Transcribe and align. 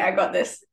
I 0.00 0.12
got 0.12 0.32
this. 0.32 0.64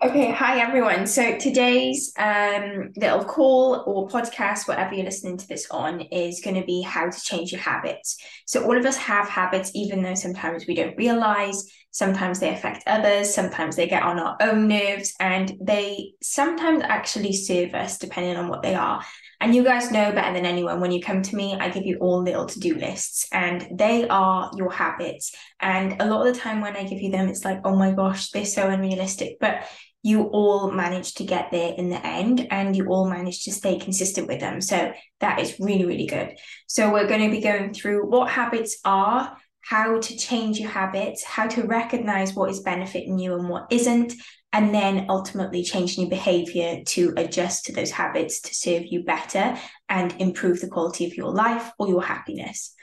Okay, 0.00 0.30
hi 0.30 0.60
everyone. 0.60 1.08
So 1.08 1.36
today's 1.38 2.12
um, 2.16 2.92
little 2.96 3.24
call 3.24 3.82
or 3.84 4.08
podcast, 4.08 4.68
whatever 4.68 4.94
you're 4.94 5.04
listening 5.04 5.38
to 5.38 5.48
this 5.48 5.66
on, 5.72 6.02
is 6.12 6.40
going 6.40 6.54
to 6.54 6.64
be 6.64 6.82
how 6.82 7.10
to 7.10 7.20
change 7.20 7.50
your 7.50 7.60
habits. 7.60 8.16
So 8.46 8.64
all 8.64 8.78
of 8.78 8.86
us 8.86 8.96
have 8.96 9.28
habits, 9.28 9.72
even 9.74 10.02
though 10.02 10.14
sometimes 10.14 10.66
we 10.68 10.76
don't 10.76 10.96
realize. 10.96 11.64
Sometimes 11.90 12.38
they 12.38 12.52
affect 12.52 12.84
others. 12.86 13.34
Sometimes 13.34 13.76
they 13.76 13.88
get 13.88 14.02
on 14.02 14.18
our 14.18 14.36
own 14.40 14.68
nerves, 14.68 15.14
and 15.18 15.52
they 15.60 16.12
sometimes 16.22 16.82
actually 16.82 17.32
serve 17.32 17.74
us, 17.74 17.98
depending 17.98 18.36
on 18.36 18.48
what 18.48 18.62
they 18.62 18.74
are. 18.74 19.02
And 19.40 19.54
you 19.54 19.62
guys 19.62 19.92
know 19.92 20.12
better 20.12 20.34
than 20.34 20.46
anyone 20.46 20.80
when 20.80 20.90
you 20.90 21.00
come 21.00 21.22
to 21.22 21.36
me, 21.36 21.56
I 21.58 21.68
give 21.68 21.84
you 21.84 21.98
all 21.98 22.22
little 22.22 22.46
to 22.46 22.60
do 22.60 22.74
lists, 22.74 23.28
and 23.32 23.66
they 23.72 24.06
are 24.08 24.50
your 24.56 24.72
habits. 24.72 25.34
And 25.60 26.00
a 26.00 26.06
lot 26.06 26.26
of 26.26 26.34
the 26.34 26.40
time 26.40 26.60
when 26.60 26.76
I 26.76 26.84
give 26.84 27.00
you 27.00 27.10
them, 27.10 27.28
it's 27.28 27.44
like, 27.44 27.60
oh 27.64 27.76
my 27.76 27.92
gosh, 27.92 28.30
they're 28.30 28.44
so 28.44 28.68
unrealistic. 28.68 29.38
But 29.40 29.64
you 30.02 30.22
all 30.24 30.70
manage 30.70 31.14
to 31.14 31.24
get 31.24 31.50
there 31.50 31.74
in 31.76 31.90
the 31.90 32.06
end 32.06 32.46
and 32.50 32.76
you 32.76 32.86
all 32.86 33.10
manage 33.10 33.42
to 33.44 33.52
stay 33.52 33.78
consistent 33.78 34.28
with 34.28 34.38
them. 34.40 34.60
So 34.60 34.92
that 35.20 35.40
is 35.40 35.58
really, 35.58 35.84
really 35.84 36.06
good. 36.06 36.38
So 36.68 36.92
we're 36.92 37.08
going 37.08 37.28
to 37.28 37.30
be 37.30 37.42
going 37.42 37.74
through 37.74 38.08
what 38.08 38.30
habits 38.30 38.78
are, 38.84 39.36
how 39.60 40.00
to 40.00 40.16
change 40.16 40.58
your 40.58 40.70
habits, 40.70 41.24
how 41.24 41.46
to 41.48 41.62
recognize 41.62 42.34
what 42.34 42.50
is 42.50 42.60
benefiting 42.60 43.18
you 43.18 43.34
and 43.34 43.48
what 43.48 43.66
isn't, 43.70 44.14
and 44.52 44.74
then 44.74 45.06
ultimately 45.08 45.62
changing 45.62 46.02
your 46.02 46.10
behavior 46.10 46.82
to 46.86 47.12
adjust 47.16 47.66
to 47.66 47.72
those 47.72 47.90
habits 47.90 48.40
to 48.40 48.54
serve 48.54 48.86
you 48.86 49.04
better 49.04 49.58
and 49.88 50.14
improve 50.18 50.60
the 50.60 50.68
quality 50.68 51.06
of 51.06 51.14
your 51.14 51.30
life 51.30 51.70
or 51.78 51.88
your 51.88 52.02
happiness. 52.02 52.74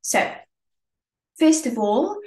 So, 0.00 0.32
first 1.38 1.66
of 1.66 1.78
all, 1.78 2.18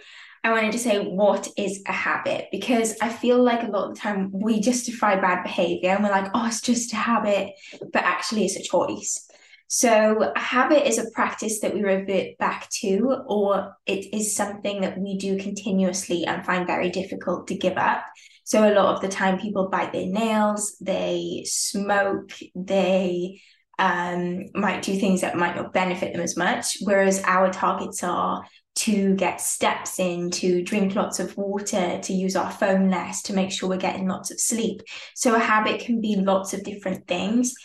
I 0.45 0.51
wanted 0.51 0.73
to 0.73 0.79
say 0.79 0.99
what 1.03 1.47
is 1.57 1.81
a 1.87 1.91
habit 1.91 2.49
because 2.51 2.95
I 3.01 3.09
feel 3.09 3.41
like 3.43 3.63
a 3.63 3.71
lot 3.71 3.89
of 3.89 3.95
the 3.95 3.99
time 3.99 4.29
we 4.31 4.59
justify 4.59 5.19
bad 5.19 5.41
behavior 5.41 5.89
and 5.89 6.03
we're 6.03 6.11
like, 6.11 6.29
oh, 6.35 6.45
it's 6.45 6.61
just 6.61 6.93
a 6.93 6.97
habit, 6.97 7.53
but 7.91 8.03
actually 8.03 8.45
it's 8.45 8.55
a 8.55 8.61
choice. 8.61 9.27
So, 9.67 10.31
a 10.35 10.39
habit 10.39 10.87
is 10.87 10.97
a 10.99 11.09
practice 11.11 11.59
that 11.61 11.73
we 11.73 11.83
revert 11.83 12.37
back 12.37 12.69
to, 12.81 13.23
or 13.27 13.75
it 13.85 14.13
is 14.13 14.35
something 14.35 14.81
that 14.81 14.97
we 14.97 15.17
do 15.17 15.37
continuously 15.37 16.25
and 16.25 16.45
find 16.45 16.67
very 16.67 16.89
difficult 16.89 17.47
to 17.47 17.55
give 17.55 17.77
up. 17.77 18.03
So 18.45 18.71
a 18.71 18.75
lot 18.75 18.93
of 18.93 19.01
the 19.01 19.07
time 19.07 19.39
people 19.39 19.69
bite 19.69 19.91
their 19.91 20.05
nails, 20.05 20.77
they 20.79 21.43
smoke, 21.47 22.31
they 22.53 23.41
um, 23.79 24.45
might 24.53 24.83
do 24.83 24.99
things 24.99 25.21
that 25.21 25.35
might 25.35 25.55
not 25.55 25.73
benefit 25.73 26.13
them 26.13 26.21
as 26.21 26.37
much. 26.37 26.77
Whereas 26.81 27.23
our 27.23 27.51
targets 27.51 28.03
are 28.03 28.43
to 28.75 29.15
get 29.15 29.41
steps 29.41 29.99
in, 29.99 30.29
to 30.29 30.61
drink 30.61 30.93
lots 30.93 31.19
of 31.19 31.35
water, 31.37 31.99
to 32.03 32.13
use 32.13 32.35
our 32.35 32.51
phone 32.51 32.91
less, 32.91 33.23
to 33.23 33.33
make 33.33 33.51
sure 33.51 33.67
we're 33.67 33.77
getting 33.77 34.07
lots 34.07 34.29
of 34.29 34.39
sleep. 34.39 34.81
So 35.15 35.33
a 35.33 35.39
habit 35.39 35.81
can 35.81 35.99
be 35.99 36.15
lots 36.17 36.53
of 36.53 36.63
different 36.63 37.07
things. 37.07 37.55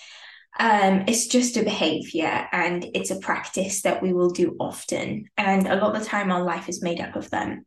Um, 0.61 1.05
it's 1.08 1.27
just 1.27 1.56
a 1.56 1.64
behavior 1.64 2.47
and 2.53 2.86
it's 2.92 3.11
a 3.11 3.19
practice 3.19 3.80
that 3.80 4.03
we 4.03 4.12
will 4.12 4.28
do 4.28 4.56
often. 4.61 5.25
And 5.39 5.67
a 5.67 5.77
lot 5.77 5.97
of 5.97 6.02
the 6.02 6.06
time, 6.06 6.30
our 6.30 6.44
life 6.44 6.69
is 6.69 6.83
made 6.83 7.00
up 7.00 7.17
of 7.17 7.30
them. 7.30 7.64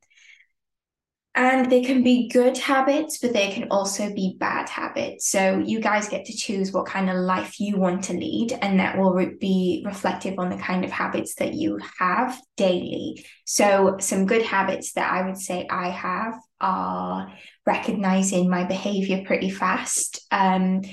And 1.33 1.71
they 1.71 1.81
can 1.81 2.03
be 2.03 2.29
good 2.29 2.55
habits, 2.55 3.17
but 3.17 3.33
they 3.33 3.49
can 3.49 3.69
also 3.71 4.13
be 4.13 4.37
bad 4.39 4.69
habits. 4.69 5.27
So 5.27 5.57
you 5.57 5.79
guys 5.79 6.07
get 6.07 6.25
to 6.25 6.37
choose 6.37 6.71
what 6.71 6.85
kind 6.85 7.09
of 7.09 7.15
life 7.15 7.59
you 7.59 7.77
want 7.77 8.03
to 8.03 8.13
lead, 8.13 8.55
and 8.61 8.79
that 8.79 8.99
will 8.99 9.15
re- 9.15 9.37
be 9.39 9.81
reflective 9.83 10.37
on 10.37 10.51
the 10.51 10.57
kind 10.57 10.85
of 10.85 10.91
habits 10.91 11.33
that 11.35 11.55
you 11.55 11.79
have 11.97 12.39
daily. 12.57 13.25
So, 13.45 13.97
some 13.99 14.27
good 14.27 14.43
habits 14.43 14.93
that 14.93 15.11
I 15.11 15.25
would 15.25 15.37
say 15.37 15.65
I 15.67 15.89
have 15.89 16.35
are 16.61 17.33
recognizing 17.65 18.47
my 18.47 18.65
behavior 18.65 19.23
pretty 19.25 19.49
fast. 19.49 20.19
Um, 20.29 20.83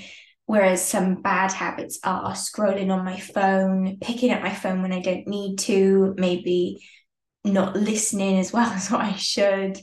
whereas 0.51 0.85
some 0.85 1.21
bad 1.21 1.49
habits 1.49 1.97
are 2.03 2.33
scrolling 2.33 2.91
on 2.91 3.05
my 3.05 3.17
phone, 3.17 3.97
picking 4.01 4.31
up 4.31 4.41
my 4.41 4.53
phone 4.53 4.81
when 4.81 4.91
I 4.91 4.99
don't 4.99 5.25
need 5.25 5.59
to, 5.59 6.13
maybe 6.17 6.85
not 7.45 7.73
listening 7.77 8.37
as 8.37 8.51
well 8.51 8.69
as 8.73 8.91
what 8.91 8.99
I 8.99 9.13
should. 9.13 9.79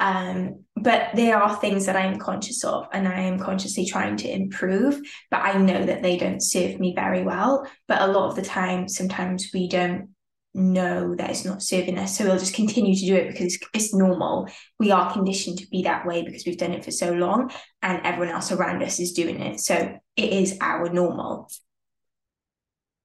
Um, 0.00 0.64
but 0.74 1.10
there 1.14 1.40
are 1.40 1.54
things 1.54 1.86
that 1.86 1.94
I'm 1.94 2.18
conscious 2.18 2.64
of 2.64 2.88
and 2.92 3.06
I 3.06 3.20
am 3.20 3.38
consciously 3.38 3.86
trying 3.86 4.16
to 4.16 4.28
improve, 4.28 5.00
but 5.30 5.38
I 5.38 5.56
know 5.56 5.86
that 5.86 6.02
they 6.02 6.16
don't 6.16 6.42
serve 6.42 6.80
me 6.80 6.94
very 6.96 7.22
well. 7.22 7.70
But 7.86 8.02
a 8.02 8.08
lot 8.08 8.28
of 8.28 8.34
the 8.34 8.42
time, 8.42 8.88
sometimes 8.88 9.50
we 9.54 9.68
don't 9.68 10.08
know 10.54 11.14
that 11.14 11.30
it's 11.30 11.44
not 11.44 11.62
serving 11.62 11.98
us. 11.98 12.16
So 12.16 12.24
we'll 12.24 12.38
just 12.38 12.54
continue 12.54 12.94
to 12.94 13.06
do 13.06 13.14
it 13.14 13.28
because 13.28 13.54
it's, 13.54 13.58
it's 13.74 13.94
normal. 13.94 14.48
We 14.78 14.90
are 14.90 15.12
conditioned 15.12 15.58
to 15.58 15.68
be 15.68 15.82
that 15.82 16.06
way 16.06 16.22
because 16.22 16.44
we've 16.46 16.58
done 16.58 16.72
it 16.72 16.84
for 16.84 16.90
so 16.90 17.12
long 17.12 17.50
and 17.82 18.00
everyone 18.04 18.34
else 18.34 18.50
around 18.50 18.82
us 18.82 18.98
is 18.98 19.12
doing 19.12 19.40
it. 19.40 19.60
So 19.60 19.98
it 20.16 20.32
is 20.32 20.56
our 20.60 20.92
normal. 20.92 21.50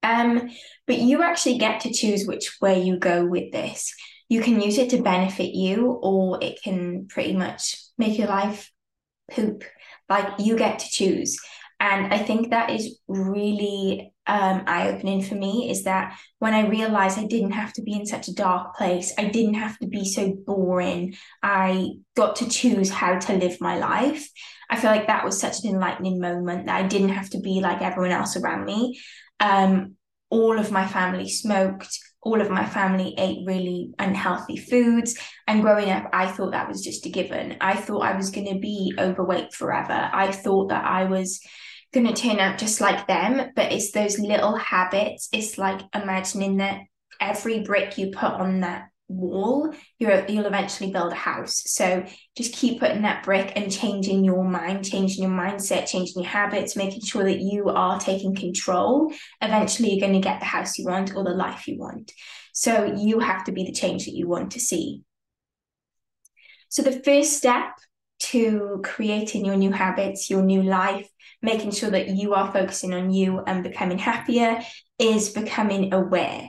Um, 0.02 0.50
but 0.86 0.98
you 0.98 1.22
actually 1.22 1.58
get 1.58 1.80
to 1.80 1.92
choose 1.92 2.26
which 2.26 2.58
way 2.60 2.82
you 2.82 2.98
go 2.98 3.24
with 3.24 3.52
this 3.52 3.94
you 4.28 4.40
can 4.40 4.60
use 4.60 4.78
it 4.78 4.90
to 4.90 5.02
benefit 5.02 5.54
you 5.54 5.90
or 6.02 6.42
it 6.42 6.62
can 6.62 7.06
pretty 7.08 7.34
much 7.34 7.76
make 7.98 8.18
your 8.18 8.28
life 8.28 8.70
poop. 9.30 9.64
Like 10.08 10.38
you 10.38 10.56
get 10.56 10.80
to 10.80 10.90
choose. 10.90 11.38
And 11.84 12.14
I 12.14 12.16
think 12.16 12.48
that 12.48 12.70
is 12.70 12.98
really 13.08 14.10
um, 14.26 14.62
eye 14.66 14.88
opening 14.88 15.22
for 15.22 15.34
me 15.34 15.70
is 15.70 15.84
that 15.84 16.18
when 16.38 16.54
I 16.54 16.66
realized 16.66 17.18
I 17.18 17.26
didn't 17.26 17.50
have 17.50 17.74
to 17.74 17.82
be 17.82 17.92
in 17.92 18.06
such 18.06 18.26
a 18.26 18.34
dark 18.34 18.74
place, 18.74 19.12
I 19.18 19.26
didn't 19.26 19.54
have 19.54 19.78
to 19.80 19.86
be 19.86 20.06
so 20.06 20.32
boring, 20.46 21.14
I 21.42 21.90
got 22.16 22.36
to 22.36 22.48
choose 22.48 22.88
how 22.88 23.18
to 23.18 23.34
live 23.34 23.60
my 23.60 23.76
life. 23.76 24.26
I 24.70 24.76
feel 24.76 24.90
like 24.90 25.08
that 25.08 25.26
was 25.26 25.38
such 25.38 25.62
an 25.62 25.74
enlightening 25.74 26.20
moment 26.20 26.68
that 26.68 26.82
I 26.82 26.88
didn't 26.88 27.10
have 27.10 27.28
to 27.30 27.40
be 27.40 27.60
like 27.60 27.82
everyone 27.82 28.12
else 28.12 28.34
around 28.34 28.64
me. 28.64 28.98
Um, 29.38 29.96
all 30.30 30.58
of 30.58 30.72
my 30.72 30.86
family 30.86 31.28
smoked 31.28 31.98
all 32.24 32.40
of 32.40 32.48
my 32.50 32.64
family 32.64 33.14
ate 33.18 33.46
really 33.46 33.92
unhealthy 33.98 34.56
foods. 34.56 35.14
And 35.46 35.60
growing 35.60 35.90
up, 35.90 36.08
I 36.12 36.26
thought 36.26 36.52
that 36.52 36.68
was 36.68 36.82
just 36.82 37.04
a 37.04 37.10
given. 37.10 37.58
I 37.60 37.76
thought 37.76 38.02
I 38.02 38.16
was 38.16 38.30
going 38.30 38.50
to 38.50 38.58
be 38.58 38.94
overweight 38.98 39.52
forever. 39.52 40.08
I 40.10 40.32
thought 40.32 40.70
that 40.70 40.86
I 40.86 41.04
was 41.04 41.40
going 41.94 42.12
to 42.12 42.12
turn 42.12 42.40
out 42.40 42.58
just 42.58 42.80
like 42.80 43.06
them. 43.06 43.52
But 43.56 43.72
it's 43.72 43.92
those 43.92 44.18
little 44.18 44.56
habits. 44.56 45.28
It's 45.32 45.56
like 45.56 45.80
imagining 45.94 46.58
that 46.58 46.80
every 47.20 47.60
brick 47.60 47.96
you 47.96 48.10
put 48.10 48.32
on 48.32 48.60
that 48.60 48.88
wall 49.08 49.74
you're 49.98 50.24
you'll 50.28 50.46
eventually 50.46 50.90
build 50.90 51.12
a 51.12 51.16
house 51.16 51.62
so 51.66 52.04
just 52.36 52.54
keep 52.54 52.80
putting 52.80 53.02
that 53.02 53.22
brick 53.22 53.52
and 53.54 53.70
changing 53.70 54.24
your 54.24 54.42
mind 54.42 54.82
changing 54.82 55.22
your 55.22 55.32
mindset 55.32 55.86
changing 55.86 56.22
your 56.22 56.30
habits 56.30 56.74
making 56.74 57.02
sure 57.02 57.22
that 57.22 57.40
you 57.40 57.68
are 57.68 58.00
taking 58.00 58.34
control 58.34 59.12
eventually 59.42 59.90
you're 59.90 60.00
going 60.00 60.20
to 60.20 60.26
get 60.26 60.40
the 60.40 60.46
house 60.46 60.78
you 60.78 60.86
want 60.86 61.14
or 61.14 61.22
the 61.22 61.30
life 61.30 61.68
you 61.68 61.78
want 61.78 62.12
so 62.54 62.94
you 62.96 63.18
have 63.18 63.44
to 63.44 63.52
be 63.52 63.64
the 63.64 63.72
change 63.72 64.06
that 64.06 64.14
you 64.14 64.26
want 64.26 64.52
to 64.52 64.60
see 64.60 65.02
so 66.70 66.82
the 66.82 67.02
first 67.02 67.34
step 67.34 67.72
to 68.18 68.80
creating 68.82 69.44
your 69.44 69.56
new 69.56 69.70
habits 69.70 70.30
your 70.30 70.42
new 70.42 70.62
life 70.62 71.08
making 71.44 71.70
sure 71.72 71.90
that 71.90 72.08
you 72.08 72.34
are 72.34 72.52
focusing 72.52 72.94
on 72.94 73.10
you 73.10 73.40
and 73.46 73.62
becoming 73.62 73.98
happier 73.98 74.60
is 74.98 75.30
becoming 75.30 75.92
aware 75.92 76.48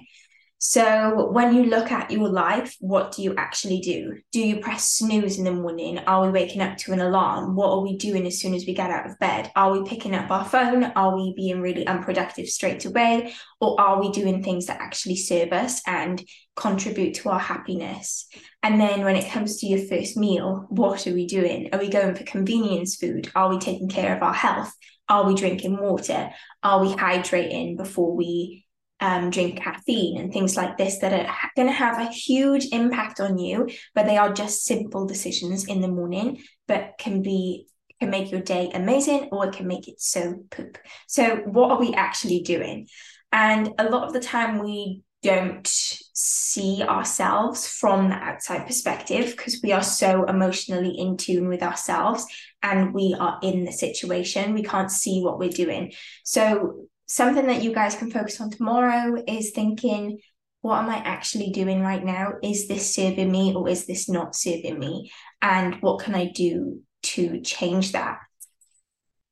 so, 0.68 1.30
when 1.32 1.54
you 1.54 1.66
look 1.66 1.92
at 1.92 2.10
your 2.10 2.28
life, 2.28 2.76
what 2.80 3.12
do 3.12 3.22
you 3.22 3.36
actually 3.38 3.82
do? 3.82 4.16
Do 4.32 4.40
you 4.40 4.62
press 4.62 4.88
snooze 4.88 5.38
in 5.38 5.44
the 5.44 5.52
morning? 5.52 6.00
Are 6.00 6.26
we 6.26 6.32
waking 6.32 6.62
up 6.62 6.78
to 6.78 6.92
an 6.94 7.02
alarm? 7.02 7.56
What 7.56 7.70
are 7.70 7.82
we 7.82 7.98
doing 7.98 8.26
as 8.26 8.40
soon 8.40 8.56
as 8.56 8.66
we 8.66 8.74
get 8.74 8.90
out 8.90 9.06
of 9.06 9.20
bed? 9.20 9.52
Are 9.56 9.72
we 9.72 9.88
picking 9.88 10.16
up 10.16 10.32
our 10.32 10.44
phone? 10.44 10.86
Are 10.86 11.16
we 11.16 11.34
being 11.36 11.62
really 11.62 11.86
unproductive 11.86 12.48
straight 12.48 12.84
away? 12.86 13.36
Or 13.62 13.80
are 13.80 14.02
we 14.02 14.10
doing 14.12 14.42
things 14.42 14.66
that 14.66 14.82
actually 14.82 15.18
serve 15.18 15.52
us 15.52 15.82
and 15.86 16.24
contribute 16.56 17.14
to 17.16 17.30
our 17.30 17.40
happiness? 17.40 18.28
And 18.66 18.82
then, 18.82 19.04
when 19.04 19.16
it 19.16 19.30
comes 19.30 19.58
to 19.58 19.68
your 19.68 19.86
first 19.88 20.18
meal, 20.18 20.66
what 20.70 21.06
are 21.06 21.14
we 21.14 21.28
doing? 21.28 21.70
Are 21.72 21.78
we 21.78 21.88
going 21.88 22.16
for 22.16 22.24
convenience 22.24 22.96
food? 22.96 23.32
Are 23.36 23.48
we 23.48 23.60
taking 23.60 23.90
care 23.90 24.16
of 24.16 24.24
our 24.24 24.34
health? 24.34 24.74
Are 25.08 25.28
we 25.28 25.36
drinking 25.36 25.80
water? 25.80 26.32
Are 26.64 26.82
we 26.82 26.88
hydrating 26.88 27.78
before 27.78 28.16
we 28.16 28.66
um, 29.00 29.30
drink 29.30 29.62
caffeine 29.62 30.20
and 30.20 30.34
things 30.34 30.58
like 30.58 30.80
this 30.80 30.98
that 30.98 31.14
are 31.14 31.52
going 31.56 31.68
to 31.68 31.74
have 31.76 32.00
a 32.00 32.12
huge 32.12 32.66
impact 32.72 33.20
on 33.20 33.38
you, 33.38 33.70
but 33.94 34.08
they 34.08 34.18
are 34.18 34.34
just 34.34 34.66
simple 34.66 35.06
decisions 35.06 35.66
in 35.68 35.82
the 35.82 35.88
morning, 35.88 36.42
but 36.68 36.94
can 36.98 37.22
be 37.22 37.68
can 38.00 38.10
make 38.10 38.32
your 38.32 38.42
day 38.42 38.72
amazing 38.74 39.30
or 39.32 39.46
it 39.46 39.54
can 39.54 39.68
make 39.68 39.88
it 39.88 40.02
so 40.02 40.44
poop. 40.50 40.80
So 41.08 41.36
what 41.46 41.70
are 41.70 41.80
we 41.80 41.94
actually 41.94 42.42
doing? 42.42 42.88
And 43.32 43.70
a 43.78 43.88
lot 43.92 44.08
of 44.08 44.14
the 44.14 44.20
time 44.20 44.58
we 44.58 45.04
don't 45.26 45.68
see 45.68 46.84
ourselves 46.84 47.68
from 47.68 48.10
the 48.10 48.16
outside 48.16 48.68
perspective 48.68 49.32
because 49.36 49.60
we 49.64 49.72
are 49.72 49.82
so 49.82 50.24
emotionally 50.26 50.96
in 50.98 51.18
tune 51.18 51.48
with 51.48 51.64
ourselves 51.64 52.28
and 52.62 52.94
we 52.94 53.16
are 53.20 53.40
in 53.42 53.66
the 53.66 53.72
situation. 53.72 54.54
We 54.54 54.62
can't 54.62 54.92
see 54.92 55.22
what 55.24 55.40
we're 55.40 55.50
doing. 55.50 55.94
So 56.24 56.86
something 57.08 57.48
that 57.48 57.64
you 57.64 57.74
guys 57.74 57.96
can 57.96 58.12
focus 58.12 58.40
on 58.40 58.52
tomorrow 58.52 59.24
is 59.28 59.52
thinking 59.52 60.20
what 60.62 60.84
am 60.84 60.90
I 60.90 60.98
actually 60.98 61.52
doing 61.52 61.82
right 61.82 62.04
now? 62.04 62.34
Is 62.42 62.68
this 62.68 62.94
serving 62.94 63.32
me 63.32 63.54
or 63.54 63.68
is 63.68 63.86
this 63.86 64.08
not 64.08 64.36
serving 64.36 64.78
me? 64.78 65.12
And 65.42 65.76
what 65.82 66.04
can 66.04 66.16
I 66.16 66.32
do 66.32 66.82
to 67.04 67.42
change 67.42 67.92
that? 67.92 68.20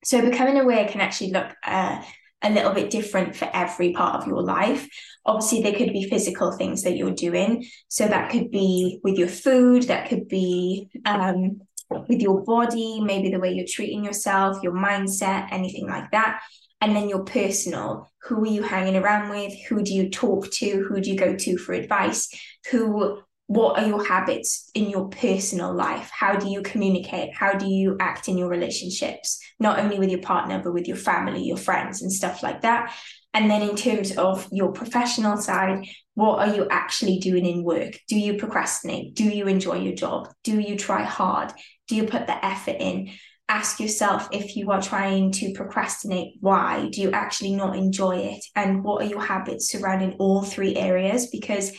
So 0.04 0.22
becoming 0.22 0.60
aware 0.60 0.88
can 0.88 1.02
actually 1.02 1.32
look 1.32 1.48
uh, 1.66 2.04
a 2.44 2.50
little 2.50 2.74
bit 2.74 2.90
different 2.90 3.36
for 3.36 3.50
every 3.54 3.94
part 3.94 4.22
of 4.22 4.28
your 4.28 4.44
life. 4.44 4.88
Obviously, 5.26 5.62
there 5.62 5.74
could 5.74 5.94
be 5.94 6.10
physical 6.10 6.52
things 6.52 6.84
that 6.84 6.98
you're 6.98 7.12
doing. 7.12 7.66
So 7.88 8.08
that 8.08 8.32
could 8.32 8.52
be 8.52 9.00
with 9.04 9.18
your 9.18 9.30
food, 9.30 9.84
that 9.84 10.10
could 10.10 10.28
be 10.28 10.90
um, 11.06 11.62
with 12.08 12.22
your 12.22 12.44
body, 12.44 13.00
maybe 13.02 13.30
the 13.30 13.40
way 13.40 13.54
you're 13.54 13.66
treating 13.68 14.04
yourself, 14.04 14.62
your 14.62 14.74
mindset, 14.74 15.48
anything 15.52 15.88
like 15.88 16.12
that. 16.12 16.42
And 16.82 16.96
then 16.96 17.08
your 17.08 17.24
personal 17.24 18.10
who 18.24 18.44
are 18.44 18.48
you 18.48 18.64
hanging 18.64 18.96
around 18.96 19.30
with? 19.30 19.54
Who 19.68 19.84
do 19.84 19.94
you 19.94 20.10
talk 20.10 20.50
to? 20.52 20.86
Who 20.88 21.02
do 21.02 21.10
you 21.10 21.18
go 21.18 21.36
to 21.36 21.58
for 21.58 21.74
advice? 21.74 22.30
Who 22.72 23.22
what 23.48 23.78
are 23.78 23.88
your 23.88 24.04
habits 24.04 24.70
in 24.74 24.90
your 24.90 25.10
personal 25.10 25.74
life? 25.74 26.10
How 26.12 26.36
do 26.36 26.50
you 26.50 26.62
communicate? 26.62 27.36
How 27.36 27.54
do 27.54 27.68
you 27.68 27.98
act 28.00 28.28
in 28.28 28.38
your 28.38 28.48
relationships, 28.48 29.40
not 29.60 29.80
only 29.80 30.00
with 30.00 30.10
your 30.10 30.22
partner, 30.22 30.62
but 30.64 30.74
with 30.74 30.88
your 30.88 30.98
family, 30.98 31.44
your 31.44 31.58
friends, 31.58 32.02
and 32.02 32.12
stuff 32.12 32.42
like 32.42 32.62
that? 32.62 32.94
And 33.34 33.50
then, 33.50 33.64
in 33.64 33.76
terms 33.76 34.16
of 34.16 34.48
your 34.52 34.72
professional 34.72 35.38
side, 35.38 35.86
what 36.14 36.40
are 36.40 36.56
you 36.56 36.68
actually 36.70 37.18
doing 37.18 37.46
in 37.46 37.64
work? 37.64 38.00
Do 38.08 38.18
you 38.18 38.36
procrastinate? 38.36 39.16
Do 39.16 39.24
you 39.24 39.48
enjoy 39.48 39.80
your 39.80 39.96
job? 39.96 40.30
Do 40.44 40.60
you 40.60 40.78
try 40.78 41.04
hard? 41.04 41.52
Do 41.88 41.96
you 41.96 42.04
put 42.06 42.28
the 42.28 42.46
effort 42.46 42.78
in? 42.80 43.10
Ask 43.50 43.80
yourself 43.80 44.30
if 44.32 44.56
you 44.56 44.72
are 44.72 44.82
trying 44.82 45.32
to 45.34 45.54
procrastinate, 45.54 46.36
why? 46.40 46.90
Do 46.92 47.02
you 47.02 47.12
actually 47.12 47.56
not 47.56 47.76
enjoy 47.76 48.18
it? 48.18 48.46
And 48.56 48.84
what 48.84 49.04
are 49.04 49.10
your 49.10 49.22
habits 49.22 49.70
surrounding 49.70 50.14
all 50.14 50.44
three 50.44 50.76
areas? 50.76 51.28
Because 51.28 51.72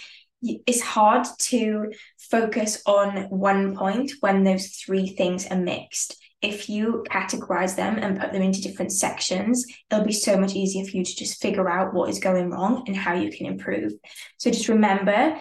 it's 0.67 0.81
hard 0.81 1.27
to 1.39 1.93
focus 2.19 2.83
on 2.87 3.29
one 3.31 3.77
point 3.77 4.13
when 4.21 4.45
those 4.45 4.69
three 4.69 5.09
things 5.09 5.47
are 5.47 5.57
mixed. 5.57 6.17
If 6.43 6.69
you 6.69 7.05
categorize 7.09 7.77
them 7.77 7.99
and 7.99 8.21
put 8.21 8.33
them 8.33 8.43
into 8.43 8.61
different 8.61 8.93
sections, 8.93 9.65
it'll 9.91 10.05
be 10.05 10.13
so 10.13 10.37
much 10.37 10.55
easier 10.55 10.85
for 10.85 10.97
you 10.97 11.05
to 11.05 11.17
just 11.17 11.41
figure 11.41 11.71
out 11.71 11.95
what 11.95 12.11
is 12.11 12.19
going 12.19 12.51
wrong 12.51 12.85
and 12.87 12.95
how 12.95 13.15
you 13.15 13.31
can 13.31 13.47
improve. 13.47 13.93
So 14.37 14.51
just 14.51 14.69
remember 14.69 15.39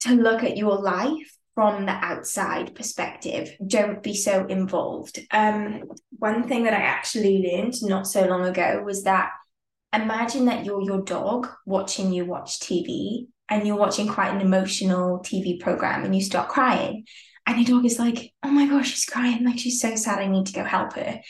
to 0.00 0.14
look 0.14 0.42
at 0.42 0.58
your 0.58 0.76
life 0.76 1.36
from 1.54 1.86
the 1.86 1.92
outside 1.92 2.74
perspective. 2.74 3.50
Don't 3.66 4.02
be 4.02 4.14
so 4.14 4.44
involved. 4.46 5.18
Um, 5.30 5.84
one 6.10 6.46
thing 6.48 6.64
that 6.64 6.74
I 6.74 6.82
actually 6.82 7.38
learned 7.38 7.74
not 7.82 8.06
so 8.06 8.26
long 8.26 8.44
ago 8.44 8.82
was 8.84 9.04
that 9.04 9.30
imagine 9.94 10.44
that 10.44 10.66
you're 10.66 10.82
your 10.82 11.00
dog 11.00 11.48
watching 11.64 12.12
you 12.12 12.26
watch 12.26 12.60
TV 12.60 13.28
and 13.48 13.66
you're 13.66 13.76
watching 13.76 14.08
quite 14.08 14.34
an 14.34 14.40
emotional 14.40 15.20
TV 15.20 15.60
program 15.60 16.04
and 16.04 16.14
you 16.14 16.22
start 16.22 16.48
crying. 16.48 17.04
And 17.46 17.56
your 17.56 17.76
dog 17.76 17.86
is 17.86 17.98
like, 17.98 18.32
oh 18.42 18.50
my 18.50 18.66
gosh, 18.66 18.90
she's 18.90 19.04
crying. 19.04 19.44
Like, 19.44 19.58
she's 19.58 19.80
so 19.80 19.94
sad. 19.94 20.18
I 20.18 20.26
need 20.26 20.46
to 20.46 20.52
go 20.52 20.64
help 20.64 20.94
her. 20.94 21.20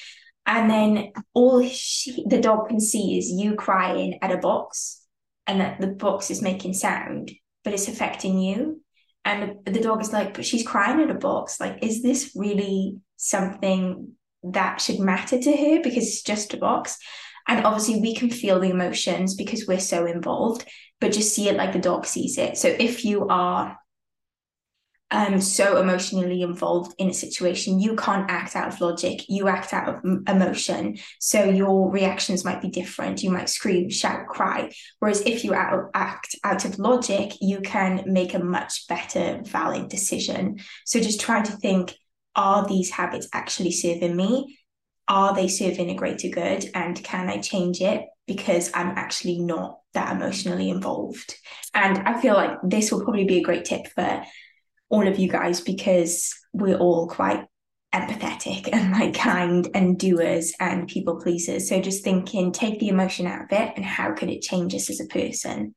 And 0.46 0.70
then 0.70 1.12
all 1.34 1.62
she, 1.68 2.24
the 2.26 2.40
dog 2.40 2.68
can 2.68 2.80
see 2.80 3.18
is 3.18 3.30
you 3.30 3.54
crying 3.54 4.18
at 4.22 4.32
a 4.32 4.38
box 4.38 5.02
and 5.46 5.60
that 5.60 5.80
the 5.80 5.88
box 5.88 6.30
is 6.30 6.40
making 6.40 6.72
sound, 6.72 7.32
but 7.64 7.74
it's 7.74 7.88
affecting 7.88 8.38
you. 8.38 8.80
And 9.24 9.56
the 9.66 9.80
dog 9.80 10.00
is 10.00 10.12
like, 10.12 10.34
but 10.34 10.46
she's 10.46 10.66
crying 10.66 11.00
at 11.00 11.10
a 11.10 11.19
box. 11.19 11.60
Like, 11.60 11.82
is 11.82 12.00
this 12.00 12.32
really 12.36 12.96
something 13.16 14.12
that 14.44 14.80
should 14.80 15.00
matter 15.00 15.38
to 15.38 15.56
her 15.56 15.82
because 15.82 16.04
it's 16.04 16.22
just 16.22 16.54
a 16.54 16.58
box? 16.58 16.96
And 17.48 17.64
obviously, 17.64 18.00
we 18.00 18.14
can 18.14 18.30
feel 18.30 18.60
the 18.60 18.70
emotions 18.70 19.34
because 19.34 19.66
we're 19.66 19.80
so 19.80 20.06
involved, 20.06 20.64
but 21.00 21.12
just 21.12 21.34
see 21.34 21.48
it 21.48 21.56
like 21.56 21.72
the 21.72 21.78
dog 21.78 22.06
sees 22.06 22.38
it. 22.38 22.56
So 22.56 22.69
if 22.69 23.04
you 23.04 23.28
are 23.28 23.78
um, 25.10 25.40
so 25.40 25.78
emotionally 25.78 26.43
involved 26.43 26.94
in 26.98 27.10
a 27.10 27.14
situation, 27.14 27.78
you 27.78 27.94
can't 27.96 28.31
act 28.31 28.56
out 28.56 28.69
of 28.69 28.81
logic, 28.81 29.28
you 29.28 29.48
act 29.48 29.72
out 29.72 29.88
of 29.88 30.04
emotion. 30.26 30.98
So 31.20 31.44
your 31.44 31.90
reactions 31.90 32.44
might 32.44 32.60
be 32.60 32.69
different. 32.69 33.22
You 33.22 33.31
might 33.31 33.48
scream, 33.48 33.88
shout, 33.88 34.26
cry. 34.26 34.72
Whereas 34.98 35.20
if 35.20 35.44
you 35.44 35.54
act 35.54 36.34
out 36.43 36.64
of 36.64 36.78
logic, 36.78 37.34
you 37.40 37.60
can 37.60 38.02
make 38.06 38.34
a 38.34 38.43
much 38.43 38.88
better, 38.88 39.43
valid 39.44 39.88
decision. 39.88 40.58
So 40.84 41.00
just 41.00 41.20
try 41.20 41.43
to 41.43 41.52
think 41.52 41.94
are 42.34 42.66
these 42.66 42.90
habits 42.90 43.28
actually 43.32 43.72
serving 43.72 44.14
me? 44.14 44.58
are 45.08 45.34
they 45.34 45.48
serving 45.48 45.90
a 45.90 45.94
greater 45.94 46.28
good 46.28 46.69
and 46.75 47.02
can 47.02 47.28
I 47.28 47.38
change 47.38 47.81
it 47.81 48.06
because 48.26 48.70
I'm 48.75 48.88
actually 48.88 49.38
not 49.38 49.78
that 49.94 50.14
emotionally 50.14 50.70
involved? 50.70 51.37
And 51.75 51.99
I 51.99 52.20
feel 52.20 52.34
like 52.34 52.58
this 52.62 52.90
will 52.90 53.05
probably 53.05 53.25
be 53.25 53.38
a 53.38 53.44
great 53.44 53.64
tip 53.64 53.87
for 53.94 54.25
all 54.88 55.06
of 55.06 55.19
you 55.19 55.28
guys 55.28 55.61
because 55.61 56.34
we're 56.52 56.78
all 56.78 57.08
quite 57.08 57.44
empathetic 57.94 58.69
and 58.73 58.93
like 58.93 59.14
kind 59.14 59.69
and 59.75 59.99
doers 59.99 60.52
and 60.61 60.88
people 60.88 61.20
pleasers. 61.20 61.69
So 61.69 61.81
just 61.81 62.05
thinking, 62.05 62.52
take 62.52 62.78
the 62.78 62.88
emotion 62.88 63.26
out 63.26 63.43
of 63.43 63.52
it 63.52 63.73
and 63.76 63.84
how 63.84 64.12
could 64.12 64.31
it 64.31 64.43
change 64.43 64.75
us 64.75 64.90
as 64.90 65.00
a 65.00 65.06
person? 65.06 65.75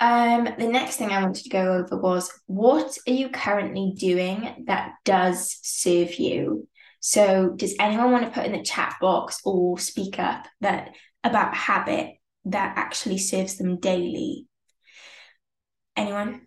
Um, 0.00 0.48
the 0.58 0.68
next 0.68 0.96
thing 0.96 1.10
I 1.10 1.22
wanted 1.22 1.42
to 1.42 1.50
go 1.50 1.72
over 1.74 1.96
was 1.96 2.30
what 2.46 2.96
are 3.08 3.12
you 3.12 3.30
currently 3.30 3.94
doing 3.96 4.64
that 4.68 4.92
does 5.04 5.58
serve 5.62 6.14
you? 6.14 6.67
So, 7.00 7.50
does 7.54 7.74
anyone 7.78 8.12
want 8.12 8.24
to 8.24 8.30
put 8.30 8.46
in 8.46 8.52
the 8.52 8.62
chat 8.62 8.96
box 9.00 9.40
or 9.44 9.78
speak 9.78 10.18
up 10.18 10.46
that 10.60 10.94
about 11.22 11.54
habit 11.54 12.14
that 12.46 12.76
actually 12.76 13.18
serves 13.18 13.56
them 13.56 13.78
daily? 13.78 14.46
Anyone? 15.96 16.42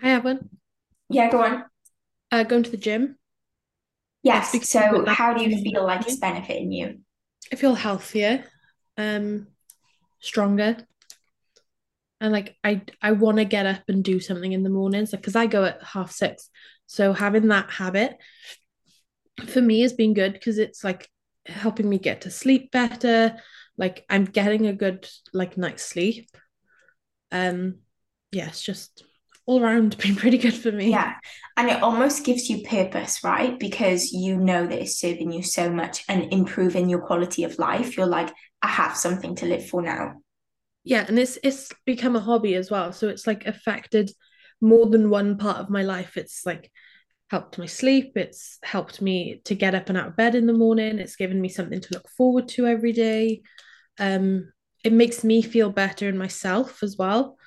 I 0.00 0.10
have 0.10 0.24
one. 0.24 0.48
Yeah, 1.08 1.30
go 1.30 1.42
on. 1.42 1.64
Uh, 2.30 2.44
going 2.44 2.62
to 2.62 2.70
the 2.70 2.76
gym. 2.76 3.16
Yes. 4.22 4.68
So, 4.68 5.04
how 5.06 5.34
do 5.34 5.42
you 5.42 5.62
feel 5.62 5.84
like 5.84 6.06
it's 6.06 6.16
benefiting 6.16 6.72
you? 6.72 7.00
I 7.52 7.56
feel 7.56 7.74
healthier, 7.74 8.44
um, 8.96 9.48
stronger, 10.20 10.76
and 12.20 12.32
like 12.32 12.56
I 12.62 12.82
I 13.02 13.12
want 13.12 13.38
to 13.38 13.44
get 13.44 13.66
up 13.66 13.82
and 13.88 14.02
do 14.02 14.20
something 14.20 14.52
in 14.52 14.62
the 14.62 14.70
mornings, 14.70 15.12
like 15.12 15.22
because 15.22 15.36
I 15.36 15.46
go 15.46 15.64
at 15.64 15.82
half 15.82 16.12
six, 16.12 16.48
so 16.92 17.14
having 17.14 17.48
that 17.48 17.70
habit 17.70 18.18
for 19.46 19.62
me 19.62 19.80
has 19.80 19.94
been 19.94 20.12
good 20.12 20.34
because 20.34 20.58
it's 20.58 20.84
like 20.84 21.08
helping 21.46 21.88
me 21.88 21.98
get 21.98 22.20
to 22.20 22.30
sleep 22.30 22.70
better. 22.70 23.38
Like 23.78 24.04
I'm 24.10 24.26
getting 24.26 24.66
a 24.66 24.74
good 24.74 25.08
like 25.32 25.56
night's 25.56 25.82
sleep. 25.82 26.28
Um 27.30 27.76
yeah, 28.30 28.48
it's 28.48 28.60
just 28.60 29.04
all 29.46 29.62
around 29.64 29.96
been 30.02 30.16
pretty 30.16 30.36
good 30.36 30.52
for 30.52 30.70
me. 30.70 30.90
Yeah. 30.90 31.14
And 31.56 31.70
it 31.70 31.82
almost 31.82 32.26
gives 32.26 32.50
you 32.50 32.62
purpose, 32.62 33.24
right? 33.24 33.58
Because 33.58 34.12
you 34.12 34.36
know 34.36 34.66
that 34.66 34.78
it's 34.78 35.00
serving 35.00 35.32
you 35.32 35.42
so 35.42 35.70
much 35.70 36.04
and 36.10 36.30
improving 36.30 36.90
your 36.90 37.00
quality 37.00 37.44
of 37.44 37.58
life. 37.58 37.96
You're 37.96 38.04
like, 38.04 38.30
I 38.60 38.68
have 38.68 38.98
something 38.98 39.34
to 39.36 39.46
live 39.46 39.66
for 39.66 39.80
now. 39.80 40.16
Yeah, 40.84 41.06
and 41.08 41.18
it's 41.18 41.38
it's 41.42 41.72
become 41.86 42.16
a 42.16 42.20
hobby 42.20 42.54
as 42.54 42.70
well. 42.70 42.92
So 42.92 43.08
it's 43.08 43.26
like 43.26 43.46
affected 43.46 44.10
more 44.62 44.86
than 44.86 45.10
one 45.10 45.36
part 45.36 45.58
of 45.58 45.68
my 45.68 45.82
life. 45.82 46.16
It's 46.16 46.46
like 46.46 46.70
helped 47.32 47.58
my 47.58 47.66
sleep. 47.66 48.12
It's 48.14 48.58
helped 48.62 49.00
me 49.00 49.40
to 49.44 49.54
get 49.54 49.74
up 49.74 49.88
and 49.88 49.98
out 49.98 50.08
of 50.08 50.16
bed 50.16 50.34
in 50.34 50.46
the 50.46 50.52
morning. 50.52 50.98
It's 50.98 51.16
given 51.16 51.40
me 51.40 51.48
something 51.48 51.80
to 51.80 51.94
look 51.94 52.08
forward 52.10 52.46
to 52.48 52.66
every 52.66 52.92
day. 52.92 53.42
Um, 53.98 54.52
it 54.84 54.92
makes 54.92 55.24
me 55.24 55.42
feel 55.42 55.70
better 55.70 56.08
in 56.08 56.18
myself 56.18 56.82
as 56.82 56.96
well, 56.98 57.38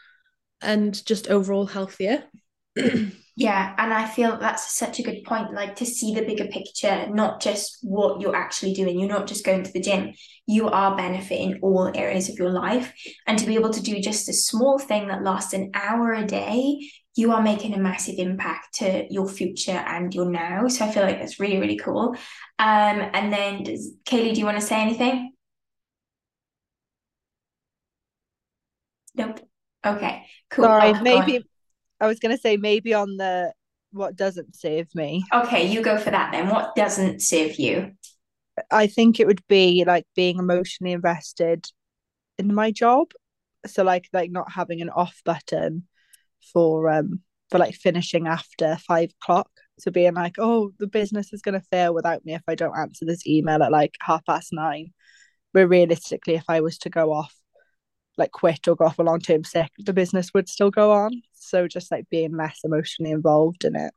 and 0.61 1.05
just 1.05 1.27
overall 1.27 1.67
healthier. 1.67 2.23
yeah, 3.35 3.75
and 3.77 3.93
I 3.93 4.07
feel 4.07 4.37
that's 4.39 4.75
such 4.75 4.99
a 4.99 5.03
good 5.03 5.23
point. 5.23 5.53
Like 5.53 5.75
to 5.75 5.85
see 5.85 6.15
the 6.15 6.23
bigger 6.25 6.45
picture, 6.45 7.07
not 7.09 7.41
just 7.41 7.77
what 7.83 8.21
you're 8.21 8.35
actually 8.35 8.73
doing. 8.73 8.99
You're 8.99 9.07
not 9.07 9.27
just 9.27 9.45
going 9.45 9.63
to 9.63 9.71
the 9.71 9.81
gym. 9.81 10.13
You 10.47 10.69
are 10.69 10.97
benefiting 10.97 11.59
all 11.61 11.91
areas 11.93 12.27
of 12.29 12.39
your 12.39 12.49
life, 12.51 12.91
and 13.27 13.37
to 13.37 13.45
be 13.45 13.55
able 13.55 13.71
to 13.71 13.81
do 13.81 14.01
just 14.01 14.29
a 14.29 14.33
small 14.33 14.79
thing 14.79 15.09
that 15.09 15.23
lasts 15.23 15.53
an 15.53 15.71
hour 15.73 16.13
a 16.13 16.25
day 16.25 16.79
you 17.15 17.31
are 17.31 17.41
making 17.41 17.73
a 17.73 17.77
massive 17.77 18.15
impact 18.17 18.75
to 18.75 19.05
your 19.09 19.27
future 19.27 19.71
and 19.71 20.13
your 20.13 20.29
now. 20.29 20.67
So 20.67 20.85
I 20.85 20.91
feel 20.91 21.03
like 21.03 21.19
that's 21.19 21.39
really, 21.39 21.59
really 21.59 21.77
cool. 21.77 22.15
Um, 22.59 23.09
and 23.13 23.31
then, 23.31 23.63
does, 23.63 23.93
Kaylee, 24.05 24.33
do 24.33 24.39
you 24.39 24.45
want 24.45 24.59
to 24.59 24.65
say 24.65 24.81
anything? 24.81 25.31
Nope. 29.15 29.39
Okay, 29.85 30.25
cool. 30.49 30.65
Sorry, 30.65 30.93
oh, 30.93 31.01
maybe 31.01 31.45
I 32.01 32.07
was 32.07 32.19
going 32.19 32.35
to 32.35 32.41
say 32.41 32.57
maybe 32.57 32.93
on 32.93 33.17
the 33.17 33.53
what 33.91 34.15
doesn't 34.15 34.55
save 34.55 34.93
me. 34.93 35.23
Okay, 35.33 35.71
you 35.71 35.81
go 35.81 35.97
for 35.97 36.11
that 36.11 36.31
then. 36.33 36.49
What 36.49 36.75
doesn't 36.75 37.21
save 37.21 37.57
you? 37.57 37.93
I 38.71 38.87
think 38.87 39.19
it 39.19 39.27
would 39.27 39.45
be 39.47 39.83
like 39.85 40.05
being 40.15 40.37
emotionally 40.37 40.91
invested 40.91 41.65
in 42.37 42.53
my 42.53 42.71
job. 42.71 43.07
So 43.67 43.83
like 43.83 44.09
like 44.11 44.31
not 44.31 44.51
having 44.51 44.81
an 44.81 44.89
off 44.89 45.21
button 45.23 45.87
for 46.53 46.89
um 46.89 47.21
for 47.49 47.59
like 47.59 47.75
finishing 47.75 48.27
after 48.27 48.77
five 48.87 49.11
o'clock. 49.21 49.49
So 49.79 49.91
being 49.91 50.13
like, 50.13 50.35
oh, 50.39 50.71
the 50.79 50.87
business 50.87 51.33
is 51.33 51.41
gonna 51.41 51.61
fail 51.71 51.93
without 51.93 52.25
me 52.25 52.33
if 52.33 52.43
I 52.47 52.55
don't 52.55 52.77
answer 52.77 53.05
this 53.05 53.27
email 53.27 53.61
at 53.63 53.71
like 53.71 53.95
half 54.01 54.25
past 54.25 54.49
nine. 54.53 54.93
But 55.53 55.67
realistically, 55.67 56.35
if 56.35 56.45
I 56.49 56.61
was 56.61 56.77
to 56.79 56.89
go 56.89 57.13
off 57.13 57.33
like 58.17 58.31
quit 58.31 58.67
or 58.67 58.75
go 58.75 58.85
off 58.85 58.99
a 58.99 59.03
long 59.03 59.19
term 59.19 59.43
sick, 59.43 59.71
the 59.77 59.93
business 59.93 60.33
would 60.33 60.49
still 60.49 60.71
go 60.71 60.91
on. 60.91 61.21
So 61.33 61.67
just 61.67 61.91
like 61.91 62.09
being 62.09 62.35
less 62.35 62.59
emotionally 62.63 63.11
involved 63.11 63.65
in 63.65 63.75
it. 63.75 63.93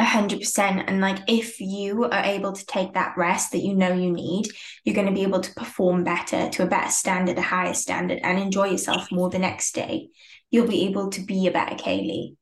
A 0.00 0.04
hundred 0.04 0.38
percent. 0.38 0.84
And 0.88 1.02
like 1.02 1.18
if 1.28 1.60
you 1.60 2.04
are 2.04 2.24
able 2.24 2.54
to 2.54 2.64
take 2.64 2.94
that 2.94 3.12
rest 3.18 3.52
that 3.52 3.58
you 3.58 3.74
know 3.74 3.92
you 3.92 4.10
need, 4.10 4.46
you're 4.82 4.94
going 4.94 5.06
to 5.06 5.12
be 5.12 5.24
able 5.24 5.40
to 5.40 5.52
perform 5.52 6.04
better 6.04 6.48
to 6.48 6.62
a 6.62 6.66
better 6.66 6.90
standard, 6.90 7.36
a 7.36 7.42
higher 7.42 7.74
standard, 7.74 8.18
and 8.22 8.38
enjoy 8.38 8.68
yourself 8.70 9.12
more 9.12 9.28
the 9.28 9.38
next 9.38 9.74
day. 9.74 10.08
You'll 10.50 10.66
be 10.66 10.86
able 10.86 11.10
to 11.10 11.20
be 11.20 11.46
a 11.46 11.50
better 11.50 11.74
Kaylee. 11.74 12.36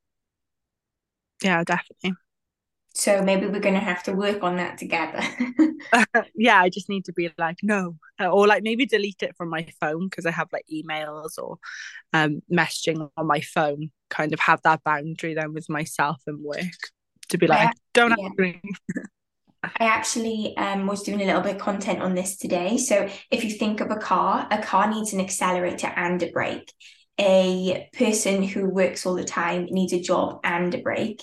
Yeah, 1.42 1.64
definitely. 1.64 2.12
So 2.94 3.22
maybe 3.22 3.46
we're 3.46 3.58
going 3.58 3.74
to 3.74 3.80
have 3.80 4.04
to 4.04 4.12
work 4.12 4.44
on 4.44 4.58
that 4.58 4.78
together. 4.78 5.20
yeah, 6.36 6.60
I 6.60 6.68
just 6.68 6.88
need 6.88 7.06
to 7.06 7.12
be 7.12 7.28
like, 7.38 7.58
no. 7.64 7.96
Or 8.20 8.46
like 8.46 8.62
maybe 8.62 8.86
delete 8.86 9.22
it 9.24 9.34
from 9.36 9.50
my 9.50 9.66
phone 9.80 10.06
because 10.06 10.26
I 10.26 10.30
have 10.30 10.48
like 10.52 10.66
emails 10.72 11.38
or 11.38 11.58
um 12.12 12.40
messaging 12.52 13.10
on 13.16 13.26
my 13.26 13.40
phone, 13.40 13.90
kind 14.10 14.32
of 14.32 14.38
have 14.38 14.62
that 14.62 14.84
boundary 14.84 15.34
then 15.34 15.54
with 15.54 15.68
myself 15.68 16.22
and 16.28 16.40
work 16.40 16.62
to 17.28 17.38
be 17.38 17.46
like, 17.46 17.68
I, 17.68 17.72
don't 17.94 18.14
yeah. 18.18 18.52
I 19.62 19.84
actually 19.84 20.56
um, 20.56 20.86
was 20.86 21.02
doing 21.02 21.20
a 21.20 21.24
little 21.24 21.40
bit 21.40 21.56
of 21.56 21.60
content 21.60 22.00
on 22.00 22.14
this 22.14 22.36
today. 22.36 22.78
So 22.78 23.08
if 23.30 23.44
you 23.44 23.50
think 23.50 23.80
of 23.80 23.90
a 23.90 23.96
car, 23.96 24.46
a 24.50 24.62
car 24.62 24.92
needs 24.92 25.12
an 25.12 25.20
accelerator 25.20 25.88
and 25.88 26.22
a 26.22 26.30
brake. 26.30 26.72
A 27.20 27.88
person 27.94 28.44
who 28.44 28.68
works 28.68 29.04
all 29.04 29.14
the 29.14 29.24
time 29.24 29.66
needs 29.70 29.92
a 29.92 30.00
job 30.00 30.40
and 30.44 30.72
a 30.74 30.78
break. 30.78 31.22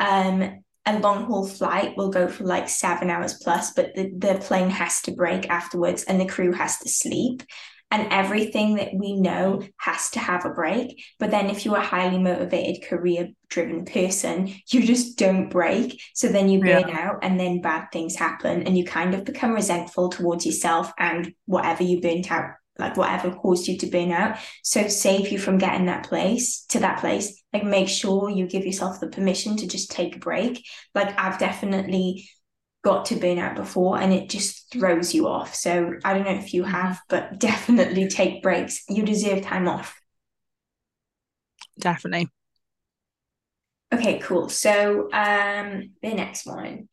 Um, 0.00 0.64
a 0.84 0.98
long 0.98 1.24
haul 1.24 1.46
flight 1.46 1.96
will 1.96 2.10
go 2.10 2.28
for 2.28 2.44
like 2.44 2.68
seven 2.68 3.10
hours 3.10 3.34
plus, 3.34 3.72
but 3.72 3.94
the, 3.94 4.12
the 4.16 4.40
plane 4.40 4.70
has 4.70 5.00
to 5.02 5.12
break 5.12 5.48
afterwards 5.48 6.04
and 6.04 6.20
the 6.20 6.26
crew 6.26 6.52
has 6.52 6.78
to 6.78 6.88
sleep. 6.88 7.42
And 7.90 8.12
everything 8.12 8.74
that 8.76 8.94
we 8.94 9.14
know 9.14 9.62
has 9.76 10.10
to 10.10 10.18
have 10.18 10.44
a 10.44 10.50
break. 10.50 11.02
But 11.20 11.30
then, 11.30 11.48
if 11.48 11.64
you're 11.64 11.76
a 11.76 11.84
highly 11.84 12.18
motivated, 12.18 12.84
career 12.84 13.28
driven 13.48 13.84
person, 13.84 14.52
you 14.70 14.82
just 14.82 15.16
don't 15.16 15.48
break. 15.48 16.00
So 16.14 16.28
then 16.28 16.48
you 16.48 16.60
burn 16.60 16.88
yeah. 16.88 17.08
out, 17.08 17.18
and 17.22 17.38
then 17.38 17.60
bad 17.60 17.86
things 17.92 18.16
happen, 18.16 18.64
and 18.64 18.76
you 18.76 18.84
kind 18.84 19.14
of 19.14 19.24
become 19.24 19.52
resentful 19.52 20.08
towards 20.08 20.44
yourself 20.44 20.92
and 20.98 21.32
whatever 21.44 21.84
you 21.84 22.00
burnt 22.00 22.30
out 22.30 22.54
like 22.78 22.96
whatever 22.96 23.30
caused 23.30 23.68
you 23.68 23.78
to 23.78 23.86
burn 23.86 24.12
out. 24.12 24.38
So 24.62 24.88
save 24.88 25.28
you 25.28 25.38
from 25.38 25.58
getting 25.58 25.86
that 25.86 26.06
place 26.08 26.64
to 26.68 26.80
that 26.80 27.00
place. 27.00 27.42
Like 27.52 27.64
make 27.64 27.88
sure 27.88 28.30
you 28.30 28.46
give 28.46 28.66
yourself 28.66 29.00
the 29.00 29.08
permission 29.08 29.56
to 29.56 29.66
just 29.66 29.90
take 29.90 30.16
a 30.16 30.20
break. 30.20 30.64
Like 30.94 31.18
I've 31.18 31.38
definitely 31.38 32.28
got 32.86 33.06
to 33.06 33.16
burn 33.16 33.36
out 33.36 33.56
before 33.56 33.98
and 33.98 34.12
it 34.12 34.30
just 34.30 34.70
throws 34.72 35.12
you 35.12 35.26
off. 35.26 35.56
So 35.56 35.94
I 36.04 36.14
don't 36.14 36.24
know 36.24 36.38
if 36.38 36.54
you 36.54 36.62
mm-hmm. 36.62 36.70
have, 36.70 37.00
but 37.08 37.40
definitely 37.40 38.06
take 38.06 38.44
breaks. 38.44 38.84
You 38.88 39.02
deserve 39.02 39.42
time 39.42 39.66
off. 39.66 40.00
Definitely. 41.80 42.28
Okay, 43.92 44.20
cool. 44.20 44.48
So 44.48 45.08
um 45.12 45.90
the 46.00 46.14
next 46.14 46.46
one 46.46 46.88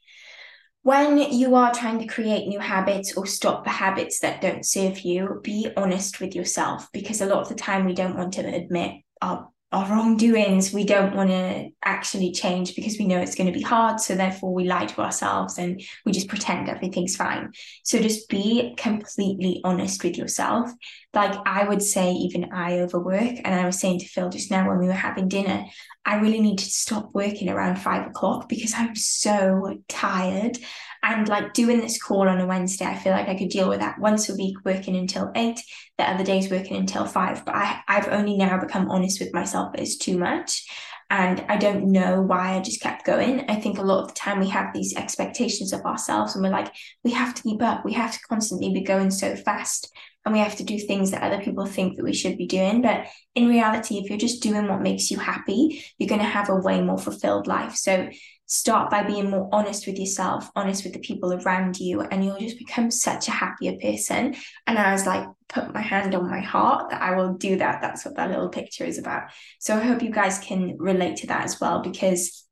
when 0.81 1.17
you 1.17 1.55
are 1.55 1.73
trying 1.73 1.99
to 1.99 2.07
create 2.07 2.47
new 2.47 2.59
habits 2.59 3.15
or 3.15 3.25
stop 3.25 3.63
the 3.63 3.69
habits 3.69 4.19
that 4.19 4.41
don't 4.41 4.65
serve 4.65 4.99
you, 4.99 5.39
be 5.41 5.69
honest 5.77 6.19
with 6.19 6.35
yourself 6.35 6.89
because 6.91 7.21
a 7.21 7.25
lot 7.25 7.43
of 7.43 7.49
the 7.49 7.55
time 7.55 7.85
we 7.85 7.93
don't 7.93 8.17
want 8.17 8.33
to 8.33 8.41
admit 8.41 8.95
our, 9.21 9.47
our 9.73 9.89
wrongdoings. 9.89 10.71
We 10.71 10.85
don't 10.85 11.15
want 11.15 11.31
to 11.31 11.69
actually 11.83 12.31
change 12.31 12.75
because 12.75 12.97
we 12.99 13.07
know 13.07 13.19
it's 13.19 13.35
going 13.35 13.51
to 13.51 13.57
be 13.57 13.63
hard. 13.63 13.99
So 13.99 14.15
therefore, 14.15 14.53
we 14.53 14.65
lie 14.65 14.85
to 14.85 15.01
ourselves 15.01 15.57
and 15.57 15.81
we 16.05 16.11
just 16.11 16.27
pretend 16.27 16.69
everything's 16.69 17.15
fine. 17.15 17.51
So 17.83 17.99
just 17.99 18.29
be 18.29 18.75
completely 18.77 19.61
honest 19.63 20.03
with 20.03 20.15
yourself. 20.15 20.69
Like 21.13 21.35
I 21.45 21.67
would 21.67 21.81
say, 21.81 22.11
even 22.11 22.53
I 22.53 22.79
overwork. 22.79 23.39
And 23.43 23.55
I 23.55 23.65
was 23.65 23.79
saying 23.79 23.99
to 23.99 24.07
Phil 24.07 24.29
just 24.29 24.51
now 24.51 24.69
when 24.69 24.79
we 24.79 24.87
were 24.87 24.93
having 24.93 25.27
dinner, 25.27 25.65
I 26.05 26.15
really 26.15 26.39
need 26.39 26.59
to 26.59 26.65
stop 26.65 27.09
working 27.13 27.49
around 27.49 27.77
five 27.77 28.07
o'clock 28.07 28.47
because 28.47 28.73
I'm 28.75 28.95
so 28.95 29.79
tired. 29.87 30.57
And 31.03 31.27
like 31.27 31.53
doing 31.53 31.81
this 31.81 32.01
call 32.01 32.29
on 32.29 32.39
a 32.39 32.45
Wednesday, 32.45 32.85
I 32.85 32.95
feel 32.95 33.11
like 33.11 33.27
I 33.27 33.35
could 33.35 33.49
deal 33.49 33.67
with 33.67 33.81
that 33.81 33.99
once 33.99 34.29
a 34.29 34.35
week, 34.35 34.55
working 34.63 34.95
until 34.95 35.31
eight, 35.35 35.59
the 35.97 36.09
other 36.09 36.23
days 36.23 36.49
working 36.49 36.77
until 36.77 37.05
five. 37.05 37.43
But 37.45 37.55
I, 37.55 37.81
I've 37.89 38.07
only 38.07 38.37
now 38.37 38.57
become 38.59 38.89
honest 38.89 39.19
with 39.19 39.33
myself 39.33 39.75
it's 39.75 39.97
too 39.97 40.17
much. 40.17 40.65
And 41.09 41.45
I 41.47 41.57
don't 41.57 41.91
know 41.91 42.21
why 42.21 42.55
I 42.55 42.61
just 42.61 42.81
kept 42.81 43.05
going. 43.05 43.45
I 43.49 43.55
think 43.55 43.77
a 43.77 43.83
lot 43.83 44.01
of 44.01 44.07
the 44.07 44.13
time 44.15 44.39
we 44.39 44.49
have 44.49 44.73
these 44.73 44.95
expectations 44.95 45.73
of 45.73 45.85
ourselves 45.85 46.33
and 46.33 46.43
we're 46.43 46.49
like, 46.49 46.73
we 47.03 47.11
have 47.11 47.35
to 47.35 47.43
keep 47.43 47.61
up, 47.61 47.85
we 47.85 47.93
have 47.93 48.13
to 48.13 48.19
constantly 48.27 48.73
be 48.73 48.81
going 48.81 49.11
so 49.11 49.35
fast 49.35 49.93
and 50.25 50.33
we 50.33 50.39
have 50.39 50.55
to 50.55 50.63
do 50.63 50.79
things 50.79 51.11
that 51.11 51.21
other 51.21 51.43
people 51.43 51.65
think 51.65 51.97
that 51.97 52.05
we 52.05 52.13
should 52.13 52.37
be 52.37 52.47
doing. 52.47 52.81
But 52.81 53.07
in 53.35 53.47
reality, 53.47 53.97
if 53.97 54.09
you're 54.09 54.17
just 54.17 54.41
doing 54.41 54.67
what 54.67 54.81
makes 54.81 55.11
you 55.11 55.19
happy, 55.19 55.83
you're 55.97 56.09
going 56.09 56.21
to 56.21 56.27
have 56.27 56.49
a 56.49 56.55
way 56.55 56.81
more 56.81 56.97
fulfilled 56.97 57.45
life. 57.45 57.75
So 57.75 58.09
start 58.53 58.91
by 58.91 59.01
being 59.01 59.31
more 59.31 59.49
honest 59.51 59.87
with 59.87 59.97
yourself, 59.97 60.47
honest 60.55 60.83
with 60.83 60.93
the 60.93 60.99
people 60.99 61.33
around 61.33 61.79
you, 61.79 62.01
and 62.01 62.23
you'll 62.23 62.37
just 62.37 62.59
become 62.59 62.91
such 62.91 63.27
a 63.27 63.31
happier 63.31 63.73
person. 63.81 64.35
And 64.67 64.77
I 64.77 64.91
was 64.91 65.07
like, 65.07 65.27
put 65.49 65.73
my 65.73 65.81
hand 65.81 66.13
on 66.13 66.29
my 66.29 66.39
heart 66.39 66.91
that 66.91 67.01
I 67.01 67.15
will 67.15 67.33
do 67.33 67.55
that. 67.57 67.81
That's 67.81 68.05
what 68.05 68.15
that 68.15 68.29
little 68.29 68.49
picture 68.49 68.83
is 68.85 68.99
about. 68.99 69.31
So 69.59 69.75
I 69.75 69.79
hope 69.79 70.03
you 70.03 70.11
guys 70.11 70.37
can 70.37 70.77
relate 70.77 71.17
to 71.17 71.27
that 71.27 71.45
as 71.45 71.59
well, 71.59 71.81
because 71.81 72.45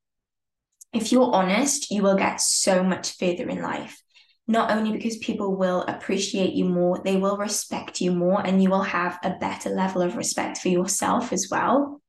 if 0.92 1.12
you're 1.12 1.36
honest, 1.36 1.92
you 1.92 2.02
will 2.02 2.18
get 2.18 2.42
so 2.42 2.84
much 2.84 3.18
further 3.18 3.48
in 3.48 3.62
life 3.62 4.02
not 4.48 4.72
only 4.72 4.92
because 4.92 5.18
people 5.18 5.56
will 5.56 5.84
appreciate 5.84 6.54
you 6.54 6.66
more, 6.66 7.00
they 7.06 7.16
will 7.16 7.38
respect 7.38 8.02
you 8.02 8.12
more, 8.12 8.46
and 8.46 8.62
you 8.62 8.70
will 8.70 8.82
have 8.82 9.18
a 9.24 9.38
better 9.40 9.70
level 9.70 10.02
of 10.02 10.18
respect 10.18 10.58
for 10.58 10.68
yourself 10.68 11.32
as 11.32 11.48
well. 11.50 12.01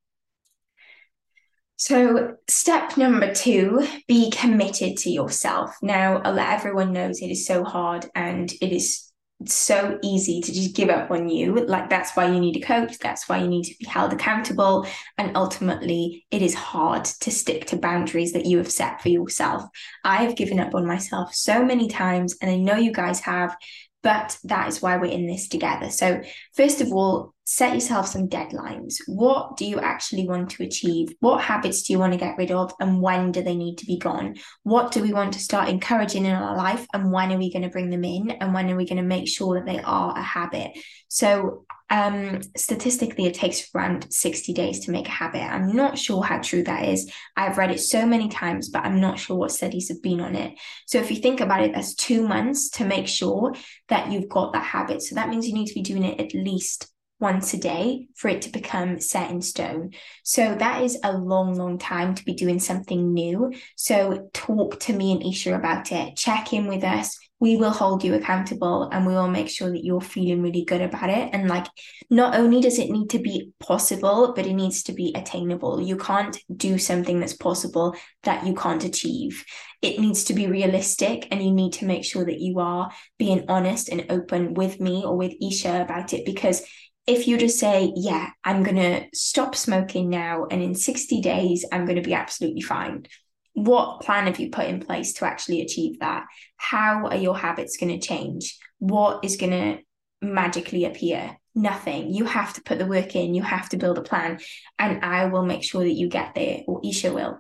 So, 1.85 2.37
step 2.49 2.97
number 2.97 3.35
two 3.35 3.85
be 4.07 4.31
committed 4.31 4.97
to 4.99 5.11
yourself. 5.11 5.75
Now, 5.83 6.23
everyone 6.23 6.93
knows 6.93 7.21
it 7.21 7.33
is 7.33 7.45
so 7.45 7.65
hard 7.65 8.07
and 8.15 8.53
it 8.61 8.73
is 8.73 9.11
so 9.47 9.99
easy 10.01 10.41
to 10.43 10.53
just 10.53 10.77
give 10.77 10.91
up 10.91 11.11
on 11.11 11.29
you. 11.29 11.67
Like 11.67 11.91
that's 11.91 12.13
why 12.13 12.27
you 12.27 12.39
need 12.39 12.57
a 12.57 12.65
coach. 12.65 12.99
That's 13.01 13.29
why 13.29 13.39
you 13.39 13.49
need 13.49 13.65
to 13.65 13.75
be 13.81 13.87
held 13.87 14.13
accountable. 14.13 14.87
And 15.19 15.37
ultimately, 15.37 16.25
it 16.31 16.41
is 16.41 16.55
hard 16.55 17.05
to 17.05 17.33
stick 17.33 17.67
to 17.67 17.77
boundaries 17.77 18.33
that 18.35 18.47
you 18.47 18.59
have 18.59 18.71
set 18.71 19.03
for 19.03 19.09
yourself. 19.09 19.65
I 20.05 20.23
have 20.23 20.37
given 20.37 20.61
up 20.61 20.77
on 20.77 20.87
myself 20.87 21.35
so 21.35 21.65
many 21.65 21.89
times, 21.89 22.37
and 22.41 22.49
I 22.49 22.59
know 22.59 22.77
you 22.77 22.93
guys 22.93 23.19
have 23.19 23.57
but 24.03 24.37
that 24.45 24.69
is 24.69 24.83
why 24.83 24.97
we're 24.97 25.05
in 25.13 25.27
this 25.27 25.49
together. 25.49 25.89
So, 25.91 26.23
first 26.55 26.81
of 26.81 26.93
all, 26.93 27.35
set 27.53 27.75
yourself 27.75 28.07
some 28.07 28.29
deadlines. 28.29 28.95
What 29.07 29.59
do 29.59 29.67
you 29.67 29.79
actually 29.79 30.27
want 30.27 30.49
to 30.53 30.63
achieve? 30.63 31.15
What 31.21 31.43
habits 31.43 31.83
do 31.83 31.93
you 31.93 31.99
want 31.99 32.15
to 32.15 32.19
get 32.19 32.39
rid 32.39 32.51
of? 32.51 32.73
And 32.81 33.03
when 33.03 33.31
do 33.31 33.43
they 33.43 33.55
need 33.55 33.77
to 33.79 33.85
be 33.85 33.99
gone? 33.99 34.37
What 34.63 34.91
do 34.91 35.03
we 35.03 35.13
want 35.13 35.35
to 35.35 35.39
start 35.39 35.69
encouraging 35.69 36.25
in 36.25 36.35
our 36.35 36.57
life? 36.57 36.87
And 36.95 37.13
when 37.13 37.31
are 37.31 37.37
we 37.37 37.53
going 37.53 37.65
to 37.65 37.69
bring 37.69 37.91
them 37.91 38.05
in? 38.05 38.31
And 38.31 38.55
when 38.55 38.71
are 38.71 38.77
we 38.77 38.87
going 38.87 38.97
to 38.97 39.03
make 39.03 39.29
sure 39.29 39.57
that 39.57 39.67
they 39.67 39.83
are 39.83 40.17
a 40.17 40.23
habit? 40.23 40.71
So, 41.09 41.67
um, 41.91 42.41
statistically, 42.57 43.27
it 43.27 43.35
takes 43.35 43.69
around 43.75 44.11
60 44.11 44.55
days 44.55 44.87
to 44.87 44.91
make 44.91 45.07
a 45.07 45.11
habit. 45.11 45.43
I'm 45.43 45.77
not 45.77 45.99
sure 45.99 46.23
how 46.23 46.39
true 46.39 46.63
that 46.63 46.89
is. 46.89 47.13
I've 47.37 47.59
read 47.59 47.71
it 47.71 47.81
so 47.81 48.07
many 48.07 48.31
times, 48.31 48.71
but 48.71 48.87
I'm 48.87 48.99
not 48.99 49.19
sure 49.19 49.37
what 49.37 49.53
studies 49.53 49.91
have 49.91 50.01
been 50.03 50.23
on 50.23 50.35
it. 50.37 50.59
So 50.87 50.97
if 51.01 51.11
you 51.11 51.19
think 51.19 51.41
about 51.41 51.63
it, 51.63 51.75
that's 51.75 51.95
two 51.95 52.27
months 52.27 52.71
to 52.71 52.87
make 52.87 53.09
sure 53.09 53.53
that 53.91 54.11
you've 54.11 54.31
got 54.31 54.55
that 54.55 54.65
habit. 54.65 55.03
So 55.03 55.17
that 55.17 55.29
means 55.29 55.47
you 55.47 55.53
need 55.53 55.67
to 55.67 55.75
be 55.75 55.83
doing 55.83 56.05
it 56.05 56.19
at 56.19 56.33
least 56.33 56.89
once 57.23 57.55
a 57.55 57.57
day 57.57 58.09
for 58.17 58.29
it 58.29 58.43
to 58.43 58.51
become 58.51 59.01
set 59.01 59.31
in 59.31 59.41
stone. 59.41 59.93
So 60.25 60.57
that 60.57 60.83
is 60.83 60.99
a 61.05 61.17
long, 61.17 61.55
long 61.55 61.79
time 61.79 62.17
to 62.17 62.25
be 62.25 62.35
doing 62.35 62.59
something 62.59 63.15
new. 63.15 63.53
So 63.77 64.29
talk 64.35 64.81
to 64.81 64.93
me 64.93 65.13
and 65.13 65.25
Isha 65.25 65.55
about 65.55 65.93
it. 65.93 66.17
Check 66.17 66.53
in 66.53 66.67
with 66.67 66.83
us 66.83 67.17
we 67.43 67.57
will 67.57 67.73
hold 67.73 68.05
you 68.05 68.15
accountable 68.15 68.89
and 68.93 69.05
we 69.05 69.15
will 69.15 69.27
make 69.27 69.49
sure 69.49 69.69
that 69.69 69.85
you're 69.85 70.01
feeling 70.01 70.43
really 70.43 70.65
good 70.65 70.81
about 70.81 71.11
it. 71.11 71.31
And 71.33 71.49
like, 71.49 71.67
not 72.09 72.37
only 72.37 72.61
does 72.61 72.79
it 72.79 72.89
need 72.89 73.11
to 73.11 73.19
be 73.19 73.51
possible, 73.59 74.33
but 74.37 74.47
it 74.47 74.53
needs 74.53 74.85
to 74.85 74.93
be 74.93 75.13
attainable. 75.17 75.83
You 75.83 75.97
can't 75.97 76.39
do 76.57 76.79
something 76.79 77.19
that's 77.19 77.33
possible 77.33 77.97
that 78.23 78.47
you 78.47 78.55
can't 78.55 78.85
achieve. 78.85 79.45
It 79.83 79.99
needs 79.99 80.23
to 80.25 80.35
be 80.35 80.47
realistic, 80.47 81.27
and 81.33 81.43
you 81.43 81.51
need 81.51 81.73
to 81.73 81.85
make 81.85 82.05
sure 82.05 82.25
that 82.25 82.39
you 82.39 82.61
are 82.61 82.93
being 83.19 83.47
honest 83.49 83.89
and 83.89 84.07
open 84.09 84.55
with 84.55 84.79
me 84.79 85.03
or 85.05 85.17
with 85.17 85.33
Isha 85.43 85.83
about 85.83 86.13
it 86.13 86.25
because 86.25 86.63
if 87.07 87.27
you 87.27 87.37
just 87.37 87.59
say, 87.59 87.93
Yeah, 87.97 88.31
I'm 88.45 88.63
going 88.63 88.77
to 88.77 89.07
stop 89.15 89.55
smoking 89.55 90.11
now, 90.11 90.47
and 90.51 90.63
in 90.63 90.75
60 90.75 91.21
days, 91.21 91.65
I'm 91.73 91.85
going 91.85 91.97
to 91.97 92.03
be 92.03 92.15
absolutely 92.15 92.63
fine, 92.63 93.07
what 93.55 94.01
plan 94.01 94.27
have 94.27 94.41
you 94.41 94.51
put 94.51 94.67
in 94.67 94.81
place 94.81 95.13
to 95.15 95.27
actually 95.27 95.61
achieve 95.61 96.01
that? 96.01 96.25
How 96.57 97.07
are 97.07 97.17
your 97.17 97.37
habits 97.37 97.77
going 97.77 97.99
to 97.99 98.07
change? 98.07 98.59
What 98.79 99.25
is 99.25 99.37
going 99.37 99.53
to 99.53 99.79
magically 100.27 100.85
appear? 100.85 101.37
Nothing. 101.55 102.13
You 102.15 102.25
have 102.25 102.55
to 102.55 102.63
put 102.63 102.79
the 102.79 102.87
work 102.87 103.15
in, 103.15 103.35
you 103.35 103.43
have 103.43 103.69
to 103.71 103.77
build 103.77 103.99
a 103.99 104.03
plan, 104.03 104.41
and 104.79 105.05
I 105.05 105.27
will 105.27 105.45
make 105.45 105.63
sure 105.63 105.83
that 105.83 105.93
you 105.93 106.09
get 106.09 106.35
there, 106.35 106.63
or 106.67 106.81
Isha 106.83 107.13
will. 107.13 107.39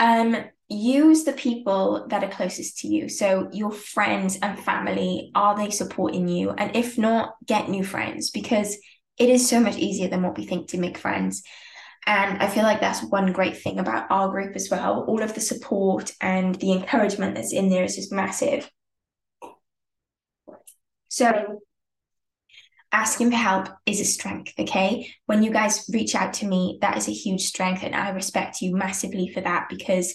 Um, 0.00 0.36
use 0.68 1.24
the 1.24 1.32
people 1.32 2.06
that 2.08 2.24
are 2.24 2.30
closest 2.30 2.78
to 2.78 2.88
you. 2.88 3.08
So 3.08 3.48
your 3.52 3.70
friends 3.70 4.38
and 4.40 4.58
family, 4.58 5.30
are 5.34 5.56
they 5.56 5.70
supporting 5.70 6.28
you? 6.28 6.50
And 6.50 6.74
if 6.74 6.96
not, 6.96 7.34
get 7.46 7.68
new 7.68 7.84
friends 7.84 8.30
because 8.30 8.76
it 9.18 9.28
is 9.28 9.48
so 9.48 9.60
much 9.60 9.76
easier 9.76 10.08
than 10.08 10.22
what 10.22 10.36
we 10.36 10.46
think 10.46 10.68
to 10.68 10.78
make 10.78 10.98
friends. 10.98 11.42
And 12.06 12.42
I 12.42 12.48
feel 12.48 12.64
like 12.64 12.80
that's 12.80 13.02
one 13.02 13.32
great 13.32 13.56
thing 13.56 13.78
about 13.78 14.10
our 14.10 14.28
group 14.28 14.56
as 14.56 14.68
well. 14.70 15.04
All 15.08 15.22
of 15.22 15.34
the 15.34 15.40
support 15.40 16.12
and 16.20 16.54
the 16.56 16.72
encouragement 16.72 17.34
that's 17.34 17.52
in 17.52 17.70
there 17.70 17.84
is 17.84 17.96
just 17.96 18.12
massive. 18.12 18.70
So 21.08 21.60
asking 22.92 23.30
for 23.30 23.36
help 23.36 23.68
is 23.86 24.00
a 24.00 24.04
strength, 24.04 24.52
okay? 24.58 25.10
When 25.26 25.42
you 25.42 25.50
guys 25.50 25.88
reach 25.92 26.14
out 26.14 26.34
to 26.34 26.46
me, 26.46 26.78
that 26.80 26.96
is 26.96 27.08
a 27.08 27.12
huge 27.12 27.42
strength. 27.42 27.82
And 27.82 27.94
I 27.94 28.10
respect 28.10 28.60
you 28.60 28.76
massively 28.76 29.28
for 29.28 29.40
that 29.40 29.68
because 29.68 30.14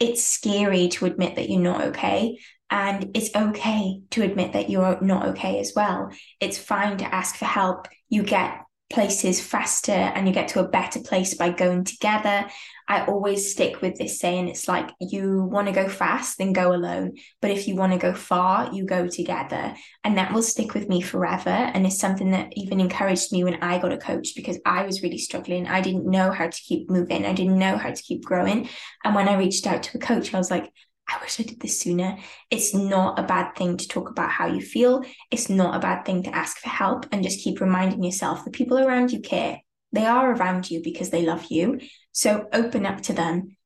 it's 0.00 0.24
scary 0.24 0.88
to 0.88 1.04
admit 1.04 1.36
that 1.36 1.48
you're 1.48 1.60
not 1.60 1.82
okay. 1.88 2.38
And 2.70 3.10
it's 3.14 3.34
okay 3.34 4.00
to 4.10 4.22
admit 4.22 4.54
that 4.54 4.70
you're 4.70 5.00
not 5.00 5.28
okay 5.28 5.60
as 5.60 5.72
well. 5.74 6.10
It's 6.40 6.56
fine 6.56 6.96
to 6.98 7.14
ask 7.14 7.36
for 7.36 7.44
help. 7.44 7.88
You 8.08 8.22
get 8.22 8.60
places 8.90 9.40
faster 9.40 9.92
and 9.92 10.26
you 10.26 10.34
get 10.34 10.48
to 10.48 10.60
a 10.60 10.68
better 10.68 11.00
place 11.00 11.34
by 11.34 11.50
going 11.50 11.84
together. 11.84 12.46
I 12.88 13.06
always 13.06 13.52
stick 13.52 13.80
with 13.80 13.96
this 13.96 14.18
saying 14.18 14.48
it's 14.48 14.66
like 14.66 14.90
you 15.00 15.44
want 15.44 15.68
to 15.68 15.72
go 15.72 15.88
fast, 15.88 16.38
then 16.38 16.52
go 16.52 16.74
alone. 16.74 17.16
But 17.40 17.52
if 17.52 17.68
you 17.68 17.76
want 17.76 17.92
to 17.92 17.98
go 17.98 18.12
far, 18.12 18.74
you 18.74 18.84
go 18.84 19.06
together. 19.06 19.74
And 20.02 20.18
that 20.18 20.32
will 20.32 20.42
stick 20.42 20.74
with 20.74 20.88
me 20.88 21.00
forever. 21.00 21.50
And 21.50 21.86
it's 21.86 22.00
something 22.00 22.32
that 22.32 22.52
even 22.56 22.80
encouraged 22.80 23.32
me 23.32 23.44
when 23.44 23.62
I 23.62 23.78
got 23.78 23.92
a 23.92 23.96
coach 23.96 24.34
because 24.34 24.58
I 24.66 24.84
was 24.84 25.02
really 25.02 25.18
struggling. 25.18 25.68
I 25.68 25.80
didn't 25.80 26.10
know 26.10 26.32
how 26.32 26.48
to 26.48 26.62
keep 26.62 26.90
moving, 26.90 27.24
I 27.24 27.32
didn't 27.32 27.60
know 27.60 27.76
how 27.76 27.92
to 27.92 28.02
keep 28.02 28.24
growing. 28.24 28.68
And 29.04 29.14
when 29.14 29.28
I 29.28 29.38
reached 29.38 29.68
out 29.68 29.84
to 29.84 29.98
a 29.98 30.00
coach, 30.00 30.34
I 30.34 30.38
was 30.38 30.50
like, 30.50 30.72
I 31.10 31.20
wish 31.20 31.40
I 31.40 31.42
did 31.42 31.60
this 31.60 31.80
sooner. 31.80 32.18
It's 32.50 32.72
not 32.72 33.18
a 33.18 33.24
bad 33.24 33.56
thing 33.56 33.76
to 33.76 33.88
talk 33.88 34.10
about 34.10 34.30
how 34.30 34.46
you 34.46 34.60
feel. 34.60 35.02
It's 35.30 35.48
not 35.48 35.74
a 35.74 35.80
bad 35.80 36.04
thing 36.04 36.22
to 36.24 36.34
ask 36.34 36.58
for 36.58 36.68
help 36.68 37.06
and 37.10 37.24
just 37.24 37.42
keep 37.42 37.60
reminding 37.60 38.04
yourself 38.04 38.44
the 38.44 38.50
people 38.50 38.78
around 38.78 39.10
you 39.10 39.20
care. 39.20 39.60
They 39.92 40.06
are 40.06 40.32
around 40.32 40.70
you 40.70 40.82
because 40.82 41.10
they 41.10 41.26
love 41.26 41.46
you. 41.50 41.80
So 42.12 42.46
open 42.52 42.86
up 42.86 43.00
to 43.02 43.12
them. 43.12 43.56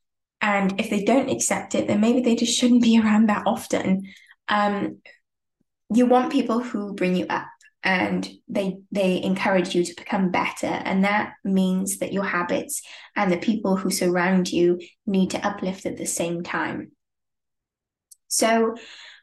And 0.41 0.81
if 0.81 0.89
they 0.89 1.05
don't 1.05 1.31
accept 1.31 1.75
it, 1.75 1.87
then 1.87 2.01
maybe 2.01 2.21
they 2.21 2.35
just 2.35 2.59
shouldn't 2.59 2.83
be 2.83 2.99
around 3.03 3.29
that 3.29 3.45
often. 3.47 4.05
Um, 4.49 4.99
you 5.95 6.07
want 6.07 6.33
people 6.33 6.61
who 6.61 6.95
bring 6.95 7.15
you 7.15 7.27
up 7.29 7.47
and 7.83 8.27
they 8.49 8.79
they 8.91 9.23
encourage 9.23 9.75
you 9.75 9.85
to 9.85 9.95
become 9.95 10.31
better 10.31 10.67
and 10.67 11.05
that 11.05 11.35
means 11.45 11.99
that 11.99 12.15
your 12.15 12.25
habits 12.25 12.81
and 13.15 13.31
the 13.31 13.37
people 13.37 13.77
who 13.77 13.91
surround 13.91 14.51
you 14.51 14.81
need 15.07 15.31
to 15.31 15.47
uplift 15.47 15.85
at 15.85 15.99
the 15.99 16.07
same 16.07 16.43
time 16.43 16.91
so 18.29 18.75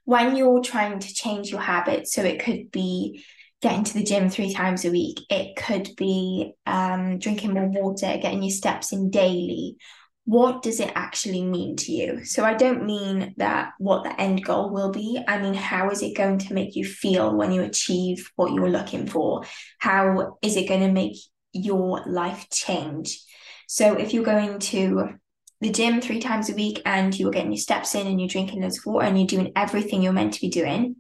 when 0.06 0.36
you're 0.36 0.62
trying 0.62 1.00
to 1.00 1.14
change 1.14 1.50
your 1.50 1.62
habits, 1.62 2.14
so 2.14 2.24
it 2.24 2.44
could 2.44 2.72
be 2.72 3.24
getting 3.62 3.84
to 3.84 3.94
the 3.94 4.04
gym 4.04 4.30
three 4.30 4.54
times 4.54 4.86
a 4.86 4.92
week, 4.92 5.20
it 5.30 5.56
could 5.56 5.90
be 5.96 6.54
um, 6.66 7.20
drinking 7.20 7.54
more 7.54 7.70
water, 7.70 8.18
getting 8.22 8.42
your 8.42 8.52
steps 8.52 8.92
in 8.92 9.12
daily. 9.12 9.78
What 10.26 10.62
does 10.64 10.80
it 10.80 10.92
actually 10.96 11.44
mean 11.44 11.76
to 11.78 11.92
you? 11.92 12.26
So 12.26 12.44
I 12.44 12.54
don't 12.54 12.86
mean 12.86 13.34
that 13.38 13.72
what 13.78 14.04
the 14.04 14.20
end 14.20 14.44
goal 14.44 14.72
will 14.72 14.92
be. 14.92 15.22
I 15.28 15.40
mean, 15.40 15.54
how 15.54 15.90
is 15.90 16.02
it 16.02 16.16
going 16.16 16.40
to 16.40 16.54
make 16.54 16.76
you 16.76 16.86
feel 16.86 17.36
when 17.36 17.52
you 17.52 17.62
achieve 17.62 18.30
what 18.36 18.54
you're 18.54 18.70
looking 18.70 19.08
for? 19.08 19.44
How 19.80 20.38
is 20.42 20.58
it 20.58 20.68
going 20.68 20.82
to 20.82 20.92
make 20.92 21.18
your 21.54 22.04
life 22.08 22.48
change? 22.52 23.20
So 23.68 23.94
if 23.94 24.14
you're 24.14 24.24
going 24.24 24.60
to 24.60 25.16
the 25.62 25.72
gym 25.72 26.02
three 26.02 26.20
times 26.20 26.50
a 26.50 26.56
week 26.56 26.82
and 26.86 27.18
you 27.18 27.28
are 27.28 27.32
getting 27.32 27.52
your 27.52 27.60
steps 27.60 27.96
in 27.96 28.08
and 28.08 28.20
you're 28.20 28.28
drinking 28.28 28.62
loads 28.62 28.80
of 28.80 28.86
water 28.86 29.06
and 29.06 29.18
you're 29.18 29.28
doing 29.28 29.52
everything 29.56 30.02
you're 30.02 30.12
meant 30.12 30.34
to 30.34 30.42
be 30.42 30.50
doing, 30.50 30.96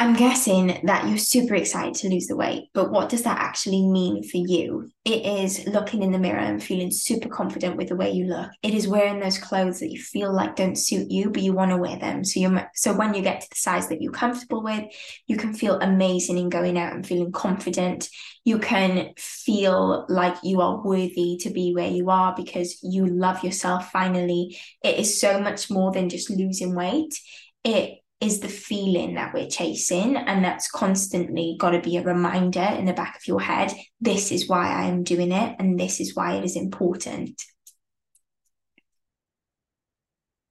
I'm 0.00 0.14
guessing 0.14 0.78
that 0.84 1.08
you're 1.08 1.18
super 1.18 1.56
excited 1.56 1.94
to 1.94 2.08
lose 2.08 2.28
the 2.28 2.36
weight, 2.36 2.68
but 2.72 2.92
what 2.92 3.08
does 3.08 3.24
that 3.24 3.40
actually 3.40 3.84
mean 3.84 4.22
for 4.22 4.36
you? 4.36 4.92
It 5.04 5.26
is 5.26 5.66
looking 5.66 6.04
in 6.04 6.12
the 6.12 6.20
mirror 6.20 6.38
and 6.38 6.62
feeling 6.62 6.92
super 6.92 7.28
confident 7.28 7.76
with 7.76 7.88
the 7.88 7.96
way 7.96 8.12
you 8.12 8.26
look. 8.26 8.48
It 8.62 8.74
is 8.74 8.86
wearing 8.86 9.18
those 9.18 9.38
clothes 9.38 9.80
that 9.80 9.90
you 9.90 10.00
feel 10.00 10.32
like 10.32 10.54
don't 10.54 10.78
suit 10.78 11.10
you, 11.10 11.30
but 11.30 11.42
you 11.42 11.52
want 11.52 11.72
to 11.72 11.76
wear 11.78 11.98
them. 11.98 12.22
So 12.22 12.38
you 12.38 12.60
so 12.76 12.92
when 12.92 13.12
you 13.12 13.22
get 13.22 13.40
to 13.40 13.50
the 13.50 13.56
size 13.56 13.88
that 13.88 14.00
you're 14.00 14.12
comfortable 14.12 14.62
with, 14.62 14.84
you 15.26 15.36
can 15.36 15.52
feel 15.52 15.80
amazing 15.80 16.38
in 16.38 16.48
going 16.48 16.78
out 16.78 16.92
and 16.92 17.04
feeling 17.04 17.32
confident. 17.32 18.08
You 18.44 18.60
can 18.60 19.14
feel 19.16 20.06
like 20.08 20.36
you 20.44 20.60
are 20.60 20.80
worthy 20.80 21.38
to 21.40 21.50
be 21.50 21.74
where 21.74 21.90
you 21.90 22.08
are 22.08 22.34
because 22.36 22.78
you 22.84 23.04
love 23.04 23.42
yourself 23.42 23.90
finally. 23.90 24.56
It 24.84 24.96
is 25.00 25.20
so 25.20 25.40
much 25.40 25.72
more 25.72 25.90
than 25.90 26.08
just 26.08 26.30
losing 26.30 26.76
weight. 26.76 27.18
It 27.64 27.98
is 28.20 28.40
the 28.40 28.48
feeling 28.48 29.14
that 29.14 29.32
we're 29.32 29.48
chasing. 29.48 30.16
And 30.16 30.44
that's 30.44 30.70
constantly 30.70 31.56
got 31.58 31.70
to 31.70 31.80
be 31.80 31.96
a 31.96 32.02
reminder 32.02 32.60
in 32.60 32.84
the 32.84 32.92
back 32.92 33.16
of 33.16 33.26
your 33.26 33.40
head 33.40 33.72
this 34.00 34.32
is 34.32 34.48
why 34.48 34.68
I 34.68 34.86
am 34.86 35.04
doing 35.04 35.32
it, 35.32 35.56
and 35.58 35.78
this 35.78 36.00
is 36.00 36.14
why 36.14 36.36
it 36.36 36.44
is 36.44 36.56
important. 36.56 37.42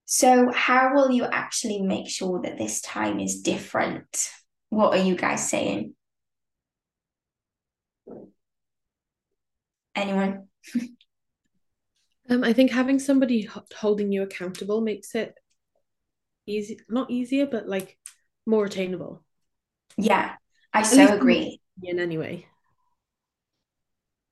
So, 0.05 0.51
how 0.53 0.93
will 0.93 1.11
you 1.11 1.25
actually 1.25 1.81
make 1.81 2.09
sure 2.09 2.41
that 2.41 2.57
this 2.57 2.81
time 2.81 3.19
is 3.19 3.41
different? 3.41 4.29
What 4.69 4.97
are 4.97 5.03
you 5.03 5.15
guys 5.15 5.49
saying? 5.49 5.95
Anyone? 9.95 10.47
um, 12.29 12.43
I 12.43 12.53
think 12.53 12.71
having 12.71 12.99
somebody 12.99 13.49
holding 13.75 14.11
you 14.11 14.23
accountable 14.23 14.79
makes 14.79 15.15
it 15.15 15.35
easy 16.47 16.79
not 16.89 17.11
easier 17.11 17.45
but 17.45 17.67
like 17.67 17.97
more 18.45 18.65
attainable 18.65 19.23
yeah 19.97 20.35
i 20.73 20.81
so 20.81 21.13
agree 21.13 21.59
in 21.83 21.99
anyway 21.99 22.45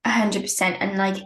a 0.04 0.10
hundred 0.10 0.42
percent 0.42 0.76
and 0.80 0.96
like 0.96 1.22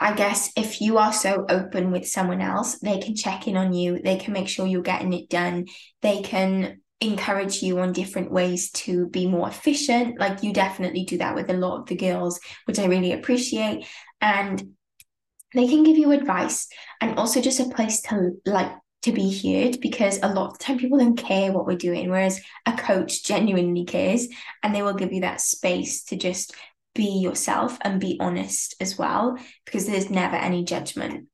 I 0.00 0.14
guess 0.14 0.52
if 0.56 0.80
you 0.80 0.98
are 0.98 1.12
so 1.12 1.44
open 1.48 1.90
with 1.90 2.06
someone 2.06 2.40
else, 2.40 2.78
they 2.78 2.98
can 2.98 3.16
check 3.16 3.48
in 3.48 3.56
on 3.56 3.72
you. 3.72 4.00
They 4.00 4.16
can 4.16 4.32
make 4.32 4.48
sure 4.48 4.66
you're 4.66 4.80
getting 4.80 5.12
it 5.12 5.28
done. 5.28 5.66
They 6.02 6.22
can 6.22 6.80
encourage 7.00 7.62
you 7.62 7.80
on 7.80 7.92
different 7.92 8.30
ways 8.30 8.70
to 8.72 9.08
be 9.08 9.26
more 9.26 9.48
efficient. 9.48 10.20
Like 10.20 10.42
you 10.42 10.52
definitely 10.52 11.04
do 11.04 11.18
that 11.18 11.34
with 11.34 11.50
a 11.50 11.54
lot 11.54 11.80
of 11.80 11.86
the 11.86 11.96
girls, 11.96 12.38
which 12.66 12.78
I 12.78 12.86
really 12.86 13.12
appreciate. 13.12 13.86
And 14.20 14.74
they 15.54 15.66
can 15.66 15.82
give 15.82 15.98
you 15.98 16.12
advice 16.12 16.68
and 17.00 17.18
also 17.18 17.40
just 17.40 17.60
a 17.60 17.68
place 17.68 18.00
to 18.02 18.32
like 18.46 18.70
to 19.08 19.14
be 19.14 19.62
heard 19.62 19.80
because 19.80 20.18
a 20.22 20.28
lot 20.32 20.50
of 20.50 20.58
the 20.58 20.64
time 20.64 20.78
people 20.78 20.98
don't 20.98 21.16
care 21.16 21.50
what 21.50 21.66
we're 21.66 21.76
doing, 21.76 22.10
whereas 22.10 22.40
a 22.66 22.76
coach 22.76 23.24
genuinely 23.24 23.84
cares 23.84 24.28
and 24.62 24.74
they 24.74 24.82
will 24.82 24.94
give 24.94 25.12
you 25.12 25.22
that 25.22 25.40
space 25.40 26.04
to 26.04 26.16
just 26.16 26.54
be 26.94 27.18
yourself 27.18 27.78
and 27.82 28.00
be 28.00 28.18
honest 28.20 28.74
as 28.80 28.98
well 28.98 29.38
because 29.64 29.86
there's 29.86 30.10
never 30.10 30.36
any 30.36 30.64
judgment. 30.64 31.28